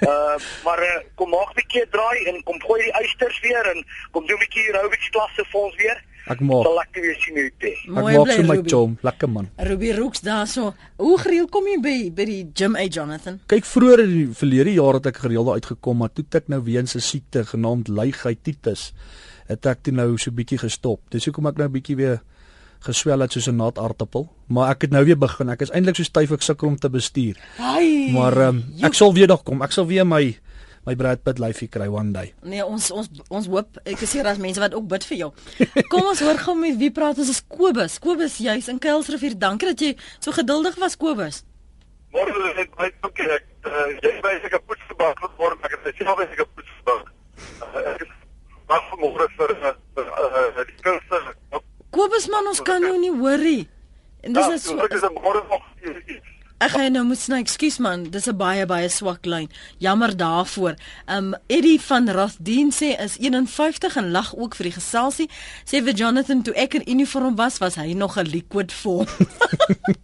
Uh 0.00 0.36
maar 0.66 0.80
uh, 0.82 0.96
kom 1.14 1.30
maak 1.30 1.50
'n 1.50 1.60
bietjie 1.60 1.82
'n 1.84 1.90
draai 1.90 2.24
en 2.30 2.42
kom 2.42 2.60
gooi 2.60 2.82
die 2.82 2.92
eisters 2.92 3.40
weer 3.40 3.64
en 3.74 3.84
kom 4.10 4.26
doen 4.26 4.36
'n 4.36 4.44
bietjie 4.44 4.74
aerobics 4.74 5.10
klasse 5.10 5.44
vir 5.50 5.60
ons 5.60 5.76
weer. 5.76 6.04
Ek 6.24 6.40
maak 6.40 6.64
Sal 6.64 6.74
lekker 6.74 7.02
weer 7.04 7.16
sien 7.20 7.34
hoe 7.36 7.50
dit 7.58 7.66
ek 7.68 7.80
Mooi 7.86 8.16
maak 8.16 8.24
bly 8.24 8.36
so 8.36 8.42
my 8.48 8.60
chom, 8.72 8.96
lekker 9.04 9.28
man. 9.28 9.50
Ruby 9.56 9.90
Rooks 9.92 10.20
daarso. 10.24 10.72
Hoe 10.96 11.18
gereeld 11.20 11.50
kom 11.50 11.66
jy 11.68 11.76
by 11.84 11.98
by 12.16 12.24
die 12.24 12.44
gym 12.54 12.76
uit 12.76 12.94
Jonathan? 12.94 13.40
Kyk 13.46 13.68
vroeër 13.68 14.04
in 14.06 14.14
die 14.14 14.28
verlede 14.32 14.72
jaar 14.72 14.94
het 14.94 15.06
ek 15.06 15.20
gereeld 15.26 15.46
daar 15.46 15.60
uitgekom, 15.60 15.98
maar 16.00 16.12
toe 16.12 16.24
ek 16.32 16.48
nou 16.48 16.62
weens 16.64 16.96
'n 16.96 17.00
siekte 17.00 17.44
genaamd 17.44 17.88
luigheidtitis 17.88 18.92
het 19.48 19.66
ek 19.66 19.82
toe 19.84 19.92
nou 19.92 20.16
so 20.16 20.30
bietjie 20.30 20.58
gestop. 20.58 21.00
Dis 21.10 21.26
hoekom 21.28 21.46
ek 21.46 21.60
nou 21.60 21.68
bietjie 21.68 21.96
weer 21.96 22.22
geswel 22.84 23.24
het 23.24 23.32
soos 23.32 23.48
'n 23.48 23.56
nat 23.56 23.78
aardappel, 23.78 24.28
maar 24.46 24.70
ek 24.70 24.82
het 24.82 24.90
nou 24.90 25.04
weer 25.04 25.18
begin. 25.18 25.48
Ek 25.48 25.60
is 25.60 25.70
eintlik 25.70 25.96
so 25.96 26.02
styf 26.02 26.30
ek 26.32 26.42
sukkel 26.42 26.68
om 26.68 26.76
te 26.76 26.90
bestuur. 26.90 27.36
Ai. 27.58 28.12
Maar 28.12 28.36
um, 28.48 28.64
ek 28.82 28.94
sal 28.94 29.14
weer 29.14 29.26
daar 29.26 29.42
kom. 29.42 29.62
Ek 29.62 29.72
sal 29.72 29.86
weer 29.86 30.06
my 30.06 30.36
my 30.86 30.94
Brad 30.94 31.22
Pitt 31.24 31.38
lyfie 31.40 31.68
kry 31.68 31.88
one 31.88 32.12
day. 32.12 32.34
Nee, 32.42 32.64
ons 32.64 32.90
ons 32.90 33.08
ons 33.28 33.46
hoop 33.46 33.78
ek 33.84 34.02
is 34.04 34.10
seker 34.10 34.28
daar's 34.28 34.42
mense 34.42 34.60
wat 34.60 34.74
ook 34.74 34.88
bid 34.88 35.04
vir 35.04 35.16
jou. 35.16 35.30
Kom 35.92 36.04
ons 36.10 36.20
hoor 36.20 36.38
gou 36.38 36.54
met 36.58 36.76
wie 36.76 36.90
praat 36.90 37.18
ons 37.18 37.28
is 37.32 37.42
Kobus. 37.48 37.98
Kobus, 37.98 38.38
jy's 38.38 38.68
in 38.68 38.78
Kuilsrivier. 38.78 39.38
Dankie 39.38 39.72
dat 39.72 39.80
jy 39.80 39.94
so 40.18 40.32
geduldig 40.32 40.76
was 40.76 40.96
Kobus. 40.96 41.44
Môre 42.14 42.52
het 42.54 42.76
my 42.78 42.90
ook 43.02 43.24
ek 43.26 43.46
uh, 43.66 43.88
jy 44.04 44.12
weet 44.22 44.44
ek 44.46 44.58
het 44.58 44.66
poetsbak 44.68 45.18
geword, 45.24 45.64
ek 45.66 45.78
het 45.78 45.96
self 45.98 46.20
ek 46.22 46.36
het 46.38 46.52
poetsbak. 46.54 47.08
Uh, 47.64 47.94
ek 47.96 48.04
wag 48.70 48.92
môre 49.00 49.26
vir 49.38 49.56
uh, 49.64 49.72
vir 50.54 50.68
die 50.68 50.78
kunste. 50.84 51.34
Kobus 51.94 52.28
man, 52.32 52.48
ons 52.50 52.60
kan 52.66 52.82
jou 52.82 52.96
nie 52.98 53.12
hoor 53.14 53.38
nie. 53.38 53.64
En 54.24 54.32
dis 54.34 54.46
Ja, 54.46 54.54
is 54.56 54.64
so 54.66 54.78
ek 54.84 54.94
is 54.96 55.04
môre 55.14 55.42
nog. 55.50 55.62
Ek 56.62 56.70
gaan 56.70 56.92
nou 56.94 57.02
moet 57.02 57.18
sny, 57.18 57.40
ekskuus 57.42 57.80
man, 57.82 58.04
dis 58.14 58.28
'n 58.30 58.36
baie 58.38 58.66
baie 58.66 58.88
swak 58.88 59.26
lyn. 59.26 59.48
Jammer 59.78 60.16
daarvoor. 60.16 60.76
Um 61.06 61.34
Eddie 61.48 61.80
van 61.80 62.08
Rothdien 62.08 62.70
sê 62.70 62.94
is 63.00 63.18
51 63.18 63.96
en 63.96 64.10
lag 64.10 64.34
ook 64.36 64.54
vir 64.54 64.64
die 64.64 64.76
geselsie. 64.78 65.28
Sê 65.66 65.82
vir 65.82 65.94
Jonathan 65.94 66.42
toe 66.42 66.54
ek 66.54 66.74
in 66.74 66.82
uniform 66.86 67.34
was, 67.36 67.58
was 67.58 67.74
hy 67.74 67.92
nog 67.92 68.16
'n 68.16 68.26
liquid 68.26 68.72
vorm. 68.72 69.06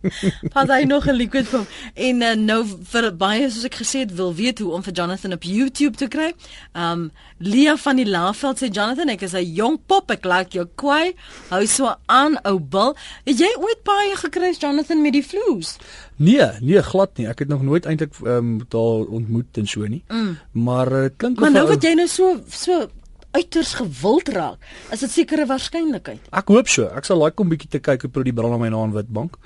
was 0.54 0.68
hy 0.68 0.84
nog 0.84 1.06
'n 1.06 1.14
liquid 1.14 1.46
vorm. 1.46 1.66
En 1.94 2.22
uh, 2.22 2.34
nou 2.34 2.66
vir 2.66 3.16
baie 3.16 3.50
soos 3.50 3.64
ek 3.64 3.74
gesê 3.74 3.98
het, 3.98 4.14
wil 4.14 4.34
weet 4.34 4.58
hoe 4.58 4.72
om 4.72 4.82
vir 4.82 4.92
Jonathan 4.92 5.32
op 5.32 5.42
YouTube 5.42 5.96
te 5.96 6.08
kry. 6.08 6.34
Um 6.74 7.12
Lia 7.38 7.76
van 7.76 7.96
die 7.96 8.06
Laveld 8.06 8.58
sê 8.58 8.68
Jonathan, 8.68 9.08
ek 9.08 9.22
is 9.22 9.32
'n 9.32 9.54
jong 9.54 9.78
pop, 9.86 10.10
ek 10.10 10.24
like 10.24 10.50
jou 10.50 10.66
kwai. 10.74 11.14
Hou 11.48 11.66
so 11.66 11.94
aan 12.06 12.36
ou 12.44 12.58
bil. 12.58 12.96
Het 13.24 13.38
jy 13.38 13.54
ooit 13.56 13.82
baie 13.84 14.16
gekry 14.16 14.54
Jonathan 14.58 15.02
met 15.02 15.12
die 15.12 15.24
vloes? 15.24 15.78
Nee, 16.20 16.46
nee 16.60 16.82
glad 16.84 17.16
nie. 17.16 17.26
Ek 17.30 17.38
het 17.44 17.48
nog 17.48 17.62
nooit 17.64 17.86
eintlik 17.88 18.12
ehm 18.20 18.36
um, 18.36 18.48
daar 18.68 19.08
ontmoet 19.08 19.56
en 19.62 19.66
so 19.66 19.86
nie. 19.88 20.02
Mm. 20.08 20.36
Maar 20.66 20.92
uh, 20.92 21.02
dit 21.08 21.16
klink 21.16 21.38
Maar 21.40 21.48
of 21.48 21.54
nou 21.54 21.66
hy- 21.66 21.72
wat 21.74 21.82
jy 21.86 21.94
nou 21.96 22.08
so 22.12 22.34
so 22.48 22.86
uiters 23.30 23.74
gewild 23.78 24.28
raak, 24.34 24.58
is 24.92 25.00
dit 25.00 25.10
sekere 25.10 25.46
waarskynlikheid. 25.46 26.28
Ek 26.34 26.48
hoop 26.50 26.68
so. 26.68 26.88
Ek 26.98 27.04
sal 27.08 27.22
like 27.22 27.40
om 27.40 27.48
bietjie 27.48 27.70
te 27.70 27.78
kyk 27.80 28.02
hoe 28.02 28.10
pro 28.10 28.22
die 28.26 28.34
brand 28.36 28.52
aan 28.56 28.60
my 28.60 28.68
na 28.68 28.82
in 28.84 28.92
Witbank. 28.96 29.38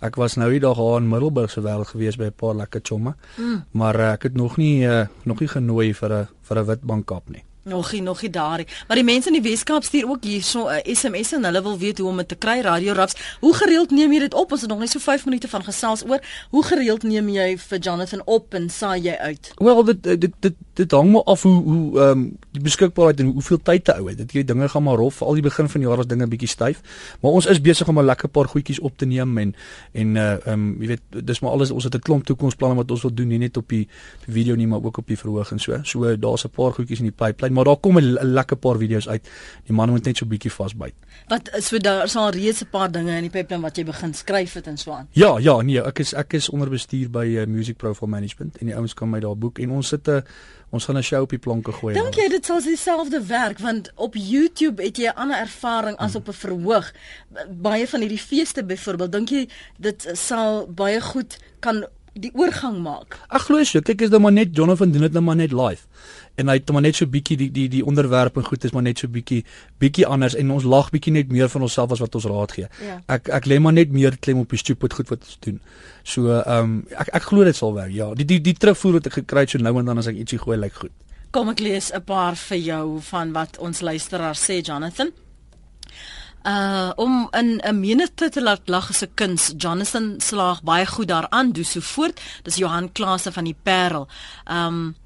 Ek 0.00 0.16
was 0.16 0.36
nou 0.36 0.50
die 0.50 0.60
dag 0.60 0.76
daar 0.76 0.98
in 1.00 1.08
Middelburg 1.08 1.50
se 1.50 1.60
wêreld 1.60 1.88
gewees 1.92 2.16
by 2.16 2.24
'n 2.32 2.32
paar 2.36 2.54
lekker 2.54 2.80
chomme. 2.82 3.14
Mm. 3.38 3.62
Maar 3.72 4.00
uh, 4.00 4.12
ek 4.12 4.22
het 4.22 4.34
nog 4.34 4.56
nie 4.56 4.82
uh, 4.86 5.06
nog 5.24 5.40
nie 5.40 5.48
genooi 5.48 5.94
vir 5.94 6.12
'n 6.12 6.28
vir 6.42 6.58
'n 6.58 6.66
Witbank 6.66 7.06
kap 7.06 7.28
nie. 7.30 7.44
Nog 7.66 7.92
nie, 7.92 8.02
nog 8.02 8.20
nie 8.22 8.30
daar 8.30 8.56
nie. 8.56 8.66
Maar 8.86 8.96
die 8.96 9.04
mense 9.04 9.26
in 9.32 9.40
die 9.40 9.50
Weskaap 9.50 9.82
stuur 9.82 10.08
ook 10.08 10.24
hierso 10.24 10.68
'n 10.68 10.94
SMS 10.94 11.32
en 11.32 11.44
hulle 11.44 11.62
wil 11.62 11.78
weet 11.78 11.98
hoe 11.98 12.08
om 12.08 12.16
dit 12.16 12.28
te 12.28 12.34
kry. 12.34 12.60
Radio 12.60 12.92
Raps, 12.92 13.14
hoe 13.40 13.54
gereeld 13.54 13.90
neem 13.90 14.12
jy 14.12 14.18
dit 14.18 14.34
op? 14.34 14.52
Ons 14.52 14.60
het 14.60 14.70
nog 14.70 14.78
net 14.78 14.90
so 14.90 14.98
5 14.98 15.24
minute 15.24 15.48
van 15.48 15.64
gesels 15.64 16.04
oor. 16.08 16.20
Hoe 16.50 16.64
gereeld 16.64 17.02
neem 17.02 17.28
jy 17.28 17.58
vir 17.58 17.78
Jonathan 17.78 18.22
op 18.24 18.54
en 18.54 18.70
saai 18.70 19.00
jy 19.00 19.14
uit? 19.14 19.52
Wel 19.56 19.84
dit 19.84 20.02
dit 20.02 20.32
dit 20.40 20.54
dit 20.74 20.90
hang 20.90 21.12
maar 21.12 21.22
af 21.22 21.42
hoe 21.42 21.62
hoe 21.62 22.00
ehm 22.00 22.10
um, 22.10 22.38
die 22.50 22.62
beskikbaarheid 22.62 23.20
en 23.20 23.26
hoeveel 23.26 23.62
tyd 23.62 23.84
te 23.84 23.94
ou 23.94 24.08
het. 24.08 24.18
Dit 24.18 24.32
jy 24.32 24.44
dinge 24.44 24.68
gaan 24.68 24.82
maar 24.82 24.96
rof. 24.96 25.22
Al 25.22 25.34
die 25.34 25.42
begin 25.42 25.68
van 25.68 25.80
die 25.80 25.88
jaar 25.88 25.96
was 25.96 26.06
dinge 26.06 26.26
bietjie 26.26 26.48
styf. 26.48 26.80
Maar 27.20 27.30
ons 27.30 27.46
is 27.46 27.60
besig 27.60 27.88
om 27.88 27.98
'n 27.98 28.04
lekker 28.04 28.28
paar 28.28 28.48
goedjies 28.48 28.80
op 28.80 28.98
te 28.98 29.06
neem 29.06 29.38
en 29.38 29.54
en 29.92 30.14
uh 30.14 30.32
ehm 30.32 30.52
um, 30.52 30.76
jy 30.80 30.86
weet 30.86 31.26
dis 31.26 31.40
maar 31.40 31.50
alles 31.50 31.70
ons 31.70 31.84
het 31.84 31.94
'n 31.94 31.98
klomp 31.98 32.24
toekomsplanne 32.24 32.76
wat 32.76 32.90
ons 32.90 33.02
wil 33.02 33.14
doen 33.14 33.28
nie 33.28 33.38
net 33.38 33.56
op 33.56 33.68
die 33.68 33.88
video 34.28 34.54
nie 34.54 34.66
maar 34.66 34.84
ook 34.84 34.96
op 34.96 35.06
die 35.06 35.18
verhoog 35.18 35.50
en 35.50 35.58
so. 35.58 35.78
So 35.82 36.16
daar's 36.16 36.44
'n 36.44 36.50
paar 36.50 36.72
goedjies 36.72 36.98
in 36.98 37.10
die 37.10 37.24
pipeline, 37.24 37.55
maar 37.56 37.64
daar 37.64 37.80
kom 37.80 37.98
'n 37.98 38.18
lekker 38.36 38.56
paar 38.56 38.78
video's 38.78 39.08
uit. 39.08 39.28
Die 39.66 39.74
man 39.74 39.90
moet 39.90 40.04
net 40.04 40.16
so 40.16 40.26
bietjie 40.26 40.52
vasbyt. 40.52 40.94
Wat 41.28 41.50
so 41.58 41.78
daar 41.78 42.08
sal 42.08 42.30
reeds 42.30 42.62
'n 42.62 42.68
paar 42.70 42.90
dinge 42.92 43.16
in 43.16 43.22
die 43.22 43.30
pipeline 43.30 43.62
wat 43.62 43.76
jy 43.76 43.84
begin 43.84 44.14
skryf 44.14 44.52
het 44.54 44.66
en 44.66 44.76
so 44.76 44.92
aan. 44.92 45.08
Ja, 45.12 45.38
ja, 45.38 45.60
nee, 45.62 45.82
ek 45.82 45.98
is 45.98 46.12
ek 46.14 46.32
is 46.32 46.48
onder 46.48 46.70
bestuur 46.70 47.10
by 47.10 47.26
uh, 47.26 47.46
Music 47.46 47.76
Profile 47.76 48.10
Management 48.10 48.58
en 48.58 48.66
die 48.66 48.74
ouens 48.74 48.94
kan 48.94 49.10
my 49.10 49.20
daar 49.20 49.36
boek 49.36 49.58
en 49.58 49.70
ons 49.70 49.88
sit 49.88 50.08
'n 50.08 50.22
ons 50.70 50.84
gaan 50.84 50.96
'n 50.96 51.02
show 51.02 51.22
op 51.22 51.30
die 51.30 51.38
planke 51.38 51.72
gooi. 51.72 51.94
Dink 51.94 52.14
jy 52.14 52.28
dit 52.28 52.44
sal 52.44 52.60
dieselfde 52.60 53.20
werk 53.26 53.58
want 53.58 53.90
op 53.94 54.14
YouTube 54.14 54.82
het 54.82 54.96
jy 54.96 55.06
'n 55.06 55.16
ander 55.16 55.38
ervaring 55.38 55.96
as 55.96 56.14
op 56.14 56.28
'n 56.28 56.32
verhoog. 56.32 56.92
Baie 57.50 57.88
van 57.88 58.00
hierdie 58.00 58.18
feeste 58.18 58.64
byvoorbeeld, 58.64 59.12
dink 59.12 59.28
jy 59.28 59.48
dit 59.78 60.08
sal 60.12 60.66
baie 60.66 61.00
goed 61.00 61.38
kan 61.60 61.86
die 62.20 62.30
oorgang 62.34 62.78
maak? 62.84 63.18
Ek 63.28 63.46
glo 63.46 63.62
so. 63.66 63.82
Kyk, 63.84 64.06
is 64.06 64.12
dit 64.12 64.22
maar 64.22 64.34
net 64.34 64.54
Jonathan 64.56 64.92
doen 64.92 65.06
dit 65.06 65.16
nou 65.16 65.22
maar 65.26 65.38
net 65.38 65.52
live. 65.56 65.84
En 66.40 66.50
hy 66.50 66.56
het 66.58 66.72
maar 66.72 66.84
net 66.84 66.98
so 66.98 67.08
bietjie 67.10 67.36
die 67.40 67.48
die 67.52 67.66
die 67.72 67.82
onderwerp 67.84 68.36
en 68.36 68.44
goed 68.44 68.64
is 68.64 68.74
maar 68.76 68.84
net 68.86 69.00
so 69.02 69.08
bietjie 69.12 69.42
bietjie 69.82 70.06
anders 70.06 70.36
en 70.36 70.52
ons 70.54 70.66
lag 70.68 70.90
bietjie 70.94 71.14
net 71.16 71.32
meer 71.32 71.50
van 71.52 71.66
onsself 71.68 71.92
as 71.96 72.02
wat 72.04 72.14
ons 72.18 72.28
raad 72.30 72.56
gee. 72.58 72.68
Ja. 72.84 72.98
Ek 73.16 73.30
ek 73.40 73.48
lê 73.50 73.60
maar 73.62 73.76
net 73.76 73.92
meer 73.92 74.16
klem 74.20 74.42
op 74.44 74.52
die 74.52 74.60
stupid 74.60 74.96
goed 74.98 75.12
wat 75.12 75.24
ons 75.24 75.40
doen. 75.48 75.60
So 76.04 76.32
ehm 76.40 76.62
um, 76.62 76.78
ek 76.96 77.12
ek 77.20 77.28
glo 77.32 77.44
dit 77.44 77.56
sal 77.56 77.74
werk. 77.76 77.92
Ja, 77.96 78.12
die 78.14 78.28
die 78.28 78.40
die 78.40 78.56
terugvoer 78.56 79.00
wat 79.00 79.10
ek 79.12 79.20
gekry 79.22 79.46
het 79.46 79.56
so 79.56 79.62
nou 79.62 79.76
en 79.80 79.92
dan 79.92 80.02
as 80.02 80.10
ek 80.12 80.20
ietsie 80.24 80.40
gooi 80.42 80.58
lyk 80.60 80.82
goed. 80.84 80.94
Kom 81.36 81.48
ek 81.52 81.60
lees 81.60 81.92
'n 81.92 82.04
paar 82.04 82.36
vir 82.36 82.58
jou 82.58 83.00
van 83.12 83.32
wat 83.32 83.58
ons 83.58 83.80
luisteraar 83.80 84.36
sê 84.36 84.62
Jonathan. 84.62 85.12
Uh 86.46 86.90
om 86.94 87.28
in 87.30 87.60
'n 87.64 87.80
menigte 87.80 88.28
te 88.28 88.42
laat 88.42 88.60
lag 88.64 88.88
is 88.90 89.02
'n 89.02 89.10
kuns. 89.14 89.52
Jonathan 89.56 90.14
slaag 90.18 90.62
baie 90.62 90.86
goed 90.86 91.08
daaraan, 91.08 91.52
doen 91.52 91.64
so 91.64 91.80
voort. 91.80 92.20
Dis 92.42 92.56
Johan 92.56 92.92
Klase 92.92 93.32
van 93.32 93.44
die 93.44 93.56
Parel. 93.62 94.08
Um 94.50 94.96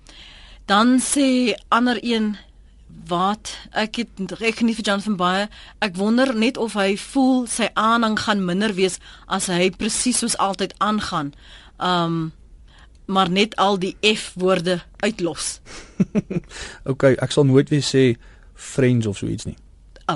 dan 0.65 1.01
sê 1.01 1.55
ander 1.69 1.99
een 2.01 2.37
wat 3.07 3.59
ek 3.71 3.97
het 3.97 4.09
ek 4.41 4.57
geniet 4.57 4.75
vir 4.75 4.85
Jonathan 4.85 5.17
baie. 5.17 5.49
Ek 5.79 5.97
wonder 5.97 6.37
net 6.37 6.57
of 6.57 6.75
hy 6.75 6.97
voel 6.97 7.47
sy 7.47 7.71
aanhang 7.73 8.19
gaan 8.19 8.45
minder 8.45 8.75
wees 8.75 8.99
as 9.27 9.47
hy 9.47 9.71
presies 9.71 10.19
soos 10.19 10.37
altyd 10.37 10.75
aangaan. 10.79 11.33
Um 11.79 12.33
maar 13.07 13.31
net 13.31 13.57
al 13.57 13.79
die 13.79 13.97
F 14.15 14.33
woorde 14.35 14.81
uitlos. 14.97 15.61
OK, 16.91 17.05
ek 17.05 17.31
sal 17.31 17.45
nooit 17.45 17.69
weer 17.69 17.83
sê 17.83 18.19
friends 18.55 19.07
of 19.07 19.17
so 19.19 19.27
iets 19.27 19.45
nie. 19.45 19.57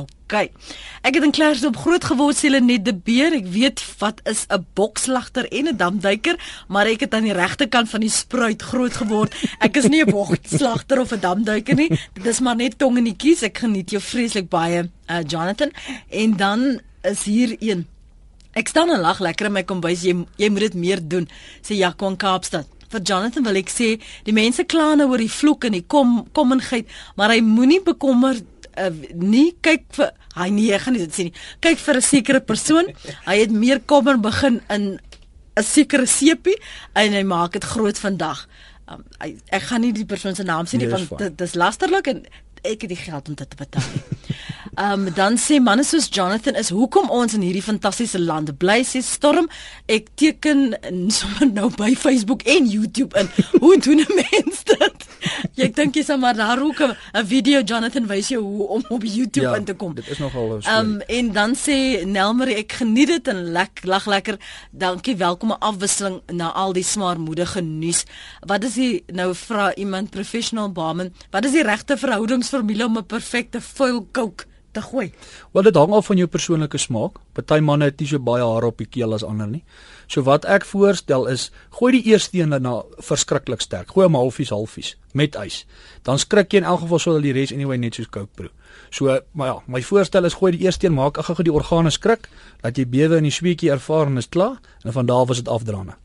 OK. 0.03 0.35
Ek 1.05 1.15
het 1.15 1.25
in 1.27 1.33
Klerksdorp 1.35 1.77
groot 1.77 2.05
geword, 2.05 2.39
sê 2.39 2.49
net 2.51 2.85
die 2.87 2.95
beer. 3.07 3.35
Ek 3.37 3.47
weet 3.53 3.83
wat 4.01 4.21
is 4.25 4.47
'n 4.49 4.67
bokslagter 4.75 5.47
en 5.53 5.69
'n 5.69 5.77
damduiker, 5.77 6.37
maar 6.69 6.87
ek 6.87 7.01
het 7.01 7.15
aan 7.15 7.29
die 7.29 7.33
regterkant 7.33 7.89
van 7.89 8.01
die 8.01 8.11
spruit 8.11 8.63
groot 8.63 8.95
geword. 8.95 9.35
Ek 9.61 9.77
is 9.77 9.89
nie 9.89 10.03
'n 10.03 10.11
bokslagter 10.11 11.01
of 11.01 11.13
'n 11.13 11.21
damduiker 11.21 11.75
nie. 11.75 11.89
Dit 12.15 12.27
is 12.27 12.41
maar 12.41 12.57
net 12.57 12.79
tong 12.79 13.05
die 13.05 13.17
kies. 13.17 13.43
Ek 13.43 13.59
geniet 13.59 13.91
jou 13.91 14.01
vreeslik 14.01 14.49
baie, 14.49 14.91
uh, 15.11 15.21
Jonathan. 15.27 15.71
En 16.11 16.37
dan 16.37 16.81
is 17.03 17.25
hier 17.25 17.57
een. 17.61 17.87
Ek 18.55 18.69
staan 18.69 18.91
en 18.91 19.01
lag 19.01 19.19
lekker 19.19 19.47
in 19.47 19.53
my 19.53 19.63
kombuis. 19.63 20.03
Jy 20.03 20.25
jy 20.37 20.49
moet 20.49 20.61
dit 20.61 20.75
meer 20.75 21.01
doen, 21.03 21.29
sê 21.61 21.75
Jaco 21.75 22.09
in 22.09 22.17
Kaapstad. 22.17 22.67
Vir 22.89 23.03
Jonathan 23.03 23.43
wil 23.43 23.57
ek 23.57 23.71
sê, 23.73 24.01
die 24.23 24.33
mense 24.33 24.65
kla 24.65 24.95
nou 24.95 25.09
oor 25.11 25.19
die 25.19 25.31
vloek 25.31 25.65
en 25.65 25.73
die 25.73 25.85
kom 25.91 26.29
kommingheid, 26.33 26.87
maar 27.17 27.31
hy 27.35 27.41
moenie 27.41 27.81
bekommer 27.83 28.39
uh, 28.79 28.91
nie 29.15 29.55
kyk 29.61 29.85
vir 29.97 30.13
hy 30.35 30.49
nee, 30.51 30.73
ek 30.75 30.87
gaan 30.87 30.97
nie 30.97 31.05
dit 31.07 31.15
sê 31.15 31.27
nie. 31.29 31.35
Kyk 31.61 31.79
vir 31.79 31.97
'n 31.97 32.03
sekere 32.03 32.41
persoon. 32.41 32.93
Hy 33.29 33.37
het 33.39 33.51
meer 33.51 33.81
kommer 33.81 34.19
begin 34.19 34.61
in 34.69 34.99
'n 35.57 35.63
sekere 35.63 36.07
sepie 36.07 36.59
en 36.95 37.13
hy 37.13 37.23
maak 37.23 37.53
dit 37.53 37.65
groot 37.65 37.99
vandag. 37.99 38.49
Um, 38.91 39.05
hy, 39.23 39.37
ek 39.49 39.63
gaan 39.71 39.81
nie 39.81 39.93
die 39.93 40.05
persoon 40.05 40.35
se 40.35 40.43
naam 40.43 40.67
sê 40.67 40.77
nie 40.77 40.87
Nee, 40.87 41.07
want 41.09 41.39
dis 41.39 41.55
lasterlik 41.55 42.07
en 42.11 42.25
ek 42.65 42.85
het 42.85 42.91
die 42.91 42.99
geld 42.99 43.29
om 43.29 43.35
dit 43.35 43.51
te 43.51 43.57
betaal. 43.57 43.87
Ehm 44.75 45.07
um, 45.07 45.11
dan 45.15 45.37
sê 45.39 45.61
manne 45.63 45.85
soos 45.87 46.09
Jonathan 46.11 46.57
is 46.59 46.73
hoekom 46.75 47.11
ons 47.11 47.35
in 47.37 47.45
hierdie 47.47 47.63
fantastiese 47.63 48.19
land 48.19 48.51
bly 48.59 48.81
sê 48.83 49.03
storm 49.07 49.47
ek 49.87 50.09
teken 50.19 50.75
sommer 51.15 51.47
nou 51.53 51.69
by 51.79 51.93
Facebook 51.95 52.43
en 52.43 52.67
YouTube 52.67 53.15
in 53.21 53.31
hoe 53.61 53.77
doen 53.79 54.03
'n 54.03 54.17
mens 54.19 54.65
dit 54.65 54.94
jy 55.59 55.71
dink 55.71 55.95
jy 55.95 56.03
sal 56.03 56.19
maar 56.19 56.37
daar 56.37 56.63
ook 56.63 56.81
'n 56.81 56.97
'n 57.13 57.27
video 57.27 57.61
Jonathan 57.63 58.07
wys 58.07 58.29
jou 58.29 58.43
hoe 58.43 58.69
om 58.69 58.85
op 58.89 59.03
YouTube 59.03 59.47
ja, 59.47 59.57
in 59.57 59.65
te 59.65 59.75
kom 59.75 59.95
Dit 59.95 60.09
is 60.09 60.19
nogal 60.19 60.49
'n 60.49 60.53
Ehm 60.53 60.61
storie. 60.61 60.81
um, 60.81 61.01
en 61.01 61.33
dan 61.33 61.55
sê 61.55 62.05
Nelmarie 62.07 62.57
ek 62.57 62.73
geniet 62.73 63.09
dit 63.09 63.29
en 63.29 63.53
lek 63.53 63.81
lag 63.85 64.07
lekker. 64.07 64.39
Dankie, 64.71 65.17
welkome 65.17 65.59
afwisseling 65.59 66.21
na 66.33 66.53
al 66.53 66.73
die 66.73 66.83
smaarmoedige 66.83 67.61
nuus. 67.61 68.05
Wat 68.41 68.65
is 68.65 68.75
die 68.75 69.05
nou 69.07 69.35
vra 69.35 69.75
iemand 69.75 70.11
professional 70.11 70.73
barman, 70.73 71.13
wat 71.31 71.45
is 71.45 71.53
die 71.53 71.63
regte 71.63 71.97
verhoudingsformule 71.97 72.85
om 72.85 72.99
'n 72.99 73.07
perfekte 73.07 73.61
foil 73.61 74.09
coke 74.13 74.45
te 74.75 74.83
gooi? 74.83 75.13
Wel 75.55 75.67
dit 75.69 75.77
hang 75.79 75.95
af 75.95 76.11
van 76.11 76.21
jou 76.21 76.27
persoonlike 76.31 76.79
smaak. 76.79 77.21
Party 77.33 77.61
manne 77.65 77.89
het 77.91 78.01
nie 78.01 78.09
so 78.11 78.19
baie 78.19 78.45
hare 78.45 78.71
op 78.71 78.83
die 78.83 78.89
keel 78.91 79.15
as 79.17 79.25
ander 79.27 79.49
nie. 79.51 79.63
So 80.07 80.27
wat 80.27 80.45
ek 80.51 80.67
voorstel 80.69 81.27
is, 81.33 81.51
gooi 81.79 81.95
die 81.97 82.05
eerste 82.13 82.39
een 82.39 82.55
na 82.63 82.75
verskriklik 82.99 83.65
sterk. 83.65 83.95
Gooi 83.95 84.07
hom 84.09 84.19
halfies 84.19 84.53
halfies 84.53 84.95
met 85.15 85.39
ys. 85.39 85.63
Dan 86.03 86.19
skrik 86.19 86.53
jy 86.53 86.63
in 86.63 86.69
elk 86.69 86.85
geval 86.85 87.01
sodat 87.01 87.25
die 87.25 87.35
res 87.37 87.55
anyway 87.55 87.79
net 87.79 87.97
soos 87.97 88.11
Coke 88.11 88.35
proe. 88.35 88.51
So, 88.91 89.19
maar 89.33 89.53
ja, 89.53 89.59
my 89.67 89.83
voorstel 89.83 90.27
is 90.29 90.39
gooi 90.39 90.53
die 90.57 90.67
eerste 90.67 90.87
een 90.87 90.99
maak 90.99 91.19
gou-gou 91.19 91.47
die 91.47 91.55
organe 91.55 91.91
skrik, 91.95 92.29
laat 92.63 92.79
jy 92.79 92.87
bewe 92.91 93.19
in 93.23 93.31
die 93.31 93.35
sweetjie 93.35 93.73
ervaar 93.75 94.11
en 94.11 94.19
is 94.23 94.31
klaar 94.31 94.59
en 94.85 94.93
van 94.93 95.07
daar 95.07 95.31
is 95.31 95.43
dit 95.43 95.51
afdraande. 95.51 95.97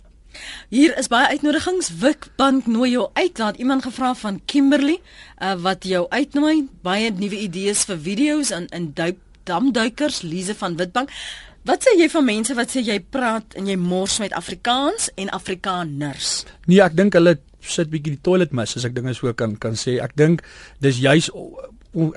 Hier 0.69 0.97
is 0.97 1.07
baie 1.07 1.27
uitnodigings. 1.27 1.91
Wikbank 2.01 2.67
nooi 2.67 2.91
jou 2.91 3.09
uit. 3.13 3.35
Daar 3.35 3.51
het 3.51 3.57
iemand 3.57 3.83
gevra 3.83 4.13
van 4.15 4.41
Kimberley 4.45 4.99
uh, 5.41 5.53
wat 5.61 5.83
jou 5.83 6.05
uitnooi. 6.09 6.67
Baie 6.81 7.11
nuwe 7.11 7.39
idees 7.39 7.83
vir 7.89 7.97
video's 7.97 8.51
in 8.51 8.67
in 8.75 8.91
duik 8.93 9.17
damduikers, 9.43 10.21
Lize 10.21 10.55
van 10.55 10.75
Witbank. 10.77 11.09
Wat 11.67 11.83
sê 11.83 11.95
jy 11.99 12.07
van 12.11 12.25
mense 12.25 12.55
wat 12.55 12.71
sê 12.71 12.83
jy 12.85 12.99
praat 13.11 13.55
en 13.59 13.67
jy 13.67 13.75
mors 13.79 14.19
met 14.23 14.33
Afrikaans 14.37 15.09
en 15.19 15.31
Afrikaners? 15.35 16.43
Nee, 16.69 16.79
ek 16.85 16.95
dink 16.95 17.17
hulle 17.19 17.35
sit 17.59 17.89
bietjie 17.91 18.15
die 18.15 18.23
toilet 18.23 18.53
mis 18.55 18.77
as 18.79 18.85
ek 18.87 18.95
dinge 18.95 19.13
so 19.17 19.33
kan 19.33 19.57
kan 19.59 19.75
sê. 19.77 19.97
Ek 20.03 20.15
dink 20.17 20.45
dis 20.83 21.01
juis 21.03 21.27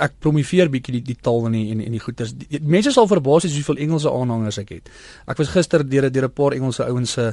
ek 0.05 0.19
promoveer 0.21 0.69
bietjie 0.69 0.99
die, 0.99 1.03
die 1.13 1.17
taal 1.17 1.47
en 1.49 1.57
die 1.57 1.65
en, 1.73 1.81
die 1.95 2.01
goeters. 2.03 2.35
Die, 2.37 2.47
die, 2.51 2.61
mense 2.61 2.93
sal 2.93 3.09
verbaas 3.09 3.47
wees 3.47 3.57
hoeveel 3.57 3.81
Engelse 3.87 4.13
aanhangers 4.13 4.61
ek 4.61 4.75
het. 4.77 4.91
Ek 5.27 5.41
was 5.41 5.53
gister 5.55 5.83
deur 5.83 6.11
deur 6.13 6.29
'n 6.29 6.37
paar 6.37 6.53
Engelse 6.53 6.85
ouens 6.85 7.13
se 7.13 7.33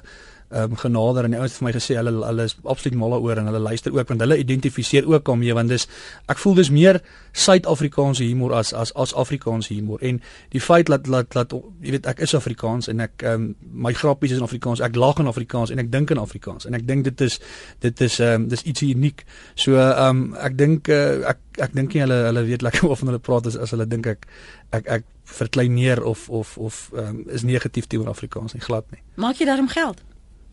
um, 0.50 0.76
genader 0.76 1.24
en 1.24 1.34
die 1.34 1.40
ouens 1.40 1.54
het 1.54 1.60
vir 1.62 1.68
my 1.68 1.74
gesê 1.76 1.98
hulle 2.00 2.14
hulle 2.26 2.46
is 2.50 2.56
absoluut 2.64 2.98
mal 2.98 3.16
daaroor 3.16 3.42
en 3.42 3.50
hulle 3.52 3.62
luister 3.64 3.94
ook 3.96 4.08
want 4.12 4.24
hulle 4.26 4.38
identifiseer 4.42 5.08
ook 5.10 5.26
daarmee 5.26 5.54
want 5.54 5.70
dis 5.70 5.88
ek 6.32 6.42
voel 6.42 6.58
dis 6.60 6.72
meer 6.74 7.02
Suid-Afrikaanse 7.32 8.26
humor 8.26 8.56
as 8.58 8.74
as 8.74 8.92
as 8.98 9.14
Afrikaanse 9.14 9.74
humor. 9.74 10.02
En 10.02 10.22
die 10.50 10.62
feit 10.62 10.90
dat 10.90 11.06
dat 11.06 11.32
dat 11.34 11.54
jy 11.82 11.94
weet 11.94 12.10
ek 12.10 12.24
is 12.26 12.34
Afrikaans 12.36 12.90
en 12.90 13.06
ek 13.06 13.24
um, 13.30 13.52
my 13.60 13.94
grappies 13.94 14.34
is 14.34 14.42
in 14.42 14.48
Afrikaans 14.48 14.82
ek 14.82 14.98
lag 14.98 15.22
in 15.22 15.30
Afrikaans 15.30 15.70
en 15.70 15.80
ek 15.80 15.92
dink 15.92 16.10
in 16.10 16.22
Afrikaans 16.22 16.66
en 16.66 16.74
ek 16.78 16.88
dink 16.88 17.06
dit 17.06 17.22
is 17.22 17.40
dit 17.86 18.02
is 18.02 18.20
um, 18.20 18.48
dis 18.50 18.66
iets 18.66 18.82
uniek. 18.82 19.24
So 19.56 19.78
um, 19.78 20.34
ek 20.42 20.58
dink 20.58 20.90
uh, 20.90 21.22
ek 21.30 21.62
ek 21.70 21.78
dink 21.78 21.94
nie 21.94 22.04
hulle 22.06 22.20
hulle 22.30 22.46
weet 22.50 22.66
lekker 22.66 22.90
of 22.94 23.06
hulle 23.06 23.22
praat 23.22 23.48
as 23.52 23.58
as 23.58 23.76
hulle 23.76 23.88
dink 23.90 24.10
ek 24.10 24.28
ek 24.74 24.90
ek 25.00 25.10
verklein 25.30 25.76
neer 25.78 26.02
of 26.02 26.30
of 26.34 26.58
of 26.58 26.90
um, 26.98 27.24
is 27.30 27.46
negatief 27.46 27.88
teenoor 27.88 28.10
Afrikaans 28.10 28.58
nie 28.58 28.66
glad 28.66 28.90
nie. 28.90 29.04
Maak 29.22 29.38
jy 29.38 29.46
daarom 29.46 29.70
geld 29.70 30.02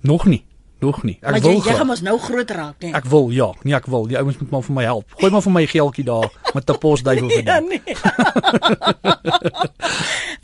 Nog 0.00 0.26
nie. 0.26 0.44
Nog 0.78 1.02
nie. 1.02 1.18
Ek 1.22 1.30
maar 1.30 1.40
wil 1.40 1.54
jy, 1.56 1.60
jy 1.64 1.74
gaan 1.78 1.88
mos 1.88 2.02
nou 2.04 2.18
groot 2.20 2.50
raak, 2.52 2.74
nee. 2.84 2.90
Ek 2.92 3.06
wil, 3.08 3.30
ja. 3.32 3.46
Nee, 3.64 3.72
ek 3.78 3.86
wil. 3.88 4.04
Die 4.10 4.18
ouens 4.20 4.36
moet 4.42 4.50
maar 4.52 4.64
vir 4.66 4.74
my 4.76 4.82
help. 4.84 5.14
Gooi 5.16 5.30
maar 5.32 5.44
vir 5.46 5.54
my 5.54 5.62
geldjie 5.72 6.04
daar 6.04 6.28
met 6.52 6.70
'n 6.70 6.78
posduiwel 6.82 7.30
vir 7.32 7.44
ja, 7.48 7.60
nee. 7.64 7.80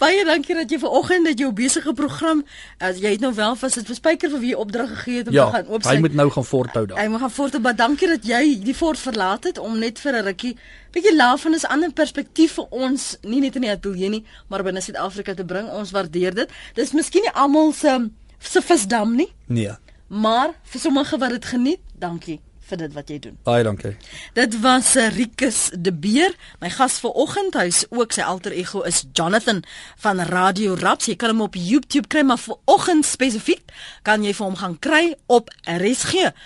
Baie 0.02 0.24
dankie 0.24 0.56
dat 0.56 0.70
jy 0.72 0.78
vanoggend 0.80 1.28
dat 1.28 1.38
jou 1.38 1.52
besige 1.52 1.92
program, 1.92 2.40
as 2.80 2.96
jy 3.04 3.10
het 3.12 3.20
nou 3.20 3.34
wel 3.34 3.56
vas 3.56 3.74
dit 3.74 3.86
verspyker 3.86 4.30
vir 4.32 4.40
wie 4.40 4.58
opdrag 4.58 4.88
gegee 4.88 5.16
het 5.20 5.28
om 5.28 5.34
ja, 5.34 5.44
te 5.44 5.50
gaan 5.56 5.66
oop 5.68 5.82
sy. 5.82 5.94
Hy 5.94 6.00
moet 6.00 6.14
nou 6.14 6.30
gaan 6.30 6.44
voorthou 6.48 6.86
daar. 6.86 6.98
Hy 6.98 7.06
moet 7.12 7.20
gaan 7.20 7.36
voorthou, 7.36 7.60
maar 7.60 7.76
dankie 7.76 8.08
dat 8.08 8.24
jy 8.24 8.58
die 8.64 8.74
fort 8.74 8.98
verlaat 8.98 9.44
het 9.44 9.58
om 9.58 9.78
net 9.78 9.98
vir 10.00 10.16
'n 10.16 10.24
rukkie 10.24 10.56
bietjie 10.92 11.16
laaf 11.16 11.44
en 11.44 11.52
'n 11.52 11.68
ander 11.68 11.92
perspektief 11.92 12.52
vir 12.56 12.66
ons, 12.70 13.18
nie 13.22 13.40
net 13.40 13.54
in 13.56 13.62
die 13.68 13.70
ateljee 13.70 14.08
nie, 14.08 14.24
maar 14.48 14.62
binne 14.62 14.80
Suid-Afrika 14.80 15.34
te 15.34 15.44
bring. 15.44 15.68
Ons 15.68 15.90
waardeer 15.90 16.34
dit. 16.34 16.48
Dis 16.74 16.92
miskien 16.92 17.22
nie 17.22 17.34
almal 17.34 17.72
se 17.72 18.10
se 18.48 18.62
visdam 18.62 19.16
nie. 19.16 19.32
Nee. 19.46 19.76
Maar 20.08 20.54
vir 20.62 20.80
sommige 20.80 21.18
wat 21.18 21.30
dit 21.30 21.44
geniet, 21.44 21.80
dankie 21.98 22.40
vir 22.72 22.80
dit 22.86 22.94
wat 22.96 23.10
jy 23.12 23.18
doen. 23.22 23.36
Baie 23.46 23.64
dankie. 23.66 23.92
Dit 24.36 24.54
was 24.62 24.94
eh, 25.00 25.10
Rikus 25.12 25.70
de 25.76 25.92
Beer, 25.92 26.32
my 26.62 26.70
gas 26.72 27.00
vanoggend. 27.02 27.54
Hy's 27.58 27.86
ook 27.92 28.12
sy 28.16 28.22
alter 28.26 28.52
ego 28.56 28.80
is 28.88 29.04
Jonathan 29.12 29.62
van 30.04 30.20
Radio 30.30 30.74
Raps. 30.80 31.06
Jy 31.10 31.16
kan 31.20 31.30
hom 31.34 31.44
op 31.48 31.56
YouTube 31.58 32.08
kry, 32.12 32.22
maar 32.26 32.40
vanoggend 32.40 33.04
spesifiek 33.08 33.64
kan 34.06 34.24
jy 34.24 34.32
vir 34.36 34.46
hom 34.46 34.58
gaan 34.60 34.78
kry 34.82 35.04
op 35.32 35.50
rsg.co.za. 35.68 36.38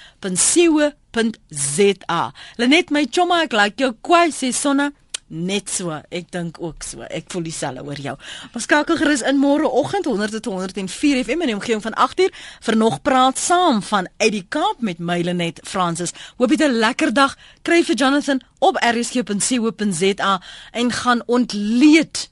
Lenet 2.61 2.91
my 2.95 3.07
chomma, 3.11 3.43
ek 3.47 3.53
like 3.57 3.79
jou 3.83 3.93
kwai 4.05 4.29
sê 4.35 4.53
sonna 4.55 4.91
net 5.27 5.71
so. 5.71 5.91
Ek 6.11 6.31
dink 6.31 6.61
ook 6.63 6.85
so. 6.87 7.03
Ek 7.11 7.31
voel 7.33 7.47
dieselfde 7.49 7.85
oor 7.85 8.01
jou. 8.01 8.15
Ons 8.53 8.67
skakel 8.69 8.99
gerus 9.01 9.25
in 9.27 9.41
môre 9.41 9.69
oggend 9.69 10.07
100.104 10.07 11.25
FM 11.25 11.47
in 11.47 11.53
die 11.53 11.57
omgewing 11.59 11.83
van 11.83 11.97
8uur 12.07 12.31
vir 12.69 12.77
nog 12.77 13.01
praat 13.03 13.39
saam 13.39 13.83
van 13.83 14.09
Eddie 14.23 14.47
Kaap 14.49 14.81
met 14.81 14.99
Mylenet 14.99 15.61
Francis. 15.65 16.15
Hoop 16.37 16.51
jy 16.51 16.65
'n 16.67 16.79
lekker 16.79 17.13
dag. 17.13 17.37
Kry 17.63 17.83
vir 17.83 17.97
Jonathan 17.97 18.41
op 18.59 18.77
rsg.co.za 18.77 20.43
en 20.73 20.93
gaan 20.93 21.23
ontleed 21.27 22.31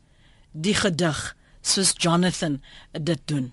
die 0.53 0.75
gedig 0.75 1.37
soos 1.63 1.95
Jonathan 1.97 2.63
dit 2.93 3.21
doen. 3.25 3.53